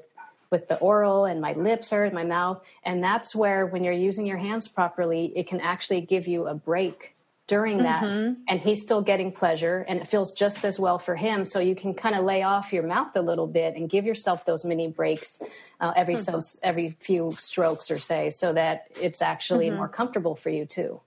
with 0.51 0.67
the 0.67 0.77
oral 0.77 1.25
and 1.25 1.41
my 1.41 1.53
lips 1.53 1.91
hurt, 1.91 2.13
my 2.13 2.23
mouth. 2.23 2.61
And 2.83 3.03
that's 3.03 3.35
where, 3.35 3.65
when 3.65 3.83
you're 3.83 3.93
using 3.93 4.25
your 4.25 4.37
hands 4.37 4.67
properly, 4.67 5.31
it 5.35 5.47
can 5.47 5.59
actually 5.59 6.01
give 6.01 6.27
you 6.27 6.47
a 6.47 6.55
break 6.55 7.15
during 7.47 7.79
that. 7.79 8.03
Mm-hmm. 8.03 8.41
And 8.47 8.59
he's 8.59 8.81
still 8.81 9.01
getting 9.01 9.31
pleasure 9.31 9.85
and 9.87 9.99
it 9.99 10.07
feels 10.07 10.31
just 10.33 10.63
as 10.63 10.79
well 10.79 10.99
for 10.99 11.15
him. 11.15 11.45
So 11.45 11.59
you 11.59 11.75
can 11.75 11.93
kind 11.93 12.15
of 12.15 12.23
lay 12.23 12.43
off 12.43 12.71
your 12.71 12.83
mouth 12.83 13.15
a 13.15 13.21
little 13.21 13.47
bit 13.47 13.75
and 13.75 13.89
give 13.89 14.05
yourself 14.05 14.45
those 14.45 14.63
mini 14.63 14.87
breaks 14.87 15.41
uh, 15.81 15.93
every 15.95 16.15
mm-hmm. 16.15 16.39
so 16.39 16.59
every 16.63 16.95
few 16.99 17.31
strokes 17.37 17.89
or 17.91 17.97
say 17.97 18.29
so 18.29 18.53
that 18.53 18.85
it's 18.99 19.21
actually 19.21 19.67
mm-hmm. 19.67 19.77
more 19.77 19.87
comfortable 19.87 20.35
for 20.35 20.49
you 20.49 20.65
too. 20.65 21.01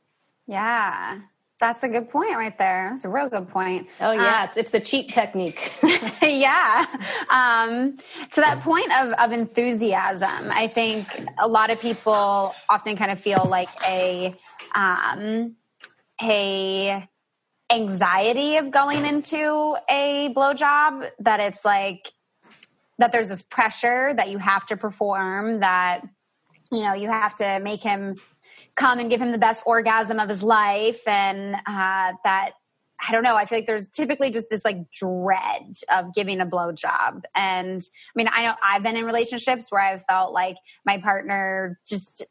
Yeah. 0.47 1.21
That's 1.63 1.85
a 1.85 1.89
good 1.89 2.11
point 2.11 2.35
right 2.35 2.59
there. 2.59 2.91
That's 2.91 3.05
a 3.05 3.09
real 3.09 3.29
good 3.29 3.47
point. 3.49 3.87
Oh 4.01 4.11
yeah, 4.11 4.41
uh, 4.41 4.45
it's, 4.47 4.57
it's 4.57 4.71
the 4.73 4.81
cheat 4.81 5.11
technique. 5.11 5.73
yeah. 6.21 6.85
Um, 7.31 7.99
to 8.33 8.41
that 8.41 8.63
point 8.63 8.91
of, 8.93 9.13
of 9.13 9.31
enthusiasm, 9.31 10.51
I 10.51 10.67
think 10.67 11.07
a 11.39 11.47
lot 11.47 11.71
of 11.71 11.81
people 11.81 12.53
often 12.69 12.97
kind 12.97 13.13
of 13.13 13.21
feel 13.21 13.47
like 13.49 13.69
a 13.87 14.35
um, 14.75 15.55
a 16.21 17.09
anxiety 17.71 18.57
of 18.57 18.73
going 18.73 19.07
into 19.07 19.77
a 19.89 20.35
blowjob. 20.35 21.11
That 21.21 21.39
it's 21.39 21.65
like 21.65 22.11
that 22.99 23.13
there's 23.13 23.29
this 23.29 23.43
pressure 23.43 24.13
that 24.17 24.31
you 24.31 24.39
have 24.39 24.67
to 24.67 24.77
perform. 24.77 25.61
That 25.61 26.01
you 26.73 26.81
know 26.81 26.95
you 26.95 27.09
have 27.09 27.37
to 27.37 27.61
make 27.61 27.85
him 27.85 28.17
come 28.77 28.99
and 28.99 29.11
give 29.11 29.21
him 29.21 29.33
the 29.33 29.39
best 29.39 29.63
orgasm 29.67 30.19
of 30.19 30.29
his 30.29 30.43
life 30.43 31.07
and 31.07 31.55
uh, 31.55 32.13
that 32.25 32.53
I 33.05 33.11
don't 33.11 33.25
know. 33.25 33.37
I 33.37 33.47
feel 33.47 33.59
like 33.59 33.67
there's 33.67 33.89
typically 33.89 34.31
just 34.31 34.49
this 34.49 34.65
like 34.65 34.91
dread 34.91 35.75
of 35.91 36.15
giving 36.15 36.41
a 36.41 36.47
blowjob. 36.47 37.23
And 37.35 37.83
I 37.83 38.13
mean, 38.15 38.29
I 38.33 38.47
know 38.47 38.55
I've 38.63 38.83
been 38.83 38.97
in 38.97 39.05
relationships 39.05 39.67
where 39.71 39.81
I've 39.81 40.05
felt 40.05 40.33
like 40.33 40.57
my 40.87 40.99
partner 40.99 41.81
just 41.85 42.23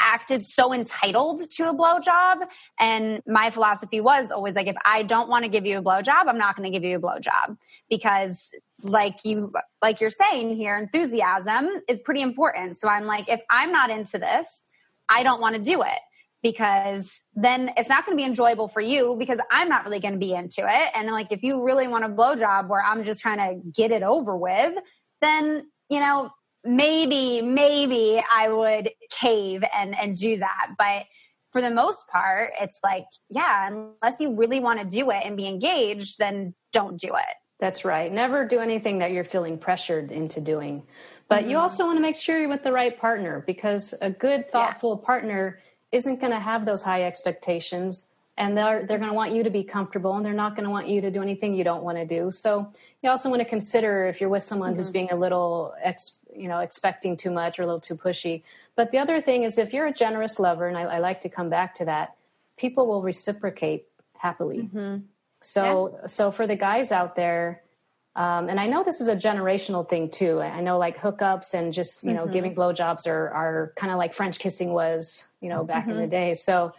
acted 0.00 0.44
so 0.44 0.74
entitled 0.74 1.48
to 1.52 1.70
a 1.70 1.74
blowjob. 1.74 2.40
And 2.78 3.22
my 3.26 3.50
philosophy 3.50 4.00
was 4.00 4.30
always 4.30 4.54
like, 4.54 4.66
if 4.66 4.76
I 4.84 5.04
don't 5.04 5.28
want 5.28 5.44
to 5.44 5.48
give 5.48 5.64
you 5.64 5.78
a 5.78 5.82
blowjob, 5.82 6.26
I'm 6.26 6.38
not 6.38 6.56
going 6.56 6.70
to 6.70 6.78
give 6.78 6.84
you 6.84 6.96
a 6.96 7.00
blowjob 7.00 7.56
because 7.88 8.50
like 8.82 9.24
you, 9.24 9.52
like 9.80 10.00
you're 10.00 10.10
saying 10.10 10.56
here, 10.56 10.76
enthusiasm 10.76 11.68
is 11.88 12.00
pretty 12.00 12.20
important. 12.20 12.76
So 12.76 12.88
I'm 12.88 13.06
like, 13.06 13.28
if 13.28 13.40
I'm 13.48 13.72
not 13.72 13.90
into 13.90 14.18
this, 14.18 14.64
I 15.08 15.22
don't 15.22 15.40
want 15.40 15.56
to 15.56 15.62
do 15.62 15.82
it 15.82 15.98
because 16.42 17.22
then 17.34 17.70
it's 17.76 17.88
not 17.88 18.04
going 18.04 18.16
to 18.16 18.20
be 18.20 18.26
enjoyable 18.26 18.68
for 18.68 18.80
you 18.80 19.16
because 19.18 19.38
I'm 19.50 19.68
not 19.68 19.84
really 19.84 20.00
going 20.00 20.14
to 20.14 20.18
be 20.18 20.32
into 20.32 20.62
it. 20.62 20.88
And 20.94 21.08
like, 21.08 21.30
if 21.30 21.42
you 21.42 21.62
really 21.62 21.86
want 21.86 22.04
a 22.04 22.08
blowjob 22.08 22.68
where 22.68 22.82
I'm 22.82 23.04
just 23.04 23.20
trying 23.20 23.38
to 23.38 23.70
get 23.70 23.92
it 23.92 24.02
over 24.02 24.36
with, 24.36 24.74
then, 25.20 25.70
you 25.88 26.00
know, 26.00 26.30
maybe, 26.64 27.40
maybe 27.42 28.20
I 28.30 28.48
would 28.48 28.90
cave 29.10 29.62
and, 29.74 29.96
and 29.96 30.16
do 30.16 30.38
that. 30.38 30.70
But 30.76 31.04
for 31.52 31.60
the 31.60 31.70
most 31.70 32.08
part, 32.08 32.50
it's 32.60 32.80
like, 32.82 33.04
yeah, 33.28 33.68
unless 33.68 34.18
you 34.18 34.34
really 34.34 34.58
want 34.58 34.80
to 34.80 34.86
do 34.86 35.10
it 35.10 35.22
and 35.24 35.36
be 35.36 35.46
engaged, 35.46 36.18
then 36.18 36.54
don't 36.72 36.98
do 36.98 37.08
it. 37.14 37.36
That's 37.60 37.84
right. 37.84 38.12
Never 38.12 38.44
do 38.44 38.58
anything 38.58 38.98
that 38.98 39.12
you're 39.12 39.22
feeling 39.22 39.58
pressured 39.58 40.10
into 40.10 40.40
doing. 40.40 40.82
But 41.32 41.42
mm-hmm. 41.42 41.50
you 41.50 41.58
also 41.58 41.86
want 41.86 41.96
to 41.96 42.02
make 42.02 42.16
sure 42.16 42.38
you're 42.38 42.48
with 42.48 42.62
the 42.62 42.72
right 42.72 42.98
partner 42.98 43.42
because 43.46 43.94
a 44.02 44.10
good, 44.10 44.52
thoughtful 44.52 44.98
yeah. 45.00 45.06
partner 45.06 45.60
isn't 45.90 46.20
going 46.20 46.32
to 46.32 46.38
have 46.38 46.66
those 46.66 46.82
high 46.82 47.04
expectations 47.04 48.08
and 48.36 48.54
they're 48.54 48.84
they're 48.86 48.98
going 48.98 49.08
to 49.08 49.14
want 49.14 49.32
you 49.32 49.42
to 49.42 49.48
be 49.48 49.64
comfortable 49.64 50.14
and 50.16 50.26
they're 50.26 50.34
not 50.34 50.56
going 50.56 50.64
to 50.64 50.70
want 50.70 50.88
you 50.88 51.00
to 51.00 51.10
do 51.10 51.22
anything 51.22 51.54
you 51.54 51.64
don't 51.64 51.82
want 51.82 51.96
to 51.96 52.04
do. 52.04 52.30
So 52.30 52.70
you 53.02 53.08
also 53.08 53.30
want 53.30 53.40
to 53.40 53.48
consider 53.48 54.06
if 54.08 54.20
you're 54.20 54.28
with 54.28 54.42
someone 54.42 54.72
mm-hmm. 54.72 54.76
who's 54.76 54.90
being 54.90 55.10
a 55.10 55.16
little 55.16 55.74
ex, 55.82 56.20
you 56.36 56.48
know 56.48 56.58
expecting 56.58 57.16
too 57.16 57.30
much 57.30 57.58
or 57.58 57.62
a 57.62 57.66
little 57.66 57.80
too 57.80 57.96
pushy. 57.96 58.42
But 58.76 58.90
the 58.90 58.98
other 58.98 59.22
thing 59.22 59.44
is 59.44 59.56
if 59.56 59.72
you're 59.72 59.86
a 59.86 59.92
generous 59.92 60.38
lover, 60.38 60.68
and 60.68 60.76
I, 60.76 60.82
I 60.82 60.98
like 60.98 61.22
to 61.22 61.30
come 61.30 61.48
back 61.48 61.74
to 61.76 61.86
that, 61.86 62.16
people 62.58 62.86
will 62.86 63.02
reciprocate 63.02 63.86
happily. 64.18 64.58
Mm-hmm. 64.64 65.04
So 65.42 65.98
yeah. 66.00 66.06
so 66.08 66.30
for 66.30 66.46
the 66.46 66.56
guys 66.56 66.92
out 66.92 67.16
there 67.16 67.61
um, 68.14 68.50
and 68.50 68.60
I 68.60 68.66
know 68.66 68.84
this 68.84 69.00
is 69.00 69.08
a 69.08 69.16
generational 69.16 69.88
thing 69.88 70.10
too. 70.10 70.40
I 70.42 70.60
know 70.60 70.78
like 70.78 70.98
hookups 70.98 71.54
and 71.54 71.72
just, 71.72 72.04
you 72.04 72.12
know, 72.12 72.24
mm-hmm. 72.24 72.32
giving 72.32 72.54
blowjobs 72.54 73.06
are, 73.06 73.30
are 73.30 73.72
kind 73.76 73.90
of 73.90 73.98
like 73.98 74.12
French 74.12 74.38
kissing 74.38 74.72
was, 74.72 75.28
you 75.40 75.48
know, 75.48 75.64
back 75.64 75.82
mm-hmm. 75.82 75.92
in 75.92 75.96
the 75.96 76.02
mm-hmm. 76.02 76.10
day. 76.10 76.34
So 76.34 76.74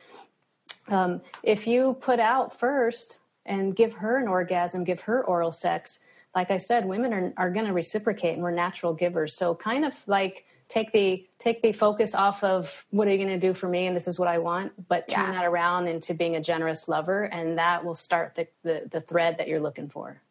um, 0.89 1.21
if 1.41 1.65
you 1.65 1.97
put 2.01 2.19
out 2.19 2.59
first 2.59 3.17
and 3.47 3.75
give 3.75 3.93
her 3.93 4.17
an 4.17 4.27
orgasm, 4.27 4.83
give 4.83 5.01
her 5.01 5.25
oral 5.25 5.51
sex, 5.51 6.05
like 6.35 6.51
I 6.51 6.59
said, 6.59 6.85
women 6.85 7.13
are, 7.13 7.33
are 7.37 7.49
going 7.49 7.65
to 7.65 7.73
reciprocate 7.73 8.35
and 8.35 8.43
we're 8.43 8.51
natural 8.51 8.93
givers. 8.93 9.35
So 9.35 9.55
kind 9.55 9.85
of 9.85 9.93
like 10.05 10.45
take 10.69 10.91
the, 10.91 11.27
take 11.39 11.63
the 11.63 11.73
focus 11.73 12.13
off 12.13 12.43
of 12.43 12.85
what 12.91 13.07
are 13.07 13.11
you 13.11 13.17
going 13.17 13.39
to 13.39 13.47
do 13.47 13.55
for 13.55 13.67
me? 13.67 13.87
And 13.87 13.95
this 13.95 14.07
is 14.07 14.19
what 14.19 14.27
I 14.27 14.37
want, 14.37 14.87
but 14.87 15.07
turn 15.07 15.33
yeah. 15.33 15.39
that 15.39 15.45
around 15.45 15.87
into 15.87 16.13
being 16.13 16.35
a 16.35 16.41
generous 16.41 16.87
lover. 16.87 17.23
And 17.23 17.57
that 17.57 17.83
will 17.83 17.95
start 17.95 18.35
the, 18.35 18.47
the, 18.61 18.87
the 18.91 19.01
thread 19.01 19.39
that 19.39 19.47
you're 19.47 19.59
looking 19.59 19.89
for. 19.89 20.21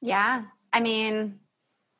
Yeah. 0.00 0.44
I 0.72 0.80
mean, 0.80 1.40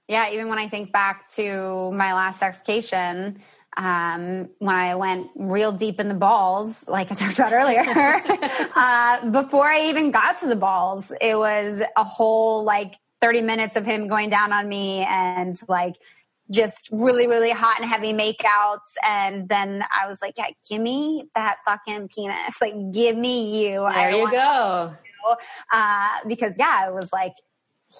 yeah, 0.08 0.30
even 0.30 0.48
when 0.48 0.58
I 0.58 0.68
think 0.68 0.92
back 0.92 1.30
to 1.34 1.92
my 1.92 2.12
last 2.14 2.42
excation, 2.42 3.40
um, 3.76 4.48
when 4.58 4.74
I 4.74 4.96
went 4.96 5.28
real 5.36 5.70
deep 5.70 6.00
in 6.00 6.08
the 6.08 6.14
balls, 6.14 6.86
like 6.88 7.10
I 7.10 7.14
talked 7.16 7.38
about 7.38 7.52
earlier, 7.52 7.84
uh, 8.76 9.30
before 9.30 9.66
I 9.66 9.88
even 9.88 10.10
got 10.10 10.40
to 10.40 10.48
the 10.48 10.56
balls, 10.56 11.12
it 11.20 11.36
was 11.36 11.80
a 11.96 12.04
whole 12.04 12.64
like 12.64 12.96
30 13.20 13.42
minutes 13.42 13.76
of 13.76 13.84
him 13.84 14.08
going 14.08 14.30
down 14.30 14.52
on 14.52 14.68
me 14.68 15.04
and 15.08 15.60
like 15.68 15.94
just 16.50 16.88
really, 16.90 17.26
really 17.26 17.50
hot 17.50 17.80
and 17.80 17.88
heavy 17.88 18.12
makeouts. 18.12 18.94
And 19.06 19.48
then 19.48 19.84
I 19.96 20.08
was 20.08 20.20
like, 20.20 20.34
yeah, 20.36 20.48
give 20.68 20.80
me 20.80 21.28
that 21.36 21.58
fucking 21.64 22.08
penis. 22.08 22.60
Like, 22.60 22.74
give 22.92 23.16
me 23.16 23.64
you. 23.64 23.86
There 23.94 24.10
you 24.10 24.30
go. 24.30 24.94
Uh, 25.72 26.08
because 26.26 26.58
yeah, 26.58 26.88
it 26.88 26.94
was 26.94 27.12
like, 27.12 27.34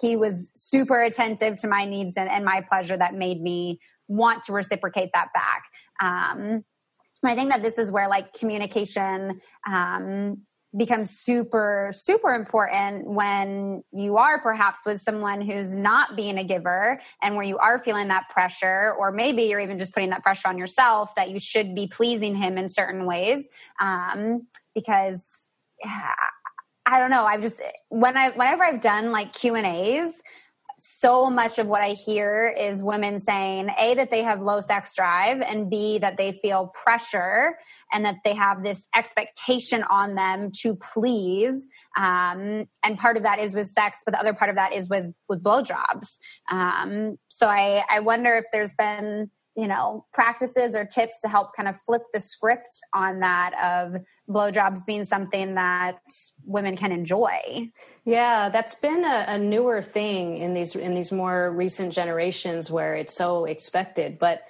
he 0.00 0.16
was 0.16 0.52
super 0.54 1.02
attentive 1.02 1.56
to 1.56 1.68
my 1.68 1.84
needs 1.84 2.16
and, 2.16 2.28
and 2.28 2.44
my 2.44 2.60
pleasure 2.68 2.96
that 2.96 3.14
made 3.14 3.40
me 3.40 3.80
want 4.08 4.44
to 4.44 4.52
reciprocate 4.52 5.10
that 5.14 5.28
back. 5.32 5.64
Um, 6.00 6.64
I 7.22 7.34
think 7.34 7.50
that 7.50 7.62
this 7.62 7.78
is 7.78 7.90
where 7.90 8.08
like 8.08 8.32
communication 8.32 9.40
um, 9.68 10.42
becomes 10.76 11.10
super 11.10 11.90
super 11.92 12.32
important 12.32 13.04
when 13.04 13.82
you 13.92 14.16
are 14.16 14.40
perhaps 14.40 14.80
with 14.86 15.00
someone 15.00 15.40
who's 15.40 15.76
not 15.76 16.16
being 16.16 16.38
a 16.38 16.44
giver 16.44 17.00
and 17.22 17.34
where 17.34 17.44
you 17.44 17.58
are 17.58 17.78
feeling 17.78 18.06
that 18.08 18.28
pressure 18.30 18.94
or 18.98 19.10
maybe 19.10 19.42
you're 19.42 19.58
even 19.58 19.78
just 19.78 19.92
putting 19.92 20.10
that 20.10 20.22
pressure 20.22 20.46
on 20.46 20.56
yourself 20.56 21.12
that 21.16 21.30
you 21.30 21.40
should 21.40 21.74
be 21.74 21.88
pleasing 21.88 22.36
him 22.36 22.56
in 22.56 22.68
certain 22.68 23.04
ways 23.04 23.48
um, 23.80 24.46
because 24.72 25.48
i 26.90 26.98
don't 26.98 27.10
know 27.10 27.24
i've 27.24 27.42
just 27.42 27.60
when 27.88 28.16
i 28.16 28.30
whenever 28.30 28.64
i've 28.64 28.80
done 28.80 29.10
like 29.10 29.32
q 29.32 29.54
and 29.54 29.66
a's 29.66 30.22
so 30.80 31.28
much 31.28 31.58
of 31.58 31.66
what 31.66 31.82
I 31.82 31.90
hear 31.90 32.54
is 32.58 32.82
women 32.82 33.18
saying 33.18 33.68
A, 33.78 33.94
that 33.94 34.10
they 34.10 34.22
have 34.22 34.40
low 34.40 34.60
sex 34.60 34.96
drive, 34.96 35.42
and 35.42 35.70
B, 35.70 35.98
that 35.98 36.16
they 36.16 36.32
feel 36.32 36.72
pressure 36.82 37.58
and 37.92 38.04
that 38.04 38.16
they 38.24 38.34
have 38.34 38.62
this 38.62 38.88
expectation 38.94 39.84
on 39.90 40.14
them 40.14 40.50
to 40.62 40.76
please. 40.76 41.66
Um, 41.96 42.66
and 42.82 42.98
part 42.98 43.16
of 43.16 43.24
that 43.24 43.38
is 43.40 43.52
with 43.52 43.68
sex, 43.68 44.02
but 44.04 44.12
the 44.12 44.20
other 44.20 44.32
part 44.32 44.48
of 44.48 44.56
that 44.56 44.72
is 44.72 44.88
with 44.88 45.12
with 45.28 45.42
blowjobs. 45.42 46.18
Um, 46.50 47.18
so 47.28 47.48
I, 47.48 47.84
I 47.90 48.00
wonder 48.00 48.34
if 48.36 48.44
there's 48.52 48.74
been 48.74 49.30
you 49.60 49.68
know 49.68 50.06
practices 50.12 50.74
or 50.74 50.84
tips 50.84 51.20
to 51.20 51.28
help 51.28 51.54
kind 51.54 51.68
of 51.68 51.76
flip 51.76 52.02
the 52.12 52.20
script 52.20 52.70
on 52.94 53.20
that 53.20 53.52
of 53.62 54.00
blowjobs 54.28 54.86
being 54.86 55.04
something 55.04 55.54
that 55.54 55.98
women 56.44 56.76
can 56.76 56.92
enjoy. 56.92 57.70
Yeah, 58.04 58.48
that's 58.48 58.74
been 58.76 59.04
a, 59.04 59.24
a, 59.28 59.38
newer 59.38 59.82
thing 59.82 60.38
in 60.38 60.54
these 60.54 60.74
in 60.74 60.94
these 60.94 61.12
more 61.12 61.50
recent 61.50 61.92
generations 61.92 62.70
where 62.70 62.94
it's 62.94 63.14
so 63.14 63.44
expected. 63.44 64.18
But 64.18 64.42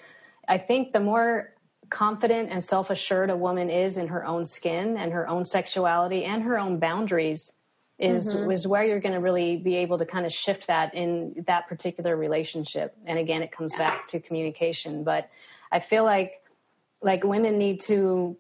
I 0.47 0.59
think 0.59 0.93
the 0.93 1.01
more 1.01 1.55
confident 1.91 2.51
and 2.51 2.63
self 2.63 2.91
assured 2.91 3.31
a 3.31 3.37
woman 3.37 3.69
is 3.69 3.97
in 3.97 4.09
her 4.09 4.25
own 4.25 4.47
skin 4.47 4.97
and 4.97 5.13
her 5.13 5.29
own 5.29 5.45
sexuality 5.45 6.25
and 6.25 6.43
her 6.43 6.59
own 6.59 6.79
boundaries, 6.79 7.53
is 8.01 8.35
mm-hmm. 8.35 8.51
is 8.51 8.67
where 8.67 8.83
you're 8.83 9.01
going 9.01 9.15
to 9.15 9.21
really 9.21 9.57
be 9.57 9.77
able 9.77 9.99
to 9.99 10.07
kind 10.07 10.25
of 10.25 10.33
shift 10.33 10.67
that 10.67 10.95
in 10.95 11.45
that 11.47 11.69
particular 11.69 12.17
relationship. 12.17 12.97
And 13.07 13.19
again, 13.19 13.43
it 13.43 13.53
comes 13.53 13.77
back 13.77 14.09
to 14.09 14.21
communication. 14.21 15.05
But 15.05 15.31
I 15.71 15.81
feel 15.81 16.05
like 16.05 16.41
like 17.03 17.25
women 17.25 17.59
need 17.59 17.81
to 17.81 18.37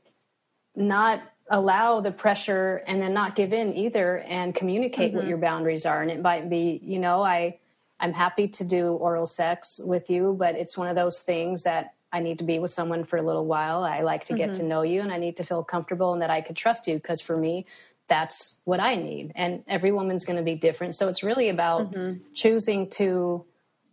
not 0.77 1.23
allow 1.51 2.01
the 2.01 2.13
pressure 2.13 2.83
and 2.87 3.03
then 3.03 3.13
not 3.13 3.35
give 3.35 3.53
in 3.53 3.75
either 3.75 4.19
and 4.19 4.55
communicate 4.55 5.11
mm-hmm. 5.11 5.19
what 5.19 5.27
your 5.27 5.39
boundaries 5.39 5.85
are 5.85 6.01
and 6.01 6.11
it 6.11 6.21
might 6.23 6.49
be 6.49 6.81
you 6.85 6.99
know 6.99 7.23
i 7.23 7.59
i'm 7.99 8.13
happy 8.13 8.47
to 8.47 8.63
do 8.63 8.93
oral 8.93 9.27
sex 9.27 9.81
with 9.83 10.09
you 10.09 10.37
but 10.39 10.55
it's 10.55 10.79
one 10.79 10.87
of 10.87 10.95
those 10.95 11.23
things 11.23 11.65
that 11.65 11.95
i 12.13 12.21
need 12.21 12.39
to 12.39 12.45
be 12.45 12.61
with 12.61 12.71
someone 12.71 13.05
for 13.05 13.17
a 13.17 13.23
little 13.23 13.47
while 13.47 13.83
i 13.83 14.01
like 14.01 14.25
to 14.25 14.35
get 14.35 14.51
mm-hmm. 14.51 14.61
to 14.61 14.69
know 14.69 14.83
you 14.83 15.01
and 15.01 15.13
i 15.13 15.19
need 15.19 15.37
to 15.37 15.43
feel 15.43 15.65
comfortable 15.65 16.13
and 16.13 16.23
that 16.23 16.31
i 16.31 16.41
could 16.41 16.55
trust 16.55 16.87
you 16.87 16.95
because 16.95 17.21
for 17.21 17.37
me 17.37 17.67
that's 18.11 18.59
what 18.65 18.81
i 18.81 18.95
need 18.95 19.33
and 19.35 19.65
every 19.67 19.91
woman's 19.91 20.27
going 20.27 20.37
to 20.37 20.43
be 20.43 20.55
different 20.55 20.95
so 20.95 21.09
it's 21.09 21.23
really 21.23 21.49
about 21.49 21.91
mm-hmm. 21.91 22.19
choosing 22.35 22.91
to 22.91 23.43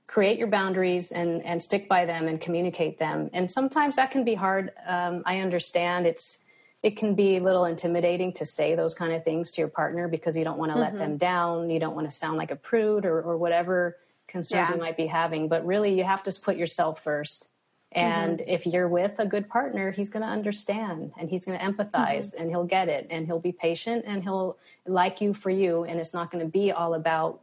create 0.07 0.37
your 0.37 0.49
boundaries 0.49 1.13
and 1.13 1.41
and 1.45 1.63
stick 1.63 1.87
by 1.87 2.05
them 2.05 2.27
and 2.27 2.41
communicate 2.41 2.99
them 2.99 3.29
and 3.31 3.49
sometimes 3.49 3.95
that 3.95 4.11
can 4.11 4.25
be 4.25 4.35
hard 4.35 4.73
um, 4.85 5.23
i 5.25 5.39
understand 5.39 6.05
it's 6.05 6.43
it 6.83 6.95
can 6.95 7.15
be 7.15 7.37
a 7.37 7.41
little 7.41 7.65
intimidating 7.65 8.31
to 8.33 8.45
say 8.45 8.75
those 8.75 8.93
kind 8.93 9.11
of 9.11 9.23
things 9.23 9.51
to 9.51 9.61
your 9.61 9.67
partner 9.67 10.07
because 10.07 10.37
you 10.37 10.43
don't 10.43 10.57
want 10.57 10.71
to 10.71 10.77
mm-hmm. 10.77 10.95
let 10.95 10.97
them 10.97 11.17
down. 11.17 11.69
You 11.69 11.79
don't 11.79 11.95
want 11.95 12.09
to 12.09 12.15
sound 12.15 12.37
like 12.37 12.51
a 12.51 12.55
prude 12.55 13.05
or, 13.05 13.21
or 13.21 13.37
whatever 13.37 13.97
concerns 14.27 14.69
yeah. 14.69 14.75
you 14.75 14.79
might 14.79 14.95
be 14.95 15.07
having. 15.07 15.47
But 15.47 15.65
really, 15.65 15.97
you 15.97 16.03
have 16.03 16.23
to 16.23 16.39
put 16.39 16.55
yourself 16.55 17.03
first. 17.03 17.47
And 17.93 18.39
mm-hmm. 18.39 18.49
if 18.49 18.65
you're 18.65 18.87
with 18.87 19.13
a 19.17 19.25
good 19.25 19.47
partner, 19.49 19.91
he's 19.91 20.09
going 20.09 20.23
to 20.23 20.29
understand 20.29 21.11
and 21.19 21.29
he's 21.29 21.45
going 21.45 21.57
to 21.57 21.63
empathize 21.63 22.33
mm-hmm. 22.33 22.41
and 22.41 22.49
he'll 22.49 22.65
get 22.65 22.89
it 22.89 23.07
and 23.09 23.25
he'll 23.25 23.39
be 23.39 23.51
patient 23.51 24.03
and 24.05 24.23
he'll 24.23 24.57
like 24.85 25.21
you 25.21 25.33
for 25.33 25.49
you. 25.49 25.83
And 25.83 25.99
it's 25.99 26.13
not 26.13 26.31
going 26.31 26.43
to 26.43 26.51
be 26.51 26.71
all 26.71 26.93
about 26.93 27.41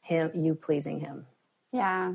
him, 0.00 0.30
you 0.34 0.54
pleasing 0.54 1.00
him. 1.00 1.26
Yeah. 1.72 2.12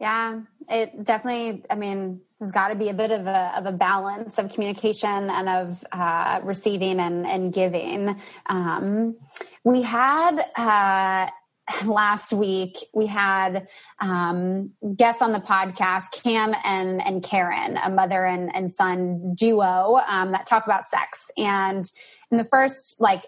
Yeah. 0.00 0.42
It 0.70 1.04
definitely, 1.04 1.64
I 1.70 1.74
mean, 1.74 2.20
there's 2.38 2.52
got 2.52 2.68
to 2.68 2.74
be 2.74 2.90
a 2.90 2.94
bit 2.94 3.10
of 3.10 3.26
a, 3.26 3.52
of 3.56 3.66
a 3.66 3.72
balance 3.72 4.38
of 4.38 4.52
communication 4.52 5.30
and 5.30 5.48
of 5.48 5.84
uh, 5.90 6.40
receiving 6.44 7.00
and, 7.00 7.26
and 7.26 7.52
giving. 7.52 8.20
Um, 8.46 9.16
we 9.64 9.82
had 9.82 10.38
uh, 10.54 11.30
last 11.84 12.32
week 12.32 12.76
we 12.94 13.06
had 13.06 13.66
um, 14.00 14.70
guests 14.94 15.22
on 15.22 15.32
the 15.32 15.38
podcast 15.38 16.12
cam 16.22 16.54
and 16.64 17.02
and 17.02 17.22
karen 17.22 17.76
a 17.78 17.90
mother 17.90 18.24
and, 18.24 18.54
and 18.54 18.72
son 18.72 19.34
duo 19.34 20.00
um, 20.08 20.32
that 20.32 20.46
talk 20.46 20.64
about 20.66 20.84
sex 20.84 21.30
and 21.36 21.90
in 22.30 22.38
the 22.38 22.44
first 22.44 23.00
like 23.00 23.24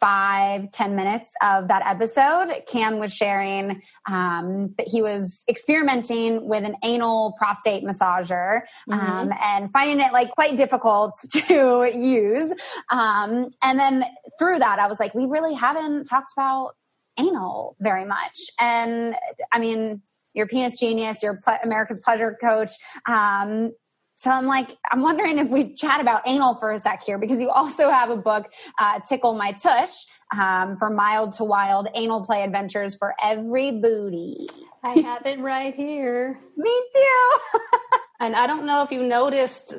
five 0.00 0.70
ten 0.72 0.96
minutes 0.96 1.34
of 1.42 1.68
that 1.68 1.82
episode, 1.86 2.48
Cam 2.66 2.98
was 2.98 3.14
sharing 3.14 3.82
um, 4.08 4.74
that 4.78 4.88
he 4.88 5.02
was 5.02 5.44
experimenting 5.48 6.48
with 6.48 6.64
an 6.64 6.74
anal 6.82 7.32
prostate 7.38 7.84
massager 7.84 8.62
mm-hmm. 8.88 8.92
um, 8.92 9.30
and 9.40 9.70
finding 9.72 10.00
it 10.04 10.12
like 10.12 10.30
quite 10.30 10.56
difficult 10.56 11.14
to 11.30 11.90
use. 11.94 12.52
Um, 12.88 13.50
and 13.62 13.78
then 13.78 14.04
through 14.38 14.60
that, 14.60 14.78
I 14.78 14.86
was 14.86 14.98
like, 14.98 15.14
we 15.14 15.26
really 15.26 15.54
haven't 15.54 16.06
talked 16.06 16.32
about 16.32 16.72
anal 17.18 17.76
very 17.80 18.04
much. 18.04 18.38
And 18.58 19.14
I 19.52 19.58
mean, 19.58 20.02
your 20.34 20.46
penis 20.46 20.78
genius, 20.78 21.22
your 21.22 21.38
Ple- 21.42 21.58
America's 21.62 22.00
pleasure 22.00 22.36
coach. 22.40 22.70
Um, 23.06 23.72
so 24.14 24.30
I'm 24.30 24.44
like, 24.44 24.76
I'm 24.90 25.00
wondering 25.00 25.38
if 25.38 25.48
we 25.48 25.74
chat 25.74 26.00
about 26.00 26.28
anal 26.28 26.54
for 26.54 26.72
a 26.72 26.78
sec 26.78 27.02
here 27.02 27.16
because 27.16 27.40
you 27.40 27.48
also 27.48 27.90
have 27.90 28.10
a 28.10 28.16
book, 28.16 28.52
uh, 28.78 29.00
Tickle 29.08 29.32
My 29.32 29.52
Tush, 29.52 29.92
um, 30.38 30.76
for 30.76 30.90
mild 30.90 31.32
to 31.34 31.44
wild 31.44 31.88
anal 31.94 32.26
play 32.26 32.42
adventures 32.42 32.94
for 32.94 33.14
every 33.22 33.80
booty. 33.80 34.46
I 34.82 34.92
have 35.00 35.24
it 35.24 35.40
right 35.40 35.74
here. 35.74 36.38
Me 36.56 36.82
too. 36.92 37.30
and 38.20 38.36
I 38.36 38.46
don't 38.46 38.66
know 38.66 38.82
if 38.82 38.92
you 38.92 39.02
noticed 39.02 39.74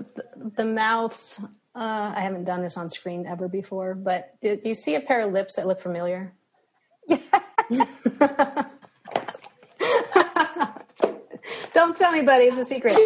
the 0.58 0.66
mouths. 0.66 1.40
Uh, 1.76 2.12
I 2.16 2.22
haven't 2.22 2.46
done 2.46 2.64
this 2.64 2.78
on 2.78 2.90
screen 2.90 3.28
ever 3.28 3.48
before, 3.48 3.94
but 3.94 4.32
did 4.42 4.62
you 4.66 4.74
see 4.74 4.96
a 4.96 5.02
pair 5.02 5.26
of 5.26 5.34
lips 5.34 5.56
that 5.56 5.68
look 5.68 5.82
familiar? 5.82 6.34
Don't 11.74 11.98
tell 11.98 12.14
anybody; 12.14 12.46
it's 12.46 12.58
a 12.58 12.66
secret. 12.66 12.98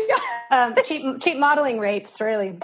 Um, 0.51 0.76
cheap, 0.86 1.22
cheap 1.22 1.38
modeling 1.38 1.80
rates, 1.80 2.20
really. 2.20 2.60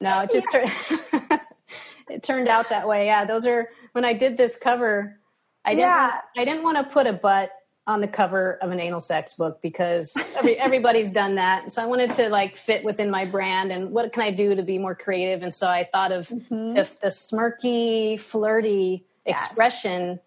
No, 0.00 0.20
it 0.20 0.30
just 0.30 0.48
yeah. 0.52 1.38
it 2.10 2.22
turned 2.22 2.48
out 2.48 2.68
that 2.70 2.86
way. 2.88 3.06
Yeah, 3.06 3.24
those 3.24 3.46
are 3.46 3.68
when 3.92 4.04
I 4.04 4.12
did 4.12 4.36
this 4.36 4.56
cover. 4.56 5.18
I 5.64 5.70
didn't. 5.70 5.88
Yeah. 5.88 6.20
I 6.36 6.44
didn't 6.44 6.62
want 6.62 6.78
to 6.78 6.84
put 6.84 7.06
a 7.06 7.12
butt 7.12 7.50
on 7.86 8.00
the 8.00 8.08
cover 8.08 8.58
of 8.62 8.70
an 8.70 8.78
anal 8.78 9.00
sex 9.00 9.34
book 9.34 9.60
because 9.60 10.16
every, 10.36 10.56
everybody's 10.58 11.10
done 11.10 11.34
that. 11.34 11.72
So 11.72 11.82
I 11.82 11.86
wanted 11.86 12.12
to 12.12 12.28
like 12.28 12.56
fit 12.56 12.84
within 12.84 13.10
my 13.10 13.24
brand 13.24 13.72
and 13.72 13.90
what 13.90 14.12
can 14.12 14.22
I 14.22 14.30
do 14.30 14.54
to 14.54 14.62
be 14.62 14.78
more 14.78 14.94
creative? 14.94 15.42
And 15.42 15.52
so 15.52 15.66
I 15.66 15.88
thought 15.90 16.12
of 16.12 16.28
mm-hmm. 16.28 16.74
the, 16.74 16.88
the 17.00 17.08
smirky, 17.08 18.20
flirty 18.20 19.04
yes. 19.26 19.44
expression 19.44 20.20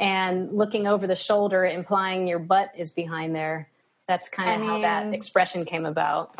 and 0.00 0.50
looking 0.52 0.88
over 0.88 1.06
the 1.06 1.14
shoulder, 1.14 1.64
implying 1.64 2.26
your 2.26 2.40
butt 2.40 2.72
is 2.76 2.90
behind 2.90 3.36
there 3.36 3.70
that's 4.10 4.28
kind 4.28 4.50
of 4.50 4.56
I 4.56 4.58
mean, 4.60 4.68
how 4.68 4.80
that 4.80 5.14
expression 5.14 5.64
came 5.64 5.86
about. 5.86 6.36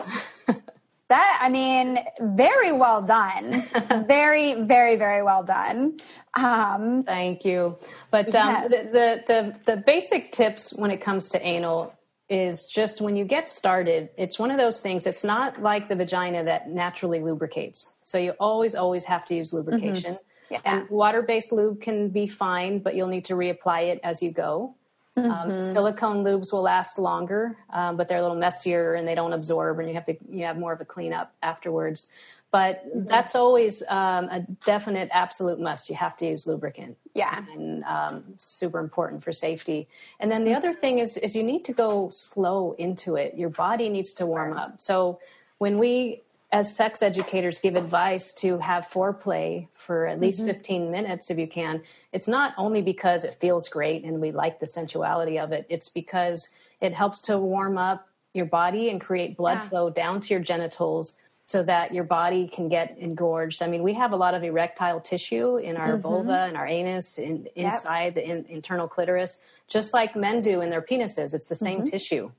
that 1.08 1.38
I 1.40 1.48
mean, 1.48 2.00
very 2.20 2.72
well 2.72 3.00
done. 3.00 3.64
very, 4.08 4.54
very, 4.62 4.96
very 4.96 5.22
well 5.22 5.44
done. 5.44 6.00
Um, 6.34 7.04
Thank 7.04 7.44
you. 7.44 7.78
But 8.10 8.34
um, 8.34 8.48
yeah. 8.48 8.62
the, 8.62 8.68
the, 8.68 9.24
the 9.28 9.56
the 9.66 9.76
basic 9.76 10.32
tips 10.32 10.74
when 10.74 10.90
it 10.90 11.00
comes 11.00 11.28
to 11.28 11.46
anal 11.46 11.94
is 12.28 12.66
just 12.66 13.00
when 13.00 13.14
you 13.14 13.24
get 13.24 13.48
started, 13.48 14.08
it's 14.16 14.36
one 14.36 14.50
of 14.50 14.58
those 14.58 14.80
things. 14.80 15.06
It's 15.06 15.22
not 15.22 15.62
like 15.62 15.88
the 15.88 15.94
vagina 15.94 16.42
that 16.42 16.68
naturally 16.70 17.20
lubricates. 17.20 17.92
So 18.04 18.18
you 18.18 18.32
always, 18.40 18.74
always 18.74 19.04
have 19.04 19.24
to 19.26 19.34
use 19.36 19.52
lubrication. 19.52 20.14
Mm-hmm. 20.14 20.29
Yeah. 20.50 20.60
And 20.64 20.88
water 20.90 21.22
based 21.22 21.52
lube 21.52 21.80
can 21.80 22.08
be 22.08 22.26
fine, 22.26 22.80
but 22.80 22.94
you'll 22.94 23.08
need 23.08 23.24
to 23.26 23.34
reapply 23.34 23.92
it 23.92 24.00
as 24.02 24.22
you 24.22 24.30
go. 24.32 24.74
Um, 25.16 25.24
mm-hmm. 25.24 25.50
Um, 25.50 25.72
silicone 25.72 26.24
lubes 26.24 26.52
will 26.52 26.62
last 26.62 26.98
longer, 26.98 27.56
um, 27.70 27.96
but 27.96 28.08
they're 28.08 28.18
a 28.18 28.22
little 28.22 28.36
messier 28.36 28.94
and 28.94 29.06
they 29.06 29.14
don't 29.14 29.32
absorb, 29.32 29.78
and 29.78 29.88
you 29.88 29.94
have 29.94 30.06
to 30.06 30.16
you 30.30 30.44
have 30.44 30.58
more 30.58 30.72
of 30.72 30.80
a 30.80 30.84
cleanup 30.84 31.32
afterwards. 31.42 32.08
But 32.52 32.84
mm-hmm. 32.84 33.08
that's 33.08 33.36
always 33.36 33.82
um, 33.88 34.24
a 34.28 34.40
definite, 34.64 35.08
absolute 35.12 35.60
must. 35.60 35.88
You 35.88 35.96
have 35.96 36.16
to 36.18 36.26
use 36.26 36.46
lubricant. 36.46 36.96
Yeah, 37.14 37.44
and 37.52 37.84
um, 37.84 38.24
super 38.38 38.80
important 38.80 39.22
for 39.22 39.32
safety. 39.32 39.88
And 40.18 40.30
then 40.30 40.44
the 40.44 40.54
other 40.54 40.72
thing 40.72 40.98
is 40.98 41.16
is 41.16 41.36
you 41.36 41.42
need 41.42 41.64
to 41.66 41.72
go 41.72 42.10
slow 42.10 42.74
into 42.78 43.16
it. 43.16 43.36
Your 43.36 43.50
body 43.50 43.88
needs 43.88 44.12
to 44.14 44.26
warm 44.26 44.56
up. 44.56 44.80
So 44.80 45.20
when 45.58 45.78
we 45.78 46.22
as 46.52 46.74
sex 46.74 47.02
educators 47.02 47.60
give 47.60 47.76
advice 47.76 48.34
to 48.34 48.58
have 48.58 48.88
foreplay 48.88 49.68
for 49.74 50.06
at 50.06 50.20
least 50.20 50.40
mm-hmm. 50.40 50.48
15 50.48 50.90
minutes 50.90 51.30
if 51.30 51.38
you 51.38 51.46
can 51.46 51.82
it's 52.12 52.28
not 52.28 52.54
only 52.56 52.82
because 52.82 53.24
it 53.24 53.36
feels 53.40 53.68
great 53.68 54.04
and 54.04 54.20
we 54.20 54.32
like 54.32 54.58
the 54.58 54.66
sensuality 54.66 55.38
of 55.38 55.52
it, 55.52 55.66
it's 55.68 55.88
because 55.88 56.50
it 56.80 56.92
helps 56.92 57.20
to 57.22 57.38
warm 57.38 57.78
up 57.78 58.08
your 58.34 58.46
body 58.46 58.90
and 58.90 59.00
create 59.00 59.36
blood 59.36 59.58
yeah. 59.58 59.68
flow 59.68 59.90
down 59.90 60.20
to 60.20 60.34
your 60.34 60.40
genitals 60.40 61.16
so 61.46 61.62
that 61.64 61.92
your 61.92 62.04
body 62.04 62.46
can 62.46 62.68
get 62.68 62.96
engorged. 62.98 63.62
I 63.62 63.66
mean, 63.66 63.82
we 63.82 63.94
have 63.94 64.12
a 64.12 64.16
lot 64.16 64.34
of 64.34 64.44
erectile 64.44 65.00
tissue 65.00 65.56
in 65.56 65.76
our 65.76 65.92
mm-hmm. 65.92 66.02
vulva 66.02 66.44
and 66.46 66.56
our 66.56 66.66
anus, 66.66 67.18
in, 67.18 67.48
inside 67.56 68.04
yep. 68.04 68.14
the 68.14 68.30
in, 68.30 68.44
internal 68.48 68.86
clitoris, 68.86 69.44
just 69.68 69.92
like 69.92 70.14
men 70.14 70.42
do 70.42 70.60
in 70.60 70.70
their 70.70 70.82
penises. 70.82 71.34
It's 71.34 71.46
the 71.46 71.56
same 71.56 71.78
mm-hmm. 71.78 71.90
tissue. 71.90 72.30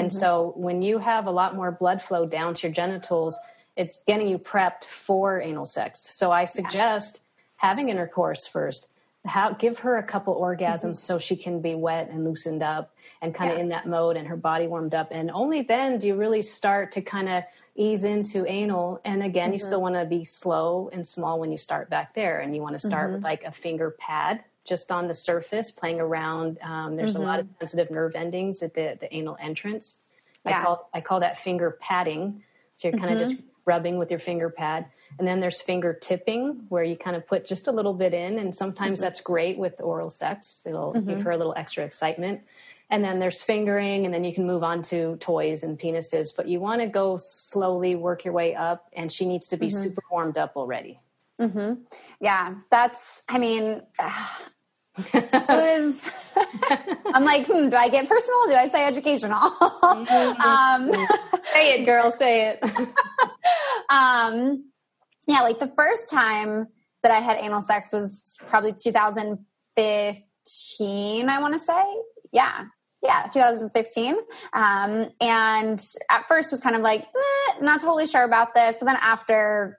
And 0.00 0.10
mm-hmm. 0.10 0.18
so 0.18 0.54
when 0.56 0.80
you 0.80 0.98
have 0.98 1.26
a 1.26 1.30
lot 1.30 1.54
more 1.54 1.70
blood 1.70 2.02
flow 2.02 2.24
down 2.26 2.54
to 2.54 2.66
your 2.66 2.72
genitals, 2.72 3.38
it's 3.76 4.02
getting 4.06 4.28
you 4.28 4.38
prepped 4.38 4.84
for 4.84 5.40
anal 5.40 5.66
sex. 5.66 6.00
So 6.00 6.32
I 6.32 6.46
suggest 6.46 7.20
yeah. 7.22 7.68
having 7.68 7.90
intercourse 7.90 8.46
first. 8.46 8.88
How, 9.26 9.52
give 9.52 9.80
her 9.80 9.98
a 9.98 10.02
couple 10.02 10.34
orgasms 10.40 10.80
mm-hmm. 10.80 10.92
so 10.94 11.18
she 11.18 11.36
can 11.36 11.60
be 11.60 11.74
wet 11.74 12.08
and 12.10 12.24
loosened 12.24 12.62
up 12.62 12.94
and 13.20 13.34
kind 13.34 13.50
of 13.50 13.58
yeah. 13.58 13.64
in 13.64 13.68
that 13.68 13.86
mode 13.86 14.16
and 14.16 14.26
her 14.26 14.36
body 14.36 14.66
warmed 14.66 14.94
up. 14.94 15.08
And 15.10 15.30
only 15.30 15.60
then 15.60 15.98
do 15.98 16.06
you 16.08 16.14
really 16.14 16.40
start 16.40 16.92
to 16.92 17.02
kind 17.02 17.28
of 17.28 17.44
ease 17.76 18.04
into 18.04 18.46
anal. 18.46 19.00
And 19.04 19.22
again, 19.22 19.48
mm-hmm. 19.48 19.52
you 19.54 19.58
still 19.58 19.82
want 19.82 19.96
to 19.96 20.06
be 20.06 20.24
slow 20.24 20.88
and 20.92 21.06
small 21.06 21.38
when 21.38 21.52
you 21.52 21.58
start 21.58 21.90
back 21.90 22.14
there. 22.14 22.40
And 22.40 22.56
you 22.56 22.62
want 22.62 22.78
to 22.78 22.86
start 22.86 23.08
mm-hmm. 23.08 23.16
with 23.16 23.24
like 23.24 23.44
a 23.44 23.52
finger 23.52 23.90
pad 23.98 24.42
just 24.70 24.90
on 24.90 25.08
the 25.08 25.14
surface, 25.14 25.70
playing 25.70 26.00
around. 26.00 26.58
Um, 26.62 26.96
there's 26.96 27.14
mm-hmm. 27.14 27.22
a 27.22 27.26
lot 27.26 27.40
of 27.40 27.46
mm-hmm. 27.46 27.56
sensitive 27.60 27.90
nerve 27.90 28.14
endings 28.14 28.62
at 28.62 28.72
the, 28.72 28.96
the 29.00 29.12
anal 29.14 29.36
entrance. 29.40 30.02
Yeah. 30.46 30.60
I 30.60 30.64
call 30.64 30.90
I 30.94 31.00
call 31.00 31.20
that 31.20 31.38
finger 31.40 31.76
padding. 31.80 32.42
So 32.76 32.88
you're 32.88 32.98
kind 32.98 33.12
of 33.12 33.18
just 33.18 33.34
mm-hmm. 33.34 33.46
rubbing 33.66 33.98
with 33.98 34.10
your 34.10 34.20
finger 34.20 34.48
pad. 34.48 34.86
And 35.18 35.26
then 35.26 35.40
there's 35.40 35.60
finger 35.60 35.92
tipping, 35.92 36.64
where 36.68 36.84
you 36.84 36.96
kind 36.96 37.16
of 37.16 37.26
put 37.26 37.44
just 37.44 37.66
a 37.66 37.72
little 37.72 37.92
bit 37.92 38.14
in, 38.14 38.38
and 38.38 38.54
sometimes 38.54 39.00
mm-hmm. 39.00 39.06
that's 39.06 39.20
great 39.20 39.58
with 39.58 39.74
oral 39.80 40.08
sex. 40.08 40.62
It'll 40.64 40.92
give 40.92 41.20
her 41.22 41.32
a 41.32 41.36
little 41.36 41.54
extra 41.56 41.84
excitement 41.84 42.42
and 42.90 43.04
then 43.04 43.20
there's 43.20 43.42
fingering 43.42 44.04
and 44.04 44.12
then 44.12 44.24
you 44.24 44.34
can 44.34 44.46
move 44.46 44.62
on 44.62 44.82
to 44.82 45.16
toys 45.16 45.62
and 45.62 45.78
penises 45.78 46.36
but 46.36 46.48
you 46.48 46.60
want 46.60 46.80
to 46.80 46.86
go 46.86 47.16
slowly 47.16 47.94
work 47.94 48.24
your 48.24 48.34
way 48.34 48.54
up 48.54 48.88
and 48.92 49.12
she 49.12 49.26
needs 49.26 49.48
to 49.48 49.56
be 49.56 49.68
mm-hmm. 49.68 49.82
super 49.84 50.02
warmed 50.10 50.36
up 50.36 50.56
already 50.56 50.98
mm-hmm. 51.40 51.74
yeah 52.20 52.54
that's 52.70 53.22
i 53.28 53.38
mean 53.38 53.82
was 55.48 56.08
i'm 57.14 57.24
like 57.24 57.46
hmm, 57.46 57.68
do 57.68 57.76
i 57.76 57.88
get 57.88 58.08
personal? 58.08 58.46
Do 58.46 58.54
i 58.54 58.66
say 58.68 58.86
educational? 58.86 59.38
Mm-hmm. 59.38 60.40
um, 60.42 60.92
say 61.52 61.80
it 61.80 61.84
girl 61.84 62.10
say 62.10 62.50
it. 62.50 62.58
Um, 63.90 64.64
yeah 65.26 65.42
like 65.42 65.58
the 65.58 65.70
first 65.76 66.08
time 66.10 66.68
that 67.02 67.12
i 67.12 67.20
had 67.20 67.36
anal 67.38 67.62
sex 67.62 67.92
was 67.92 68.38
probably 68.48 68.72
2015 68.72 71.28
i 71.28 71.40
want 71.40 71.54
to 71.54 71.60
say. 71.60 71.84
Yeah 72.32 72.64
yeah 73.02 73.26
2015 73.32 74.14
um, 74.52 75.08
and 75.20 75.84
at 76.10 76.28
first 76.28 76.52
was 76.52 76.60
kind 76.60 76.76
of 76.76 76.82
like 76.82 77.02
eh, 77.02 77.54
not 77.60 77.80
totally 77.80 78.06
sure 78.06 78.24
about 78.24 78.54
this. 78.54 78.76
But 78.78 78.86
then 78.86 78.98
after 79.00 79.78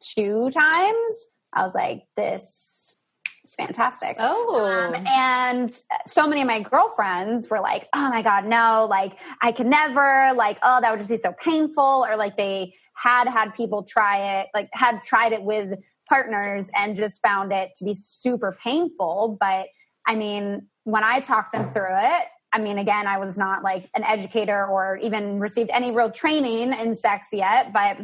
two 0.00 0.50
times 0.50 1.28
i 1.52 1.62
was 1.62 1.74
like 1.74 2.04
this 2.16 2.95
is 3.48 3.54
fantastic. 3.54 4.16
Oh. 4.18 4.92
Um, 4.94 5.06
and 5.06 5.74
so 6.06 6.26
many 6.26 6.40
of 6.42 6.46
my 6.46 6.60
girlfriends 6.60 7.48
were 7.50 7.60
like 7.60 7.88
oh 7.94 8.08
my 8.10 8.22
god 8.22 8.46
no 8.46 8.86
like 8.88 9.18
i 9.42 9.52
could 9.52 9.66
never 9.66 10.32
like 10.34 10.58
oh 10.62 10.80
that 10.80 10.90
would 10.90 10.98
just 10.98 11.08
be 11.08 11.16
so 11.16 11.32
painful 11.32 12.06
or 12.08 12.16
like 12.16 12.36
they 12.36 12.74
had 12.94 13.28
had 13.28 13.54
people 13.54 13.82
try 13.82 14.40
it 14.40 14.48
like 14.54 14.68
had 14.72 15.02
tried 15.02 15.32
it 15.32 15.42
with 15.42 15.78
partners 16.08 16.70
and 16.76 16.96
just 16.96 17.20
found 17.20 17.52
it 17.52 17.74
to 17.76 17.84
be 17.84 17.94
super 17.94 18.56
painful. 18.62 19.36
But 19.40 19.68
i 20.06 20.14
mean 20.14 20.68
when 20.84 21.02
I 21.02 21.18
talked 21.18 21.52
them 21.52 21.72
through 21.72 21.96
it, 21.98 22.26
I 22.52 22.60
mean, 22.60 22.78
again, 22.78 23.08
I 23.08 23.18
was 23.18 23.36
not 23.36 23.64
like 23.64 23.90
an 23.94 24.04
educator 24.04 24.64
or 24.64 24.98
even 25.02 25.40
received 25.40 25.68
any 25.72 25.90
real 25.90 26.12
training 26.12 26.72
in 26.72 26.94
sex 26.94 27.28
yet, 27.32 27.72
but 27.72 27.98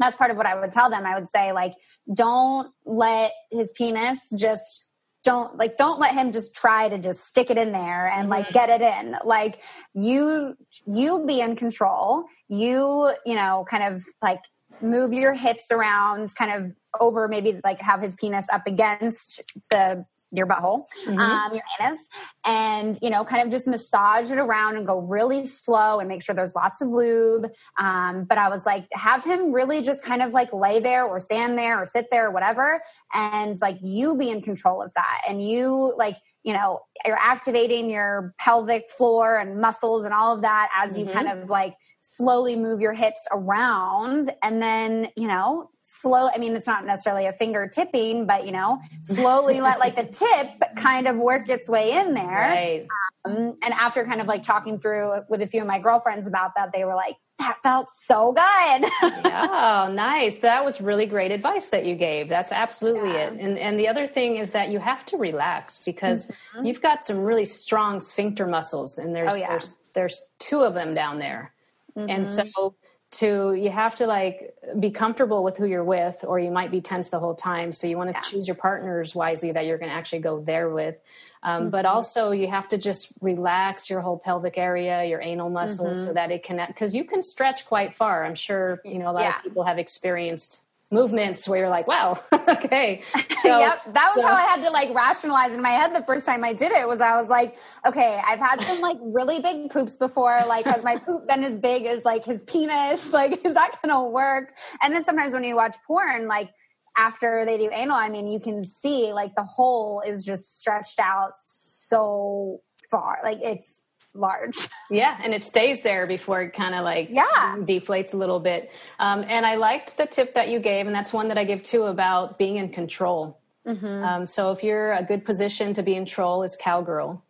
that's 0.00 0.16
part 0.16 0.32
of 0.32 0.36
what 0.36 0.44
I 0.44 0.58
would 0.58 0.72
tell 0.72 0.90
them. 0.90 1.06
I 1.06 1.14
would 1.14 1.28
say, 1.28 1.52
like, 1.52 1.74
don't 2.12 2.72
let 2.84 3.32
his 3.50 3.72
penis 3.72 4.30
just 4.36 4.90
don't 5.22 5.58
like 5.58 5.76
don't 5.76 6.00
let 6.00 6.14
him 6.14 6.32
just 6.32 6.54
try 6.54 6.88
to 6.88 6.98
just 6.98 7.24
stick 7.26 7.50
it 7.50 7.58
in 7.58 7.72
there 7.72 8.08
and 8.08 8.22
mm-hmm. 8.22 8.30
like 8.30 8.50
get 8.52 8.70
it 8.70 8.80
in 8.80 9.16
like 9.24 9.60
you 9.92 10.56
you 10.86 11.24
be 11.26 11.40
in 11.40 11.54
control 11.56 12.24
you 12.48 13.12
you 13.26 13.34
know 13.34 13.64
kind 13.68 13.94
of 13.94 14.02
like 14.22 14.40
move 14.80 15.12
your 15.12 15.34
hips 15.34 15.70
around 15.70 16.34
kind 16.36 16.52
of 16.52 16.72
over 17.00 17.28
maybe 17.28 17.60
like 17.64 17.78
have 17.80 18.00
his 18.00 18.14
penis 18.14 18.46
up 18.50 18.66
against 18.66 19.42
the 19.70 20.04
your 20.32 20.46
butthole, 20.46 20.84
mm-hmm. 21.06 21.18
um, 21.18 21.54
your 21.54 21.62
anus, 21.80 22.08
and 22.44 22.98
you 23.02 23.10
know, 23.10 23.24
kind 23.24 23.42
of 23.42 23.50
just 23.50 23.66
massage 23.66 24.30
it 24.30 24.38
around 24.38 24.76
and 24.76 24.86
go 24.86 25.00
really 25.00 25.46
slow 25.46 25.98
and 25.98 26.08
make 26.08 26.22
sure 26.22 26.34
there's 26.34 26.54
lots 26.54 26.80
of 26.80 26.88
lube. 26.88 27.50
Um, 27.78 28.24
but 28.24 28.38
I 28.38 28.48
was 28.48 28.66
like, 28.66 28.86
have 28.92 29.24
him 29.24 29.52
really 29.52 29.82
just 29.82 30.04
kind 30.04 30.22
of 30.22 30.32
like 30.32 30.52
lay 30.52 30.80
there 30.80 31.04
or 31.04 31.20
stand 31.20 31.58
there 31.58 31.82
or 31.82 31.86
sit 31.86 32.06
there 32.10 32.28
or 32.28 32.30
whatever, 32.30 32.80
and 33.12 33.56
like 33.60 33.78
you 33.82 34.16
be 34.16 34.30
in 34.30 34.42
control 34.42 34.82
of 34.82 34.92
that, 34.94 35.22
and 35.28 35.46
you 35.46 35.94
like 35.96 36.16
you 36.42 36.52
know 36.52 36.80
you're 37.04 37.18
activating 37.18 37.90
your 37.90 38.34
pelvic 38.38 38.90
floor 38.90 39.36
and 39.36 39.60
muscles 39.60 40.04
and 40.04 40.14
all 40.14 40.34
of 40.34 40.42
that 40.42 40.70
as 40.74 40.96
mm-hmm. 40.96 41.08
you 41.08 41.14
kind 41.14 41.28
of 41.28 41.50
like 41.50 41.74
slowly 42.02 42.56
move 42.56 42.80
your 42.80 42.94
hips 42.94 43.26
around 43.30 44.30
and 44.42 44.62
then 44.62 45.08
you 45.16 45.26
know 45.26 45.68
slow 45.82 46.28
i 46.34 46.38
mean 46.38 46.56
it's 46.56 46.66
not 46.66 46.86
necessarily 46.86 47.26
a 47.26 47.32
finger 47.32 47.68
tipping 47.68 48.26
but 48.26 48.46
you 48.46 48.52
know 48.52 48.80
slowly 49.00 49.60
let 49.60 49.78
like 49.78 49.96
the 49.96 50.04
tip 50.04 50.48
kind 50.76 51.06
of 51.06 51.16
work 51.16 51.48
its 51.48 51.68
way 51.68 51.92
in 51.92 52.14
there 52.14 52.26
right. 52.26 52.86
um, 53.24 53.54
and 53.62 53.74
after 53.74 54.04
kind 54.04 54.20
of 54.20 54.26
like 54.26 54.42
talking 54.42 54.78
through 54.78 55.20
with 55.28 55.42
a 55.42 55.46
few 55.46 55.60
of 55.60 55.66
my 55.66 55.78
girlfriends 55.78 56.26
about 56.26 56.52
that 56.56 56.72
they 56.72 56.84
were 56.84 56.94
like 56.94 57.16
that 57.38 57.56
felt 57.62 57.88
so 57.90 58.32
good 58.32 58.90
yeah 59.24 59.90
nice 59.94 60.38
that 60.38 60.64
was 60.64 60.80
really 60.80 61.06
great 61.06 61.30
advice 61.30 61.68
that 61.68 61.84
you 61.84 61.94
gave 61.94 62.28
that's 62.28 62.52
absolutely 62.52 63.10
yeah. 63.10 63.28
it 63.28 63.32
and 63.40 63.58
and 63.58 63.78
the 63.78 63.88
other 63.88 64.06
thing 64.06 64.36
is 64.36 64.52
that 64.52 64.70
you 64.70 64.78
have 64.78 65.04
to 65.04 65.16
relax 65.18 65.80
because 65.84 66.28
mm-hmm. 66.28 66.66
you've 66.66 66.80
got 66.80 67.04
some 67.04 67.18
really 67.18 67.46
strong 67.46 68.00
sphincter 68.00 68.46
muscles 68.46 68.98
and 68.98 69.14
there's 69.14 69.34
oh, 69.34 69.36
yeah. 69.36 69.48
there's 69.48 69.74
there's 69.94 70.22
two 70.38 70.60
of 70.60 70.74
them 70.74 70.94
down 70.94 71.18
there 71.18 71.52
Mm-hmm. 72.00 72.10
And 72.10 72.28
so 72.28 72.74
to 73.12 73.54
you 73.54 73.70
have 73.70 73.96
to 73.96 74.06
like 74.06 74.54
be 74.78 74.90
comfortable 74.90 75.42
with 75.42 75.56
who 75.56 75.66
you're 75.66 75.84
with 75.84 76.24
or 76.24 76.38
you 76.38 76.50
might 76.50 76.70
be 76.70 76.80
tense 76.80 77.08
the 77.08 77.18
whole 77.18 77.34
time 77.34 77.72
so 77.72 77.86
you 77.86 77.96
want 77.96 78.08
to 78.08 78.14
yeah. 78.14 78.22
choose 78.22 78.46
your 78.46 78.54
partners 78.54 79.14
wisely 79.14 79.50
that 79.50 79.66
you're 79.66 79.78
going 79.78 79.90
to 79.90 79.94
actually 79.94 80.20
go 80.20 80.40
there 80.40 80.70
with 80.70 80.96
um, 81.42 81.62
mm-hmm. 81.62 81.70
but 81.70 81.86
also 81.86 82.30
you 82.30 82.46
have 82.46 82.68
to 82.68 82.78
just 82.78 83.12
relax 83.20 83.90
your 83.90 84.00
whole 84.00 84.16
pelvic 84.16 84.56
area 84.56 85.04
your 85.04 85.20
anal 85.20 85.50
muscles 85.50 85.96
mm-hmm. 85.96 86.06
so 86.06 86.12
that 86.12 86.30
it 86.30 86.44
can 86.44 86.64
because 86.68 86.94
you 86.94 87.02
can 87.02 87.20
stretch 87.20 87.66
quite 87.66 87.96
far 87.96 88.24
i'm 88.24 88.36
sure 88.36 88.80
you 88.84 88.98
know 88.98 89.10
a 89.10 89.12
lot 89.12 89.22
yeah. 89.22 89.38
of 89.38 89.42
people 89.42 89.64
have 89.64 89.78
experienced 89.78 90.66
movements 90.90 91.48
where 91.48 91.60
you're 91.60 91.68
like, 91.68 91.86
wow, 91.86 92.20
okay. 92.32 93.02
So, 93.42 93.58
yep. 93.58 93.80
That 93.94 94.12
was 94.14 94.22
so. 94.22 94.28
how 94.28 94.34
I 94.34 94.42
had 94.42 94.62
to 94.64 94.70
like 94.70 94.94
rationalize 94.94 95.52
in 95.54 95.62
my 95.62 95.70
head 95.70 95.94
the 95.94 96.04
first 96.04 96.26
time 96.26 96.44
I 96.44 96.52
did 96.52 96.72
it 96.72 96.86
was 96.86 97.00
I 97.00 97.16
was 97.16 97.30
like, 97.30 97.56
okay, 97.86 98.20
I've 98.26 98.38
had 98.38 98.60
some 98.66 98.80
like 98.80 98.98
really 99.00 99.40
big 99.40 99.70
poops 99.70 99.96
before. 99.96 100.42
Like, 100.46 100.66
has 100.66 100.82
my 100.84 100.96
poop 100.98 101.26
been 101.26 101.42
as 101.42 101.58
big 101.58 101.86
as 101.86 102.04
like 102.04 102.24
his 102.24 102.42
penis? 102.42 103.10
Like, 103.20 103.44
is 103.44 103.54
that 103.54 103.78
going 103.82 103.94
to 103.94 104.10
work? 104.10 104.56
And 104.82 104.94
then 104.94 105.04
sometimes 105.04 105.32
when 105.32 105.42
you 105.42 105.56
watch 105.56 105.76
porn, 105.86 106.28
like 106.28 106.50
after 106.96 107.44
they 107.44 107.56
do 107.56 107.70
anal, 107.72 107.96
I 107.96 108.08
mean, 108.08 108.28
you 108.28 108.40
can 108.40 108.62
see 108.62 109.12
like 109.12 109.34
the 109.34 109.42
hole 109.42 110.02
is 110.06 110.24
just 110.24 110.60
stretched 110.60 111.00
out 111.00 111.32
so 111.46 112.60
far. 112.90 113.18
Like 113.22 113.38
it's 113.42 113.86
large. 114.14 114.56
yeah, 114.90 115.18
and 115.22 115.34
it 115.34 115.42
stays 115.42 115.82
there 115.82 116.06
before 116.06 116.42
it 116.42 116.52
kind 116.52 116.74
of 116.74 116.84
like 116.84 117.08
yeah. 117.10 117.56
deflates 117.58 118.14
a 118.14 118.16
little 118.16 118.40
bit. 118.40 118.70
Um, 118.98 119.24
and 119.26 119.46
I 119.46 119.56
liked 119.56 119.96
the 119.96 120.06
tip 120.06 120.34
that 120.34 120.48
you 120.48 120.60
gave, 120.60 120.86
and 120.86 120.94
that's 120.94 121.12
one 121.12 121.28
that 121.28 121.38
I 121.38 121.44
give 121.44 121.62
too 121.62 121.84
about 121.84 122.38
being 122.38 122.56
in 122.56 122.70
control. 122.70 123.38
Mm-hmm. 123.66 123.86
Um, 123.86 124.26
so 124.26 124.52
if 124.52 124.62
you're 124.62 124.92
a 124.92 125.02
good 125.02 125.24
position 125.24 125.74
to 125.74 125.82
be 125.82 125.94
in 125.94 126.04
control 126.04 126.42
is 126.42 126.56
cowgirl. 126.56 127.22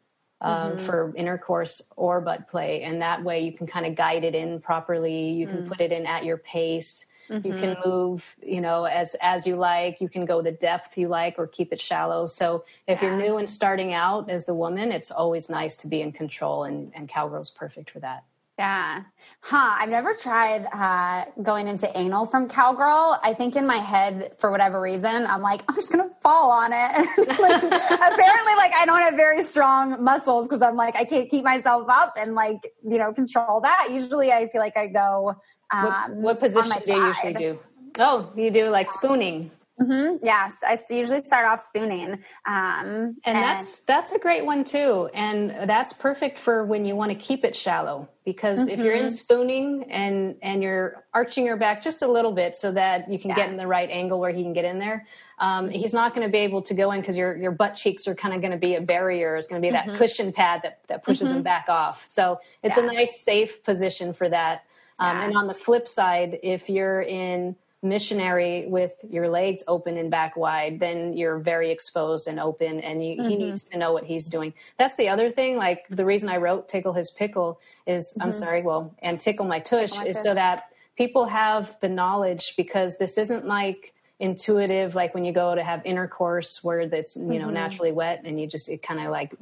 Um, 0.43 0.72
mm-hmm. 0.72 0.87
For 0.87 1.14
intercourse 1.16 1.83
or 1.97 2.22
butt 2.22 2.49
play, 2.49 2.83
and 2.83 3.03
that 3.03 3.22
way 3.22 3.41
you 3.41 3.53
can 3.53 3.66
kind 3.66 3.85
of 3.85 3.95
guide 3.95 4.24
it 4.24 4.35
in 4.35 4.62
properly. 4.62 5.33
You 5.33 5.47
can 5.47 5.64
mm. 5.64 5.68
put 5.68 5.83
it 5.83 5.93
in 5.93 6.07
at 6.07 6.24
your 6.24 6.39
pace. 6.39 7.05
Mm-hmm. 7.31 7.47
You 7.47 7.53
can 7.59 7.76
mm-hmm. 7.76 7.89
move, 7.89 8.37
you 8.43 8.61
know, 8.61 8.85
as 8.85 9.14
as 9.22 9.47
you 9.47 9.57
like. 9.57 10.01
You 10.01 10.09
can 10.09 10.24
go 10.24 10.43
the 10.43 10.53
depth 10.53 10.99
you 10.99 11.09
like 11.09 11.37
or 11.39 11.47
keep 11.47 11.72
it 11.72 11.81
shallow. 11.81 12.26
So 12.26 12.64
if 12.89 13.01
yeah. 13.01 13.09
you're 13.09 13.16
new 13.16 13.37
and 13.37 13.49
starting 13.49 13.95
out 13.95 14.28
as 14.28 14.47
the 14.47 14.55
woman, 14.55 14.91
it's 14.91 15.11
always 15.11 15.49
nice 15.49 15.76
to 15.78 15.87
be 15.87 16.01
in 16.01 16.12
control 16.12 16.64
and, 16.64 16.93
and 16.95 17.09
cowgirl's 17.09 17.51
perfect 17.51 17.91
for 17.91 18.01
that. 18.01 18.24
Yeah. 18.61 19.05
Huh. 19.41 19.76
I've 19.78 19.89
never 19.89 20.12
tried 20.12 20.66
uh, 20.66 21.24
going 21.43 21.66
into 21.66 21.91
anal 21.99 22.26
from 22.26 22.47
cowgirl. 22.47 23.18
I 23.22 23.33
think 23.33 23.57
in 23.57 23.66
my 23.66 23.78
head, 23.78 24.33
for 24.37 24.51
whatever 24.51 24.78
reason, 24.78 25.26
I'm 25.26 25.41
like, 25.41 25.62
I'm 25.66 25.74
just 25.74 25.91
going 25.91 26.07
to 26.07 26.14
fall 26.16 26.51
on 26.51 26.74
it. 26.74 26.93
like, 27.41 27.62
apparently, 27.62 28.55
like, 28.59 28.74
I 28.74 28.85
don't 28.85 28.99
have 28.99 29.14
very 29.14 29.43
strong 29.45 30.05
muscles 30.05 30.47
because 30.47 30.61
I'm 30.61 30.76
like, 30.76 30.95
I 30.95 31.07
can't 31.07 31.31
keep 31.31 31.43
myself 31.43 31.87
up 31.89 32.16
and, 32.18 32.35
like, 32.35 32.70
you 32.87 32.99
know, 32.99 33.14
control 33.14 33.62
that. 33.62 33.89
Usually 33.91 34.31
I 34.31 34.47
feel 34.49 34.61
like 34.61 34.76
I 34.76 34.89
go 34.89 35.41
um, 35.70 35.84
what, 35.84 36.10
what, 36.10 36.40
position 36.40 36.76
do 36.84 36.92
you 36.92 37.06
usually 37.06 37.34
do? 37.34 37.58
Oh, 37.98 38.32
you 38.36 38.50
do 38.50 38.68
like 38.68 38.90
spooning. 38.90 39.50
Mm-hmm. 39.80 40.22
Yes, 40.22 40.62
I 40.66 40.76
usually 40.90 41.22
start 41.24 41.46
off 41.46 41.62
spooning, 41.62 42.12
um, 42.12 42.18
and, 42.44 43.16
and, 43.24 43.36
that's 43.36 43.80
that's 43.82 44.12
a 44.12 44.18
great 44.18 44.44
one 44.44 44.62
too. 44.62 45.08
And 45.14 45.50
that's 45.66 45.94
perfect 45.94 46.38
for 46.38 46.66
when 46.66 46.84
you 46.84 46.94
want 46.96 47.12
to 47.12 47.14
keep 47.14 47.46
it 47.46 47.56
shallow 47.56 48.06
because 48.22 48.60
mm-hmm. 48.60 48.68
if 48.68 48.78
you're 48.78 48.94
in 48.94 49.06
mm-hmm. 49.06 49.14
spooning 49.14 49.84
and 49.88 50.36
and 50.42 50.62
you're 50.62 51.06
arching 51.14 51.46
your 51.46 51.56
back 51.56 51.82
just 51.82 52.02
a 52.02 52.06
little 52.06 52.32
bit 52.32 52.56
so 52.56 52.70
that 52.72 53.10
you 53.10 53.18
can 53.18 53.30
yeah. 53.30 53.36
get 53.36 53.48
in 53.48 53.56
the 53.56 53.66
right 53.66 53.88
angle 53.88 54.20
where 54.20 54.32
he 54.32 54.42
can 54.42 54.52
get 54.52 54.66
in 54.66 54.78
there, 54.78 55.06
um, 55.38 55.70
he's 55.70 55.94
not 55.94 56.14
going 56.14 56.26
to 56.26 56.30
be 56.30 56.38
able 56.38 56.60
to 56.60 56.74
go 56.74 56.92
in 56.92 57.00
because 57.00 57.16
your 57.16 57.34
your 57.38 57.50
butt 57.50 57.74
cheeks 57.74 58.06
are 58.06 58.14
kind 58.14 58.34
of 58.34 58.42
going 58.42 58.52
to 58.52 58.58
be 58.58 58.74
a 58.74 58.82
barrier. 58.82 59.36
It's 59.36 59.48
going 59.48 59.62
to 59.62 59.66
be 59.66 59.72
that 59.72 59.86
mm-hmm. 59.86 59.96
cushion 59.96 60.30
pad 60.30 60.60
that 60.62 60.80
that 60.88 61.02
pushes 61.04 61.30
him 61.30 61.36
mm-hmm. 61.36 61.44
back 61.44 61.70
off. 61.70 62.06
So 62.06 62.38
it's 62.62 62.76
yeah. 62.76 62.82
a 62.82 62.86
nice 62.86 63.24
safe 63.24 63.64
position 63.64 64.12
for 64.12 64.28
that. 64.28 64.64
Um, 65.01 65.16
yeah. 65.16 65.24
And 65.24 65.36
on 65.36 65.46
the 65.46 65.55
flip 65.55 65.88
side, 65.88 66.38
if 66.42 66.68
you're 66.68 67.03
in 67.03 67.57
missionary 67.82 68.66
with 68.66 68.92
your 69.09 69.28
legs 69.28 69.64
open 69.66 69.96
and 69.96 70.11
back 70.11 70.36
wide, 70.36 70.78
then 70.78 71.16
you're 71.16 71.38
very 71.38 71.70
exposed 71.70 72.28
and 72.28 72.38
open, 72.38 72.80
and 72.80 73.05
you, 73.05 73.16
mm-hmm. 73.16 73.28
he 73.28 73.36
needs 73.36 73.64
to 73.64 73.78
know 73.78 73.92
what 73.92 74.05
he's 74.05 74.26
doing. 74.26 74.53
That's 74.78 74.96
the 74.96 75.09
other 75.09 75.30
thing. 75.30 75.57
Like 75.57 75.86
the 75.88 76.05
reason 76.05 76.28
I 76.28 76.36
wrote 76.36 76.68
"Tickle 76.68 76.92
His 76.92 77.11
Pickle" 77.11 77.59
is 77.86 78.12
mm-hmm. 78.12 78.22
I'm 78.22 78.32
sorry, 78.32 78.62
well, 78.62 78.94
and 79.01 79.18
"Tickle 79.18 79.46
My 79.46 79.59
Tush" 79.59 79.90
tickle 79.92 80.05
my 80.05 80.09
is 80.09 80.16
tush. 80.16 80.24
so 80.24 80.34
that 80.34 80.64
people 80.96 81.24
have 81.24 81.78
the 81.80 81.88
knowledge 81.88 82.55
because 82.57 82.98
this 82.98 83.16
isn't 83.16 83.46
like 83.46 83.94
intuitive 84.20 84.94
like 84.94 85.14
when 85.14 85.24
you 85.24 85.32
go 85.32 85.55
to 85.55 85.64
have 85.64 85.80
intercourse 85.86 86.62
where 86.62 86.80
it's 86.80 87.16
you 87.16 87.38
know 87.38 87.46
mm-hmm. 87.46 87.55
naturally 87.55 87.90
wet 87.90 88.20
and 88.26 88.38
you 88.38 88.46
just 88.46 88.68
it 88.68 88.82
kind 88.82 89.01
of 89.01 89.11
like 89.11 89.32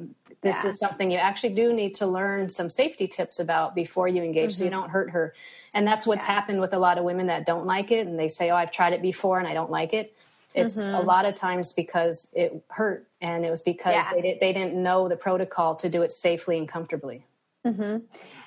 this 0.40 0.62
yeah. 0.62 0.70
is 0.70 0.78
something 0.78 1.10
you 1.10 1.18
actually 1.18 1.54
do 1.54 1.72
need 1.72 1.94
to 1.94 2.06
learn 2.06 2.48
some 2.48 2.70
safety 2.70 3.06
tips 3.06 3.40
about 3.40 3.74
before 3.74 4.08
you 4.08 4.22
engage 4.22 4.56
so 4.56 4.64
you 4.64 4.70
mm-hmm. 4.70 4.80
don't 4.80 4.90
hurt 4.90 5.10
her 5.10 5.34
and 5.74 5.86
that's 5.86 6.06
what's 6.06 6.24
yeah. 6.24 6.32
happened 6.32 6.60
with 6.60 6.72
a 6.72 6.78
lot 6.78 6.98
of 6.98 7.04
women 7.04 7.26
that 7.26 7.46
don't 7.46 7.66
like 7.66 7.90
it 7.90 8.06
and 8.06 8.18
they 8.18 8.28
say 8.28 8.50
oh 8.50 8.56
i've 8.56 8.70
tried 8.70 8.92
it 8.92 9.02
before 9.02 9.38
and 9.38 9.48
i 9.48 9.54
don't 9.54 9.70
like 9.70 9.92
it 9.92 10.14
it's 10.54 10.76
mm-hmm. 10.76 10.94
a 10.94 11.00
lot 11.00 11.24
of 11.24 11.34
times 11.34 11.72
because 11.72 12.32
it 12.36 12.62
hurt 12.68 13.06
and 13.20 13.44
it 13.44 13.50
was 13.50 13.60
because 13.60 13.94
yeah. 13.94 14.14
they, 14.14 14.22
did, 14.22 14.40
they 14.40 14.52
didn't 14.52 14.74
know 14.74 15.08
the 15.08 15.16
protocol 15.16 15.74
to 15.76 15.88
do 15.88 16.02
it 16.02 16.10
safely 16.10 16.58
and 16.58 16.68
comfortably 16.68 17.24
mm-hmm. 17.66 17.98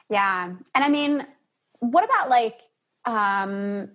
yeah 0.10 0.54
and 0.76 0.84
i 0.84 0.90
mean 0.90 1.26
what 1.80 2.04
about 2.04 2.30
like 2.30 2.62
um 3.06 3.90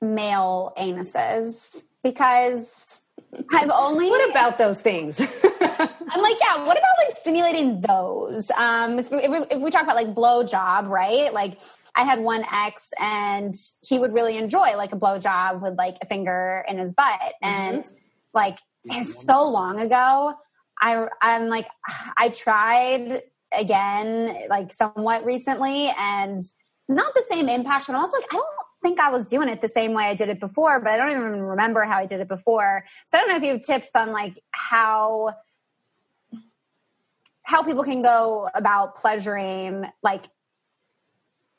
male 0.00 0.72
anuses 0.76 1.84
because 2.02 3.02
I've 3.50 3.70
only. 3.70 4.10
What 4.10 4.30
about 4.30 4.58
those 4.58 4.80
things? 4.80 5.20
I'm 5.20 6.22
like, 6.22 6.36
yeah. 6.40 6.64
What 6.64 6.76
about 6.76 6.96
like 7.06 7.16
stimulating 7.16 7.80
those? 7.80 8.50
Um, 8.52 8.98
if 8.98 9.10
we, 9.10 9.18
if 9.18 9.60
we 9.60 9.70
talk 9.70 9.84
about 9.84 9.96
like 9.96 10.14
blow 10.14 10.42
job, 10.44 10.86
right? 10.86 11.32
Like 11.32 11.58
I 11.94 12.04
had 12.04 12.20
one 12.20 12.44
ex 12.50 12.92
and 13.00 13.54
he 13.82 13.98
would 13.98 14.12
really 14.12 14.36
enjoy 14.36 14.76
like 14.76 14.92
a 14.92 14.96
blow 14.96 15.18
job 15.18 15.62
with 15.62 15.76
like 15.76 15.96
a 16.02 16.06
finger 16.06 16.64
in 16.68 16.78
his 16.78 16.92
butt. 16.92 17.20
Mm-hmm. 17.20 17.44
And 17.44 17.84
like 18.34 18.58
it's 18.84 19.22
so 19.22 19.48
long 19.48 19.80
ago, 19.80 20.34
I, 20.80 21.06
I'm 21.20 21.48
like, 21.48 21.68
I 22.16 22.30
tried 22.30 23.22
again, 23.56 24.46
like 24.48 24.72
somewhat 24.72 25.24
recently 25.24 25.92
and 25.98 26.42
not 26.88 27.14
the 27.14 27.24
same 27.28 27.48
impact, 27.48 27.86
but 27.86 27.96
I 27.96 28.00
was 28.00 28.12
like, 28.12 28.24
I 28.30 28.36
don't 28.36 28.46
think 28.82 29.00
I 29.00 29.10
was 29.10 29.26
doing 29.26 29.48
it 29.48 29.60
the 29.60 29.68
same 29.68 29.92
way 29.94 30.04
I 30.04 30.14
did 30.14 30.28
it 30.28 30.40
before, 30.40 30.80
but 30.80 30.90
I 30.92 30.96
don't 30.96 31.10
even 31.10 31.40
remember 31.42 31.82
how 31.84 31.98
I 31.98 32.06
did 32.06 32.20
it 32.20 32.28
before. 32.28 32.84
So 33.06 33.16
I 33.16 33.20
don't 33.20 33.30
know 33.30 33.36
if 33.36 33.42
you 33.42 33.52
have 33.52 33.62
tips 33.62 33.94
on 33.94 34.12
like 34.12 34.38
how 34.50 35.34
how 37.44 37.62
people 37.62 37.84
can 37.84 38.02
go 38.02 38.48
about 38.54 38.96
pleasuring 38.96 39.86
like 40.02 40.24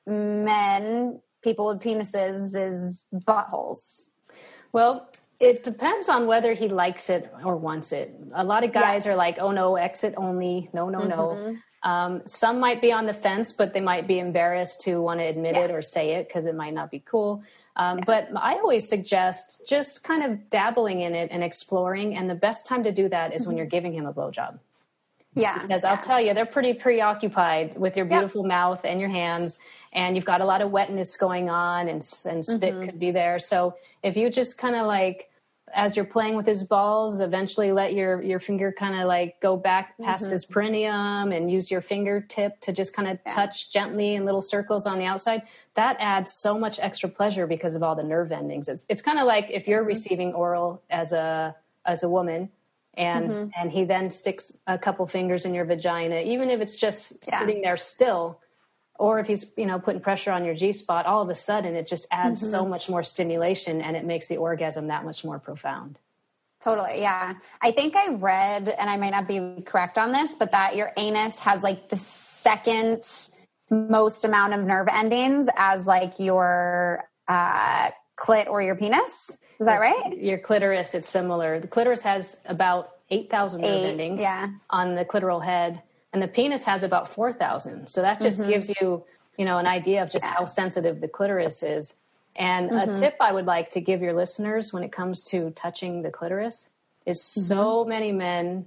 men, 0.06 1.22
people 1.44 1.68
with 1.68 1.82
penises, 1.82 2.56
is 2.56 3.06
buttholes? 3.14 4.10
Well, 4.72 5.10
it 5.40 5.64
depends 5.64 6.10
on 6.10 6.26
whether 6.26 6.54
he 6.54 6.68
likes 6.68 7.10
it 7.10 7.32
or 7.44 7.58
wants 7.58 7.92
it. 7.92 8.14
A 8.34 8.44
lot 8.44 8.64
of 8.64 8.72
guys 8.72 9.06
yes. 9.06 9.14
are 9.14 9.16
like, 9.16 9.38
oh 9.40 9.52
no, 9.52 9.76
exit 9.76 10.14
only. 10.18 10.70
No, 10.74 10.90
no, 10.90 11.00
mm-hmm. 11.00 11.10
no. 11.10 11.58
Um, 11.84 12.22
some 12.26 12.60
might 12.60 12.82
be 12.82 12.92
on 12.92 13.06
the 13.06 13.14
fence, 13.14 13.52
but 13.52 13.74
they 13.74 13.82
might 13.82 14.08
be 14.08 14.20
embarrassed 14.20 14.82
to 14.82 15.02
want 15.02 15.20
to 15.20 15.26
admit 15.26 15.56
yeah. 15.56 15.66
it 15.66 15.72
or 15.72 15.82
say 15.82 16.16
it 16.16 16.28
because 16.28 16.46
it 16.46 16.56
might 16.56 16.74
not 16.74 16.90
be 16.90 17.00
cool. 17.06 17.44
Um, 17.76 18.00
yeah. 18.00 18.04
But 18.06 18.30
I 18.36 18.54
always 18.54 18.88
suggest 18.88 19.64
just 19.68 20.04
kind 20.04 20.24
of 20.24 20.50
dabbling 20.50 21.02
in 21.02 21.14
it 21.16 21.30
and 21.32 21.44
exploring. 21.44 22.16
And 22.16 22.30
the 22.30 22.36
best 22.36 22.66
time 22.66 22.84
to 22.86 22.92
do 22.92 23.10
that 23.10 23.34
is 23.34 23.42
mm-hmm. 23.42 23.50
when 23.50 23.58
you're 23.58 23.66
giving 23.66 23.94
him 23.94 24.06
a 24.06 24.14
blowjob. 24.14 24.60
Yeah. 25.36 25.62
Because 25.62 25.84
yeah. 25.84 25.92
I'll 25.92 26.02
tell 26.02 26.22
you, 26.22 26.34
they're 26.34 26.46
pretty 26.46 26.74
preoccupied 26.74 27.78
with 27.78 27.98
your 27.98 28.06
beautiful 28.06 28.44
mouth 28.44 28.82
and 28.84 29.00
your 29.00 29.10
hands 29.10 29.60
and 29.92 30.16
you've 30.16 30.26
got 30.26 30.42
a 30.42 30.46
lot 30.46 30.62
of 30.62 30.72
wetness 30.72 31.18
going 31.18 31.50
on 31.50 31.88
and, 31.88 32.08
and 32.26 32.46
spit 32.46 32.74
mm-hmm. 32.74 32.86
could 32.86 33.00
be 33.00 33.12
there. 33.12 33.40
So 33.40 33.76
if 34.02 34.18
you 34.18 34.30
just 34.30 34.58
kind 34.58 34.76
of 34.76 34.88
like, 34.88 35.30
as 35.76 35.96
you're 35.96 36.06
playing 36.06 36.36
with 36.36 36.46
his 36.46 36.64
balls, 36.64 37.20
eventually 37.22 37.72
let 37.72 37.94
your, 37.94 38.22
your 38.22 38.40
finger 38.40 38.72
kind 38.72 39.00
of 39.00 39.08
like 39.08 39.40
go 39.42 39.58
back 39.58 39.98
past 40.00 40.24
mm-hmm. 40.24 40.34
his 40.34 40.46
perineum 40.46 41.32
and 41.32 41.52
use 41.52 41.70
your 41.70 41.82
fingertip 41.82 42.60
to 42.62 42.72
just 42.72 42.96
kind 42.96 43.08
of 43.08 43.20
yeah. 43.26 43.34
touch 43.34 43.72
gently 43.72 44.16
in 44.16 44.26
little 44.26 44.42
circles 44.42 44.86
on 44.86 45.00
the 45.00 45.06
outside. 45.06 45.42
That 45.76 45.98
adds 46.00 46.34
so 46.34 46.58
much 46.58 46.80
extra 46.80 47.10
pleasure 47.10 47.48
because 47.48 47.76
of 47.76 47.84
all 47.84 47.96
the 47.96 48.04
nerve 48.04 48.32
endings. 48.32 48.68
It's, 48.68 48.86
it's 48.90 49.02
kind 49.02 49.20
of 49.20 49.26
like 49.26 49.50
if 49.50 49.68
you're 49.68 49.82
mm-hmm. 49.82 49.88
receiving 49.88 50.34
oral 50.34 50.82
as 50.90 51.14
a, 51.14 51.56
as 51.86 52.04
a 52.04 52.10
woman, 52.10 52.50
and 52.96 53.30
mm-hmm. 53.30 53.50
and 53.60 53.72
he 53.72 53.86
then 53.86 54.12
sticks 54.12 54.58
a 54.68 54.78
couple 54.78 55.08
fingers 55.08 55.46
in 55.46 55.54
your 55.56 55.66
vagina 55.66 56.22
even 56.22 56.50
if 56.50 56.62
it's 56.62 56.76
just 56.76 57.26
yeah. 57.28 57.40
sitting 57.40 57.62
there 57.62 57.78
still 57.78 58.40
or 59.00 59.20
if 59.20 59.28
he's 59.28 59.54
you 59.58 59.66
know 59.66 59.80
putting 59.80 60.02
pressure 60.02 60.32
on 60.32 60.46
your 60.46 60.56
G 60.56 60.74
spot, 60.74 61.06
all 61.06 61.22
of 61.22 61.30
a 61.30 61.36
sudden 61.36 61.76
it 61.76 61.88
just 61.88 62.08
adds 62.12 62.42
mm-hmm. 62.42 62.52
so 62.52 62.66
much 62.66 62.90
more 62.90 63.04
stimulation 63.04 63.82
and 63.82 63.96
it 63.96 64.06
makes 64.06 64.28
the 64.28 64.38
orgasm 64.38 64.88
that 64.88 65.04
much 65.06 65.24
more 65.24 65.40
profound. 65.40 66.00
Totally, 66.64 67.02
yeah. 67.02 67.34
I 67.62 67.74
think 67.74 67.96
I 67.98 68.14
read, 68.14 68.70
and 68.70 68.90
I 68.90 68.96
might 68.96 69.10
not 69.10 69.28
be 69.28 69.62
correct 69.66 69.98
on 69.98 70.14
this, 70.14 70.38
but 70.38 70.52
that 70.52 70.78
your 70.78 70.94
anus 70.96 71.38
has 71.40 71.62
like 71.62 71.90
the 71.90 71.98
second 71.98 73.04
most 73.70 74.24
amount 74.24 74.54
of 74.54 74.64
nerve 74.64 74.88
endings 74.90 75.50
as 75.58 75.88
like 75.88 76.20
your 76.20 77.04
uh, 77.28 77.90
clit 78.18 78.48
or 78.48 78.62
your 78.62 78.76
penis. 78.76 79.38
Is 79.60 79.66
that 79.66 79.80
right? 79.80 80.18
Your 80.18 80.38
clitoris, 80.38 80.96
it's 80.96 81.10
similar. 81.10 81.60
The 81.60 81.68
clitoris 81.68 82.02
has 82.04 82.40
about 82.46 82.92
8,000 83.10 83.62
nerve 83.62 83.70
Eight, 83.70 83.90
endings 83.92 84.22
yeah. 84.22 84.50
on 84.70 84.96
the 84.96 85.04
clitoral 85.04 85.44
head 85.44 85.82
and 86.14 86.22
the 86.22 86.28
penis 86.28 86.64
has 86.64 86.84
about 86.84 87.14
4000 87.14 87.88
so 87.88 88.02
that 88.02 88.22
just 88.22 88.40
mm-hmm. 88.40 88.50
gives 88.50 88.70
you 88.70 89.04
you 89.38 89.46
know 89.46 89.58
an 89.58 89.68
idea 89.68 90.02
of 90.02 90.12
just 90.12 90.26
how 90.26 90.46
sensitive 90.46 91.02
the 91.02 91.08
clitoris 91.08 91.64
is 91.64 91.98
and 92.36 92.70
mm-hmm. 92.70 92.92
a 92.92 93.00
tip 93.00 93.16
i 93.20 93.32
would 93.32 93.46
like 93.46 93.72
to 93.72 93.82
give 93.82 94.02
your 94.02 94.14
listeners 94.14 94.72
when 94.72 94.84
it 94.84 94.92
comes 94.92 95.24
to 95.24 95.52
touching 95.52 96.02
the 96.02 96.12
clitoris 96.12 96.70
is 97.06 97.20
mm-hmm. 97.20 97.42
so 97.42 97.84
many 97.84 98.12
men 98.12 98.66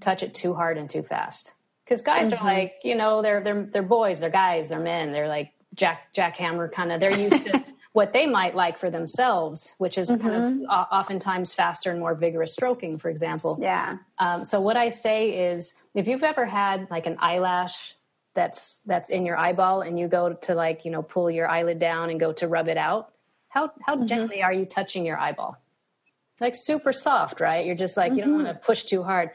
touch 0.00 0.22
it 0.22 0.34
too 0.34 0.54
hard 0.54 0.78
and 0.78 0.88
too 0.88 1.02
fast 1.02 1.52
because 1.84 2.02
guys 2.02 2.32
are 2.32 2.36
mm-hmm. 2.36 2.46
like 2.46 2.74
you 2.82 2.94
know 2.94 3.20
they're 3.22 3.42
they're 3.42 3.68
they're 3.72 3.82
boys 3.82 4.20
they're 4.20 4.30
guys 4.30 4.68
they're 4.68 4.80
men 4.80 5.12
they're 5.12 5.28
like 5.28 5.52
jack 5.74 6.14
jackhammer 6.14 6.70
kind 6.70 6.92
of 6.92 7.00
they're 7.00 7.18
used 7.18 7.42
to 7.42 7.64
what 7.94 8.12
they 8.12 8.26
might 8.26 8.56
like 8.56 8.80
for 8.80 8.90
themselves, 8.90 9.72
which 9.78 9.98
is 9.98 10.08
kind 10.08 10.20
of 10.20 10.42
mm-hmm. 10.42 10.64
oftentimes 10.64 11.54
faster 11.54 11.92
and 11.92 12.00
more 12.00 12.16
vigorous 12.16 12.52
stroking, 12.52 12.98
for 12.98 13.08
example. 13.08 13.56
Yeah. 13.62 13.98
Um, 14.18 14.44
so 14.44 14.60
what 14.60 14.76
I 14.76 14.88
say 14.88 15.52
is, 15.52 15.74
if 15.94 16.08
you've 16.08 16.24
ever 16.24 16.44
had 16.44 16.90
like 16.90 17.06
an 17.06 17.16
eyelash 17.20 17.94
that's 18.34 18.80
that's 18.80 19.10
in 19.10 19.24
your 19.24 19.36
eyeball, 19.36 19.82
and 19.82 19.96
you 19.96 20.08
go 20.08 20.32
to 20.32 20.56
like 20.56 20.84
you 20.84 20.90
know 20.90 21.02
pull 21.02 21.30
your 21.30 21.48
eyelid 21.48 21.78
down 21.78 22.10
and 22.10 22.18
go 22.18 22.32
to 22.32 22.48
rub 22.48 22.66
it 22.66 22.76
out, 22.76 23.12
how 23.48 23.70
how 23.80 23.94
mm-hmm. 23.94 24.06
gently 24.06 24.42
are 24.42 24.52
you 24.52 24.66
touching 24.66 25.06
your 25.06 25.16
eyeball? 25.16 25.56
Like 26.40 26.56
super 26.56 26.92
soft, 26.92 27.40
right? 27.40 27.64
You're 27.64 27.76
just 27.76 27.96
like 27.96 28.10
mm-hmm. 28.10 28.18
you 28.18 28.24
don't 28.24 28.42
want 28.42 28.48
to 28.48 28.54
push 28.54 28.82
too 28.82 29.04
hard. 29.04 29.30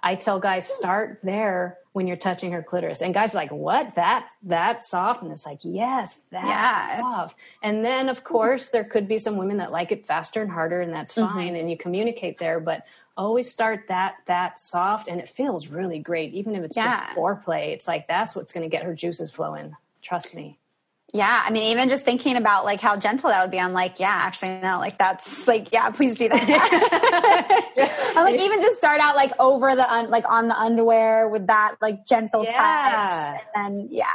I 0.00 0.14
tell 0.14 0.38
guys 0.38 0.68
start 0.68 1.18
there 1.24 1.78
when 1.96 2.06
you're 2.06 2.14
touching 2.14 2.52
her 2.52 2.62
clitoris. 2.62 3.00
And 3.00 3.14
guys 3.14 3.32
are 3.32 3.38
like, 3.38 3.50
what? 3.50 3.94
That 3.94 4.28
that 4.42 4.84
soft? 4.84 5.22
And 5.22 5.32
it's 5.32 5.46
like, 5.46 5.60
yes, 5.62 6.26
that 6.30 6.44
yeah. 6.44 7.00
soft. 7.00 7.38
And 7.62 7.82
then 7.82 8.10
of 8.10 8.22
course 8.22 8.68
there 8.68 8.84
could 8.84 9.08
be 9.08 9.18
some 9.18 9.38
women 9.38 9.56
that 9.56 9.72
like 9.72 9.92
it 9.92 10.06
faster 10.06 10.42
and 10.42 10.50
harder, 10.50 10.82
and 10.82 10.92
that's 10.92 11.14
mm-hmm. 11.14 11.32
fine. 11.32 11.46
Mm-hmm. 11.46 11.56
And 11.56 11.70
you 11.70 11.78
communicate 11.78 12.36
there, 12.36 12.60
but 12.60 12.84
always 13.16 13.50
start 13.50 13.86
that 13.88 14.16
that 14.26 14.58
soft 14.58 15.08
and 15.08 15.18
it 15.18 15.26
feels 15.26 15.68
really 15.68 15.98
great. 15.98 16.34
Even 16.34 16.54
if 16.54 16.64
it's 16.64 16.76
yeah. 16.76 17.06
just 17.06 17.16
foreplay. 17.16 17.72
It's 17.72 17.88
like 17.88 18.06
that's 18.06 18.36
what's 18.36 18.52
gonna 18.52 18.68
get 18.68 18.82
her 18.82 18.94
juices 18.94 19.32
flowing. 19.32 19.74
Trust 20.02 20.34
me. 20.34 20.58
Yeah, 21.12 21.42
I 21.44 21.50
mean, 21.50 21.72
even 21.72 21.88
just 21.88 22.04
thinking 22.04 22.36
about 22.36 22.64
like 22.64 22.80
how 22.80 22.96
gentle 22.96 23.30
that 23.30 23.42
would 23.42 23.50
be, 23.50 23.60
I'm 23.60 23.72
like, 23.72 24.00
yeah, 24.00 24.10
actually, 24.10 24.60
no, 24.60 24.78
like 24.78 24.98
that's 24.98 25.46
like, 25.46 25.72
yeah, 25.72 25.88
please 25.90 26.18
do 26.18 26.28
that. 26.28 28.12
I'm 28.16 28.24
like, 28.24 28.40
even 28.40 28.60
just 28.60 28.76
start 28.76 29.00
out 29.00 29.14
like 29.14 29.32
over 29.38 29.74
the 29.76 29.90
un- 29.90 30.10
like 30.10 30.24
on 30.28 30.48
the 30.48 30.58
underwear 30.58 31.28
with 31.28 31.46
that 31.46 31.76
like 31.80 32.04
gentle 32.04 32.44
yeah. 32.44 32.50
touch, 32.50 33.42
and 33.54 33.78
then 33.78 33.88
yeah, 33.90 34.06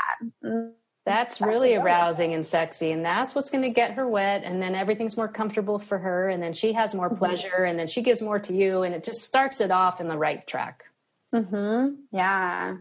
mm, 0.43 0.71
that's, 1.05 1.39
that's 1.39 1.41
really 1.41 1.75
arousing 1.75 2.33
and 2.33 2.45
sexy, 2.45 2.91
and 2.91 3.05
that's 3.05 3.33
what's 3.33 3.49
going 3.49 3.63
to 3.63 3.69
get 3.69 3.93
her 3.93 4.07
wet, 4.07 4.43
and 4.43 4.61
then 4.61 4.75
everything's 4.75 5.15
more 5.15 5.29
comfortable 5.29 5.79
for 5.79 5.97
her, 5.97 6.29
and 6.29 6.43
then 6.43 6.53
she 6.53 6.73
has 6.73 6.93
more 6.93 7.09
mm-hmm. 7.09 7.17
pleasure, 7.17 7.63
and 7.63 7.79
then 7.79 7.87
she 7.87 8.01
gives 8.01 8.21
more 8.21 8.39
to 8.39 8.53
you, 8.53 8.83
and 8.83 8.93
it 8.93 9.05
just 9.05 9.21
starts 9.21 9.61
it 9.61 9.71
off 9.71 10.01
in 10.01 10.09
the 10.09 10.17
right 10.17 10.45
track. 10.45 10.83
Hmm. 11.33 11.87
Yeah. 12.11 12.75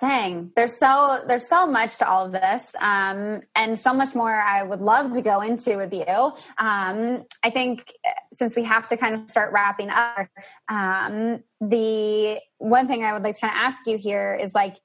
Dang, 0.00 0.52
there's 0.54 0.78
so 0.78 1.24
there's 1.26 1.48
so 1.48 1.66
much 1.66 1.98
to 1.98 2.08
all 2.08 2.26
of 2.26 2.32
this, 2.32 2.72
um, 2.80 3.40
and 3.56 3.76
so 3.76 3.92
much 3.92 4.14
more 4.14 4.32
I 4.32 4.62
would 4.62 4.80
love 4.80 5.12
to 5.14 5.22
go 5.22 5.40
into 5.40 5.76
with 5.76 5.92
you. 5.92 6.06
Um, 6.06 7.24
I 7.42 7.50
think 7.50 7.92
uh, 8.06 8.10
since 8.32 8.54
we 8.54 8.62
have 8.62 8.88
to 8.90 8.96
kind 8.96 9.16
of 9.16 9.28
start 9.28 9.52
wrapping 9.52 9.90
up, 9.90 10.28
um, 10.68 11.42
the 11.60 12.38
one 12.58 12.86
thing 12.86 13.02
I 13.02 13.12
would 13.12 13.24
like 13.24 13.34
to 13.36 13.40
kind 13.40 13.52
of 13.52 13.60
ask 13.60 13.88
you 13.88 13.98
here 13.98 14.38
is 14.40 14.54
like 14.54 14.76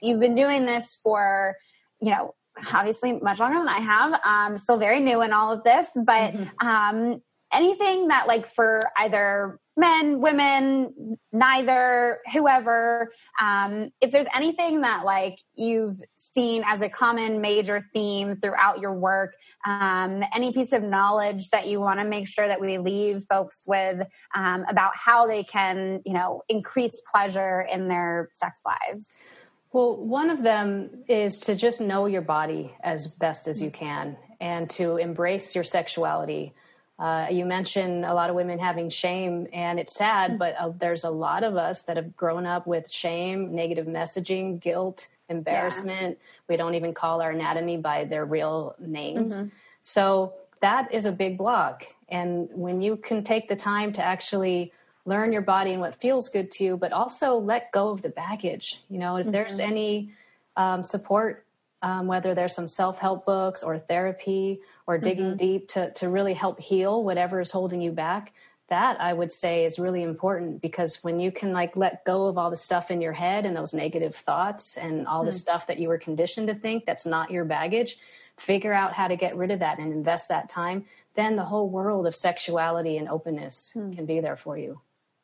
you've 0.00 0.20
been 0.20 0.34
doing 0.34 0.64
this 0.64 0.98
for 1.02 1.56
you 2.00 2.10
know 2.10 2.34
obviously 2.72 3.12
much 3.12 3.40
longer 3.40 3.58
than 3.58 3.68
I 3.68 3.80
have. 3.80 4.20
Um, 4.24 4.56
still 4.56 4.78
very 4.78 5.00
new 5.00 5.20
in 5.20 5.34
all 5.34 5.52
of 5.52 5.62
this, 5.62 5.90
but 5.94 6.32
mm-hmm. 6.32 6.66
um, 6.66 7.22
anything 7.52 8.08
that 8.08 8.26
like 8.26 8.46
for 8.46 8.80
either 8.96 9.58
men, 9.76 10.20
women, 10.20 11.18
neither, 11.32 12.20
whoever. 12.32 13.12
Um, 13.40 13.90
if 14.00 14.12
there's 14.12 14.26
anything 14.34 14.82
that 14.82 15.04
like 15.04 15.38
you've 15.54 16.00
seen 16.14 16.62
as 16.66 16.80
a 16.80 16.88
common 16.88 17.40
major 17.40 17.84
theme 17.92 18.36
throughout 18.36 18.78
your 18.78 18.94
work, 18.94 19.34
um, 19.66 20.22
any 20.34 20.52
piece 20.52 20.72
of 20.72 20.82
knowledge 20.82 21.50
that 21.50 21.66
you 21.66 21.80
want 21.80 21.98
to 22.00 22.04
make 22.04 22.28
sure 22.28 22.46
that 22.46 22.60
we 22.60 22.78
leave 22.78 23.24
folks 23.24 23.62
with 23.66 24.06
um, 24.34 24.64
about 24.68 24.92
how 24.96 25.26
they 25.26 25.42
can, 25.42 26.00
you 26.04 26.12
know, 26.12 26.42
increase 26.48 27.00
pleasure 27.10 27.62
in 27.62 27.88
their 27.88 28.30
sex 28.34 28.62
lives. 28.64 29.34
Well, 29.72 29.96
one 29.96 30.30
of 30.30 30.44
them 30.44 31.04
is 31.08 31.40
to 31.40 31.56
just 31.56 31.80
know 31.80 32.06
your 32.06 32.22
body 32.22 32.72
as 32.84 33.08
best 33.08 33.48
as 33.48 33.60
you 33.60 33.72
can 33.72 34.16
and 34.40 34.70
to 34.70 34.98
embrace 34.98 35.54
your 35.56 35.64
sexuality. 35.64 36.54
Uh, 36.98 37.26
you 37.30 37.44
mentioned 37.44 38.04
a 38.04 38.14
lot 38.14 38.30
of 38.30 38.36
women 38.36 38.58
having 38.58 38.88
shame, 38.88 39.48
and 39.52 39.80
it's 39.80 39.94
sad, 39.94 40.30
mm-hmm. 40.30 40.38
but 40.38 40.54
uh, 40.58 40.72
there's 40.78 41.04
a 41.04 41.10
lot 41.10 41.42
of 41.42 41.56
us 41.56 41.82
that 41.82 41.96
have 41.96 42.16
grown 42.16 42.46
up 42.46 42.66
with 42.66 42.90
shame, 42.90 43.54
negative 43.54 43.86
messaging, 43.86 44.60
guilt, 44.60 45.08
embarrassment. 45.28 46.18
Yeah. 46.18 46.26
We 46.48 46.56
don't 46.56 46.74
even 46.74 46.94
call 46.94 47.20
our 47.20 47.30
anatomy 47.30 47.78
by 47.78 48.04
their 48.04 48.24
real 48.24 48.76
names. 48.78 49.34
Mm-hmm. 49.34 49.48
So 49.82 50.34
that 50.60 50.92
is 50.94 51.04
a 51.04 51.12
big 51.12 51.36
block. 51.36 51.84
And 52.08 52.48
when 52.52 52.80
you 52.80 52.96
can 52.96 53.24
take 53.24 53.48
the 53.48 53.56
time 53.56 53.92
to 53.94 54.02
actually 54.02 54.72
learn 55.04 55.32
your 55.32 55.42
body 55.42 55.72
and 55.72 55.80
what 55.80 56.00
feels 56.00 56.28
good 56.28 56.50
to 56.52 56.64
you, 56.64 56.76
but 56.76 56.92
also 56.92 57.36
let 57.36 57.72
go 57.72 57.90
of 57.90 58.02
the 58.02 58.08
baggage. 58.08 58.80
You 58.88 58.98
know, 58.98 59.16
if 59.16 59.24
mm-hmm. 59.24 59.32
there's 59.32 59.58
any 59.58 60.10
um, 60.56 60.84
support, 60.84 61.44
um, 61.82 62.06
whether 62.06 62.34
there's 62.34 62.54
some 62.54 62.68
self 62.68 62.98
help 62.98 63.26
books 63.26 63.62
or 63.62 63.78
therapy 63.78 64.60
or 64.86 64.98
digging 64.98 65.26
mm-hmm. 65.26 65.36
deep 65.36 65.68
to, 65.68 65.90
to 65.92 66.08
really 66.08 66.34
help 66.34 66.60
heal 66.60 67.02
whatever 67.02 67.40
is 67.40 67.50
holding 67.50 67.80
you 67.80 67.90
back 67.90 68.32
that 68.68 69.00
i 69.00 69.12
would 69.12 69.30
say 69.30 69.64
is 69.64 69.78
really 69.78 70.02
important 70.02 70.60
because 70.60 71.02
when 71.02 71.20
you 71.20 71.30
can 71.30 71.52
like 71.52 71.76
let 71.76 72.04
go 72.04 72.26
of 72.26 72.38
all 72.38 72.50
the 72.50 72.56
stuff 72.56 72.90
in 72.90 73.00
your 73.00 73.12
head 73.12 73.44
and 73.44 73.56
those 73.56 73.74
negative 73.74 74.16
thoughts 74.16 74.76
and 74.76 75.06
all 75.06 75.20
mm-hmm. 75.20 75.26
the 75.26 75.32
stuff 75.32 75.66
that 75.66 75.78
you 75.78 75.88
were 75.88 75.98
conditioned 75.98 76.48
to 76.48 76.54
think 76.54 76.84
that's 76.84 77.06
not 77.06 77.30
your 77.30 77.44
baggage 77.44 77.98
figure 78.38 78.72
out 78.72 78.92
how 78.92 79.06
to 79.06 79.16
get 79.16 79.36
rid 79.36 79.50
of 79.50 79.60
that 79.60 79.78
and 79.78 79.92
invest 79.92 80.28
that 80.28 80.48
time 80.48 80.84
then 81.14 81.36
the 81.36 81.44
whole 81.44 81.68
world 81.68 82.06
of 82.06 82.16
sexuality 82.16 82.96
and 82.96 83.08
openness 83.08 83.72
mm. 83.76 83.94
can 83.94 84.06
be 84.06 84.20
there 84.20 84.36
for 84.36 84.56
you 84.56 84.80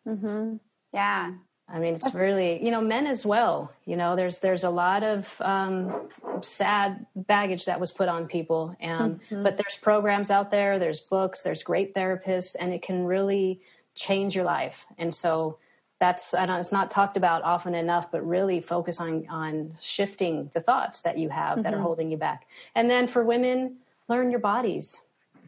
mm-hmm. 0.07 0.57
yeah 0.93 1.33
I 1.73 1.79
mean, 1.79 1.95
it's 1.95 2.15
really 2.15 2.65
you 2.65 2.71
know 2.71 2.81
men 2.81 3.07
as 3.07 3.25
well. 3.25 3.73
You 3.85 3.97
know, 3.97 4.17
there's 4.17 4.41
there's 4.41 4.65
a 4.65 4.71
lot 4.71 5.03
of 5.03 5.41
um, 5.41 6.09
sad 6.43 7.07
baggage 7.15 7.67
that 7.67 7.81
was 7.81 7.93
put 7.93 8.09
on 8.09 8.27
people, 8.27 8.77
and 8.81 9.21
mm-hmm. 9.21 9.43
but 9.43 9.57
there's 9.57 9.77
programs 9.77 10.31
out 10.31 10.51
there, 10.51 10.79
there's 10.79 11.01
books, 11.01 11.43
there's 11.43 11.63
great 11.63 11.95
therapists, 11.95 12.57
and 12.59 12.73
it 12.73 12.83
can 12.83 13.05
really 13.05 13.61
change 13.95 14.35
your 14.35 14.45
life. 14.45 14.85
And 14.99 15.15
so 15.15 15.59
that's 16.01 16.35
I 16.35 16.47
know 16.47 16.57
it's 16.57 16.73
not 16.73 16.91
talked 16.91 17.17
about 17.17 17.43
often 17.43 17.75
enough, 17.75 18.11
but 18.11 18.27
really 18.27 18.61
focus 18.61 19.01
on 19.01 19.27
on 19.29 19.75
shifting 19.81 20.51
the 20.55 20.61
thoughts 20.61 21.03
that 21.03 21.19
you 21.19 21.29
have 21.29 21.53
mm-hmm. 21.53 21.63
that 21.63 21.73
are 21.73 21.77
mm-hmm. 21.77 21.85
holding 21.85 22.11
you 22.11 22.17
back. 22.17 22.47
And 22.75 22.91
then 22.91 23.07
for 23.07 23.23
women, 23.23 23.77
learn 24.09 24.31
your 24.31 24.41
bodies. 24.41 24.99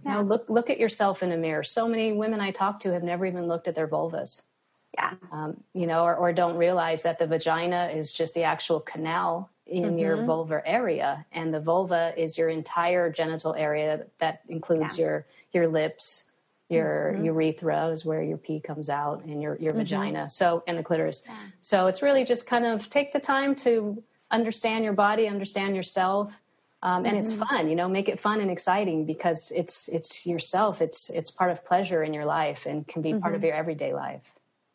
Yeah. 0.04 0.18
You 0.18 0.18
know, 0.18 0.24
look 0.28 0.48
look 0.48 0.70
at 0.70 0.78
yourself 0.78 1.22
in 1.22 1.32
a 1.32 1.36
mirror. 1.36 1.64
So 1.64 1.88
many 1.88 2.12
women 2.12 2.40
I 2.40 2.50
talk 2.50 2.80
to 2.80 2.92
have 2.92 3.02
never 3.02 3.26
even 3.26 3.48
looked 3.48 3.66
at 3.66 3.74
their 3.74 3.88
vulvas. 3.88 4.42
Yeah. 4.94 5.14
Um, 5.30 5.56
you 5.72 5.86
know, 5.86 6.04
or, 6.04 6.14
or 6.14 6.32
don't 6.32 6.56
realize 6.56 7.02
that 7.02 7.18
the 7.18 7.26
vagina 7.26 7.90
is 7.94 8.12
just 8.12 8.34
the 8.34 8.42
actual 8.42 8.80
canal 8.80 9.50
in 9.66 9.84
mm-hmm. 9.84 9.98
your 9.98 10.16
vulvar 10.18 10.62
area 10.64 11.24
and 11.32 11.52
the 11.54 11.60
vulva 11.60 12.12
is 12.16 12.36
your 12.36 12.48
entire 12.48 13.10
genital 13.10 13.54
area 13.54 14.04
that 14.18 14.42
includes 14.48 14.98
yeah. 14.98 15.04
your 15.04 15.26
your 15.52 15.68
lips 15.68 16.24
your 16.68 17.12
mm-hmm. 17.14 17.24
urethra 17.26 17.88
is 17.88 18.04
where 18.04 18.22
your 18.22 18.38
pee 18.38 18.58
comes 18.58 18.90
out 18.90 19.24
and 19.24 19.40
your 19.40 19.56
your 19.56 19.72
mm-hmm. 19.72 19.80
vagina 19.80 20.28
so 20.28 20.64
and 20.66 20.76
the 20.76 20.82
clitoris 20.82 21.22
yeah. 21.26 21.34
so 21.60 21.86
it's 21.86 22.02
really 22.02 22.24
just 22.24 22.46
kind 22.46 22.66
of 22.66 22.90
take 22.90 23.12
the 23.12 23.20
time 23.20 23.54
to 23.54 24.02
understand 24.30 24.82
your 24.84 24.94
body 24.94 25.28
understand 25.28 25.76
yourself 25.76 26.32
um, 26.82 27.06
and 27.06 27.16
it's 27.16 27.32
mm-hmm. 27.32 27.44
fun 27.44 27.68
you 27.68 27.76
know 27.76 27.88
make 27.88 28.08
it 28.08 28.18
fun 28.18 28.40
and 28.40 28.50
exciting 28.50 29.06
because 29.06 29.52
it's 29.54 29.88
it's 29.88 30.26
yourself 30.26 30.82
it's 30.82 31.08
it's 31.10 31.30
part 31.30 31.52
of 31.52 31.64
pleasure 31.64 32.02
in 32.02 32.12
your 32.12 32.24
life 32.24 32.66
and 32.66 32.88
can 32.88 33.00
be 33.00 33.14
part 33.14 33.34
of 33.34 33.38
mm-hmm. 33.38 33.46
your 33.46 33.54
everyday 33.54 33.92
life 33.94 34.32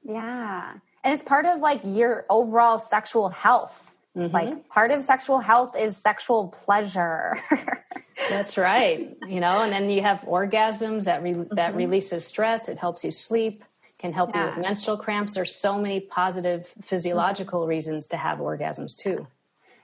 yeah. 0.08 0.74
And 1.03 1.14
it's 1.14 1.24
part 1.24 1.45
of 1.45 1.60
like 1.60 1.82
your 1.84 2.26
overall 2.30 2.78
sexual 2.78 3.30
health. 3.30 3.93
Mm-hmm. 4.16 4.34
Like 4.34 4.70
part 4.70 4.91
of 4.91 5.03
sexual 5.03 5.39
health 5.39 5.76
is 5.78 5.95
sexual 5.95 6.47
pleasure. 6.47 7.38
That's 8.30 8.58
right. 8.58 9.16
You 9.28 9.39
know, 9.39 9.62
and 9.62 9.72
then 9.72 9.89
you 9.89 10.01
have 10.01 10.20
orgasms 10.22 11.03
that 11.03 11.22
re- 11.22 11.34
mm-hmm. 11.34 11.55
that 11.55 11.76
releases 11.76 12.26
stress, 12.26 12.68
it 12.68 12.78
helps 12.78 13.05
you 13.05 13.12
sleep, 13.12 13.64
can 13.99 14.12
help 14.12 14.32
yeah. 14.34 14.49
you 14.49 14.55
with 14.55 14.66
menstrual 14.66 14.97
cramps. 14.97 15.36
There's 15.36 15.55
so 15.55 15.80
many 15.80 15.99
positive 15.99 16.68
physiological 16.82 17.62
mm-hmm. 17.62 17.70
reasons 17.70 18.08
to 18.08 18.18
have 18.18 18.39
orgasms 18.39 18.97
too. 18.97 19.28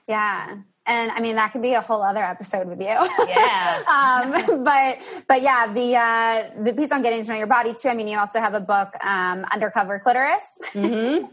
Yeah 0.08 0.56
and 0.86 1.10
I 1.10 1.20
mean 1.20 1.36
that 1.36 1.52
could 1.52 1.62
be 1.62 1.74
a 1.74 1.80
whole 1.80 2.02
other 2.02 2.22
episode 2.22 2.66
with 2.66 2.80
you. 2.80 2.86
Yeah. 2.86 3.82
um, 3.88 4.64
but 4.64 4.98
but 5.28 5.42
yeah, 5.42 5.72
the 5.72 5.96
uh, 5.96 6.64
the 6.64 6.72
piece 6.72 6.92
on 6.92 7.02
getting 7.02 7.24
to 7.24 7.30
know 7.30 7.38
your 7.38 7.46
body 7.46 7.74
too. 7.74 7.88
I 7.88 7.94
mean, 7.94 8.08
you 8.08 8.18
also 8.18 8.40
have 8.40 8.54
a 8.54 8.60
book, 8.60 8.88
um, 9.04 9.44
Undercover 9.52 9.98
Clitoris. 9.98 10.60
Mm-hmm. 10.72 11.26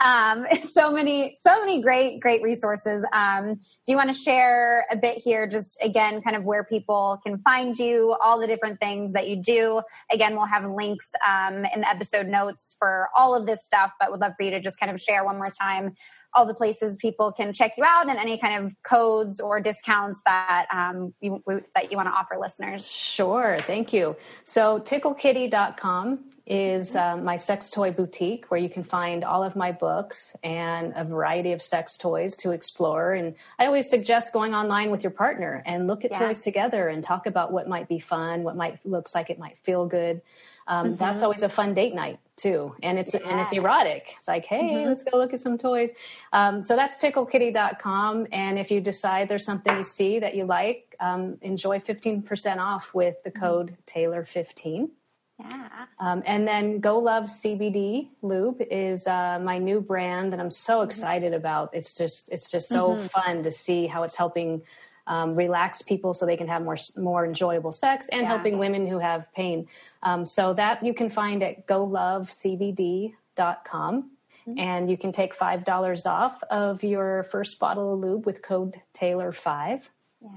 um, 0.00 0.46
so 0.62 0.92
many 0.92 1.36
so 1.40 1.58
many 1.60 1.82
great 1.82 2.20
great 2.20 2.42
resources. 2.42 3.04
Um, 3.12 3.54
do 3.54 3.92
you 3.92 3.96
want 3.96 4.10
to 4.10 4.14
share 4.14 4.86
a 4.92 4.96
bit 4.96 5.16
here? 5.16 5.46
Just 5.46 5.82
again, 5.82 6.20
kind 6.22 6.36
of 6.36 6.44
where 6.44 6.64
people 6.64 7.18
can 7.24 7.38
find 7.38 7.76
you, 7.76 8.14
all 8.22 8.38
the 8.38 8.46
different 8.46 8.78
things 8.78 9.12
that 9.14 9.26
you 9.26 9.36
do. 9.36 9.82
Again, 10.12 10.36
we'll 10.36 10.46
have 10.46 10.70
links 10.70 11.12
um, 11.26 11.64
in 11.74 11.80
the 11.80 11.88
episode 11.88 12.26
notes 12.26 12.76
for 12.78 13.08
all 13.16 13.34
of 13.34 13.46
this 13.46 13.64
stuff, 13.64 13.92
but 13.98 14.10
would 14.10 14.20
love 14.20 14.34
for 14.36 14.42
you 14.42 14.50
to 14.50 14.60
just 14.60 14.78
kind 14.78 14.92
of 14.92 15.00
share 15.00 15.24
one 15.24 15.36
more 15.36 15.50
time 15.50 15.94
all 16.34 16.46
the 16.46 16.54
places 16.54 16.96
people 16.96 17.32
can 17.32 17.52
check 17.52 17.72
you 17.76 17.84
out 17.84 18.08
and 18.08 18.18
any 18.18 18.38
kind 18.38 18.64
of 18.64 18.74
codes 18.82 19.40
or 19.40 19.60
discounts 19.60 20.22
that 20.24 20.66
um, 20.72 21.12
you, 21.20 21.42
that 21.74 21.90
you 21.90 21.96
want 21.96 22.08
to 22.08 22.12
offer 22.12 22.36
listeners. 22.38 22.90
Sure, 22.90 23.56
thank 23.60 23.92
you. 23.92 24.16
So 24.44 24.80
ticklekitty.com 24.80 26.24
is 26.46 26.96
uh, 26.96 27.16
my 27.16 27.36
sex 27.36 27.70
toy 27.70 27.92
boutique 27.92 28.46
where 28.50 28.58
you 28.58 28.68
can 28.68 28.82
find 28.82 29.24
all 29.24 29.44
of 29.44 29.54
my 29.54 29.70
books 29.70 30.34
and 30.42 30.92
a 30.96 31.04
variety 31.04 31.52
of 31.52 31.62
sex 31.62 31.96
toys 31.96 32.36
to 32.38 32.50
explore. 32.50 33.12
And 33.12 33.34
I 33.58 33.66
always 33.66 33.88
suggest 33.88 34.32
going 34.32 34.54
online 34.54 34.90
with 34.90 35.02
your 35.02 35.12
partner 35.12 35.62
and 35.66 35.86
look 35.86 36.04
at 36.04 36.10
yeah. 36.10 36.18
toys 36.18 36.40
together 36.40 36.88
and 36.88 37.04
talk 37.04 37.26
about 37.26 37.52
what 37.52 37.68
might 37.68 37.88
be 37.88 38.00
fun, 38.00 38.42
what 38.42 38.56
might 38.56 38.78
looks 38.84 39.14
like 39.14 39.30
it 39.30 39.38
might 39.38 39.58
feel 39.62 39.86
good 39.86 40.22
um, 40.70 40.86
mm-hmm. 40.86 40.96
that's 40.96 41.22
always 41.22 41.42
a 41.42 41.48
fun 41.48 41.74
date 41.74 41.94
night 41.94 42.18
too 42.40 42.74
and 42.82 42.98
it's 42.98 43.14
yeah. 43.14 43.20
and 43.28 43.40
it's 43.40 43.52
erotic 43.52 44.14
it's 44.16 44.28
like 44.28 44.44
hey 44.44 44.62
mm-hmm. 44.62 44.88
let's 44.88 45.04
go 45.04 45.18
look 45.18 45.34
at 45.34 45.40
some 45.40 45.58
toys 45.58 45.92
um, 46.32 46.62
so 46.62 46.76
that's 46.76 46.96
ticklekitty.com 46.96 48.26
and 48.32 48.58
if 48.58 48.70
you 48.70 48.80
decide 48.80 49.28
there's 49.28 49.44
something 49.44 49.76
you 49.76 49.84
see 49.84 50.18
that 50.18 50.34
you 50.34 50.44
like 50.44 50.94
um, 51.00 51.38
enjoy 51.42 51.78
15% 51.78 52.58
off 52.58 52.94
with 52.94 53.16
the 53.24 53.30
mm-hmm. 53.30 53.40
code 53.40 53.76
taylor 53.86 54.24
15 54.24 54.90
yeah. 55.38 55.68
Um, 55.98 56.22
and 56.26 56.46
then 56.46 56.80
Go 56.80 56.98
Love 56.98 57.24
CBD 57.24 58.08
Lube 58.22 58.60
is 58.70 59.06
uh, 59.06 59.38
my 59.42 59.58
new 59.58 59.80
brand 59.80 60.32
that 60.32 60.40
I'm 60.40 60.50
so 60.50 60.78
mm-hmm. 60.78 60.88
excited 60.88 61.32
about. 61.32 61.70
It's 61.72 61.96
just 61.96 62.30
it's 62.30 62.50
just 62.50 62.68
so 62.68 62.90
mm-hmm. 62.90 63.06
fun 63.06 63.42
to 63.42 63.50
see 63.50 63.86
how 63.86 64.02
it's 64.02 64.16
helping 64.16 64.62
um, 65.06 65.34
relax 65.34 65.82
people 65.82 66.14
so 66.14 66.26
they 66.26 66.36
can 66.36 66.48
have 66.48 66.62
more 66.62 66.76
more 66.96 67.24
enjoyable 67.24 67.72
sex 67.72 68.08
and 68.08 68.22
yeah. 68.22 68.28
helping 68.28 68.58
women 68.58 68.86
who 68.86 68.98
have 68.98 69.32
pain. 69.34 69.66
Um, 70.02 70.24
so 70.24 70.54
that 70.54 70.82
you 70.84 70.94
can 70.94 71.10
find 71.10 71.42
at 71.42 71.66
golovecbd.com. 71.66 74.10
Mm-hmm. 74.48 74.58
And 74.58 74.90
you 74.90 74.96
can 74.96 75.12
take 75.12 75.36
$5 75.36 76.06
off 76.06 76.42
of 76.44 76.82
your 76.82 77.24
first 77.24 77.58
bottle 77.58 77.92
of 77.92 78.00
lube 78.00 78.24
with 78.24 78.40
code 78.40 78.80
Taylor5. 78.94 79.82
Yeah. 80.22 80.30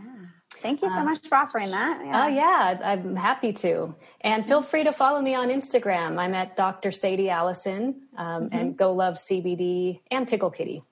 Thank 0.61 0.81
you 0.81 0.89
so 0.89 0.99
uh, 0.99 1.03
much 1.03 1.27
for 1.27 1.35
offering 1.35 1.71
that. 1.71 2.01
Yeah. 2.05 2.23
Oh, 2.23 2.27
yeah, 2.27 2.79
I'm 2.83 3.15
happy 3.15 3.53
to. 3.53 3.95
And 4.21 4.45
feel 4.45 4.61
free 4.61 4.83
to 4.83 4.93
follow 4.93 5.21
me 5.21 5.35
on 5.35 5.49
Instagram. 5.49 6.17
I'm 6.17 6.33
at 6.33 6.55
Dr. 6.55 6.91
Sadie 6.91 7.29
Allison 7.29 8.03
um, 8.17 8.45
mm-hmm. 8.45 8.57
and 8.57 8.77
Go 8.77 8.93
Love 8.93 9.15
CBD 9.15 9.99
and 10.11 10.27
Tickle 10.27 10.51
Kitty. 10.51 10.83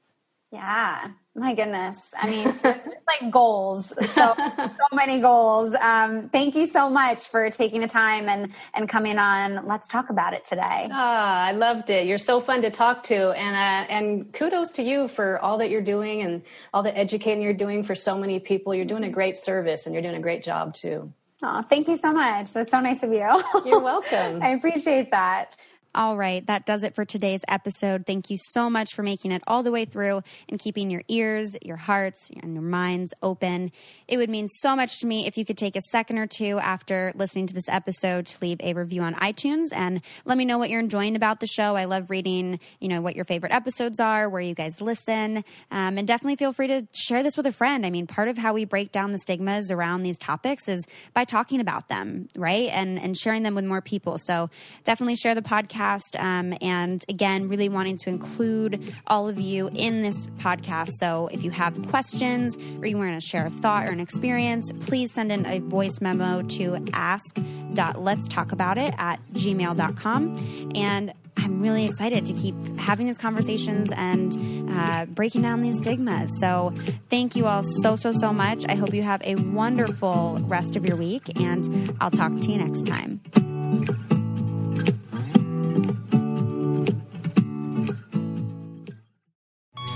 Yeah. 0.51 1.07
My 1.33 1.55
goodness. 1.55 2.13
I 2.21 2.29
mean, 2.29 2.59
like 2.63 3.31
goals. 3.31 3.93
So, 4.11 4.35
so 4.35 4.69
many 4.91 5.21
goals. 5.21 5.73
Um, 5.75 6.27
thank 6.27 6.55
you 6.55 6.67
so 6.67 6.89
much 6.89 7.29
for 7.29 7.49
taking 7.49 7.79
the 7.79 7.87
time 7.87 8.27
and, 8.27 8.51
and 8.73 8.89
coming 8.89 9.17
on. 9.17 9.65
Let's 9.65 9.87
talk 9.87 10.09
about 10.09 10.33
it 10.33 10.45
today. 10.45 10.89
Ah, 10.91 11.45
I 11.45 11.53
loved 11.53 11.89
it. 11.89 12.05
You're 12.05 12.17
so 12.17 12.41
fun 12.41 12.61
to 12.63 12.69
talk 12.69 13.03
to. 13.03 13.29
And, 13.29 13.55
uh, 13.55 13.93
and 13.93 14.33
kudos 14.33 14.71
to 14.71 14.83
you 14.83 15.07
for 15.07 15.39
all 15.39 15.57
that 15.59 15.69
you're 15.69 15.81
doing 15.81 16.21
and 16.21 16.41
all 16.73 16.83
the 16.83 16.95
educating 16.97 17.41
you're 17.41 17.53
doing 17.53 17.85
for 17.85 17.95
so 17.95 18.17
many 18.17 18.39
people. 18.41 18.75
You're 18.75 18.83
doing 18.83 19.05
a 19.05 19.11
great 19.11 19.37
service 19.37 19.85
and 19.85 19.95
you're 19.95 20.03
doing 20.03 20.15
a 20.15 20.21
great 20.21 20.43
job 20.43 20.73
too. 20.73 21.13
Oh, 21.43 21.63
thank 21.63 21.87
you 21.87 21.97
so 21.97 22.11
much. 22.11 22.53
That's 22.53 22.69
so 22.69 22.81
nice 22.81 23.03
of 23.03 23.11
you. 23.11 23.41
You're 23.65 23.79
welcome. 23.79 24.43
I 24.43 24.49
appreciate 24.49 25.11
that. 25.11 25.55
All 25.93 26.15
right, 26.15 26.47
that 26.47 26.65
does 26.65 26.83
it 26.83 26.95
for 26.95 27.03
today's 27.03 27.41
episode. 27.49 28.05
Thank 28.05 28.29
you 28.29 28.37
so 28.39 28.69
much 28.69 28.95
for 28.95 29.03
making 29.03 29.33
it 29.33 29.43
all 29.45 29.61
the 29.61 29.71
way 29.71 29.83
through 29.83 30.23
and 30.47 30.57
keeping 30.57 30.89
your 30.89 31.03
ears, 31.09 31.57
your 31.61 31.75
hearts, 31.75 32.31
and 32.41 32.53
your 32.53 32.63
minds 32.63 33.13
open. 33.21 33.73
It 34.07 34.15
would 34.15 34.29
mean 34.29 34.47
so 34.47 34.73
much 34.73 35.01
to 35.01 35.05
me 35.05 35.27
if 35.27 35.37
you 35.37 35.43
could 35.43 35.57
take 35.57 35.75
a 35.75 35.81
second 35.81 36.17
or 36.17 36.27
two 36.27 36.59
after 36.59 37.11
listening 37.13 37.45
to 37.47 37.53
this 37.53 37.67
episode 37.67 38.27
to 38.27 38.37
leave 38.41 38.61
a 38.61 38.73
review 38.73 39.01
on 39.01 39.15
iTunes 39.15 39.65
and 39.73 40.01
let 40.23 40.37
me 40.37 40.45
know 40.45 40.57
what 40.57 40.69
you're 40.69 40.79
enjoying 40.79 41.17
about 41.17 41.41
the 41.41 41.47
show. 41.47 41.75
I 41.75 41.83
love 41.83 42.09
reading, 42.09 42.61
you 42.79 42.87
know, 42.87 43.01
what 43.01 43.17
your 43.17 43.25
favorite 43.25 43.51
episodes 43.51 43.99
are, 43.99 44.29
where 44.29 44.41
you 44.41 44.55
guys 44.55 44.79
listen, 44.79 45.43
um, 45.71 45.97
and 45.97 46.07
definitely 46.07 46.37
feel 46.37 46.53
free 46.53 46.67
to 46.67 46.87
share 46.93 47.21
this 47.21 47.35
with 47.35 47.47
a 47.47 47.51
friend. 47.51 47.85
I 47.85 47.89
mean, 47.89 48.07
part 48.07 48.29
of 48.29 48.37
how 48.37 48.53
we 48.53 48.63
break 48.63 48.93
down 48.93 49.11
the 49.11 49.19
stigmas 49.19 49.71
around 49.71 50.03
these 50.03 50.17
topics 50.17 50.69
is 50.69 50.87
by 51.13 51.25
talking 51.25 51.59
about 51.59 51.89
them, 51.89 52.29
right, 52.37 52.69
and 52.71 52.97
and 52.97 53.17
sharing 53.17 53.43
them 53.43 53.55
with 53.55 53.65
more 53.65 53.81
people. 53.81 54.17
So 54.19 54.49
definitely 54.85 55.17
share 55.17 55.35
the 55.35 55.41
podcast 55.41 55.80
podcast. 55.81 56.21
Um, 56.21 56.53
and 56.61 57.03
again, 57.09 57.47
really 57.47 57.69
wanting 57.69 57.97
to 57.97 58.09
include 58.09 58.93
all 59.07 59.29
of 59.29 59.39
you 59.39 59.69
in 59.73 60.01
this 60.01 60.27
podcast. 60.37 60.89
So 60.99 61.29
if 61.31 61.43
you 61.43 61.51
have 61.51 61.81
questions 61.89 62.57
or 62.79 62.87
you 62.87 62.97
want 62.97 63.13
to 63.19 63.25
share 63.25 63.45
a 63.45 63.49
thought 63.49 63.87
or 63.87 63.91
an 63.91 63.99
experience, 63.99 64.71
please 64.81 65.13
send 65.13 65.31
in 65.31 65.45
a 65.45 65.59
voice 65.59 66.01
memo 66.01 66.41
to 66.43 66.85
ask.letstalkaboutit 66.93 68.97
at 68.97 69.19
gmail.com. 69.33 70.71
And 70.75 71.13
I'm 71.37 71.61
really 71.61 71.85
excited 71.85 72.25
to 72.25 72.33
keep 72.33 72.55
having 72.77 73.07
these 73.07 73.17
conversations 73.17 73.93
and 73.95 74.69
uh, 74.69 75.05
breaking 75.05 75.43
down 75.43 75.61
these 75.61 75.77
stigmas. 75.77 76.29
So, 76.39 76.73
thank 77.09 77.37
you 77.37 77.47
all 77.47 77.63
so, 77.63 77.95
so, 77.95 78.11
so 78.11 78.33
much. 78.33 78.65
I 78.67 78.75
hope 78.75 78.93
you 78.93 79.01
have 79.01 79.21
a 79.23 79.35
wonderful 79.35 80.41
rest 80.43 80.75
of 80.75 80.85
your 80.85 80.97
week, 80.97 81.39
and 81.39 81.95
I'll 82.01 82.11
talk 82.11 82.37
to 82.41 82.51
you 82.51 82.57
next 82.57 82.85
time. 82.85 83.21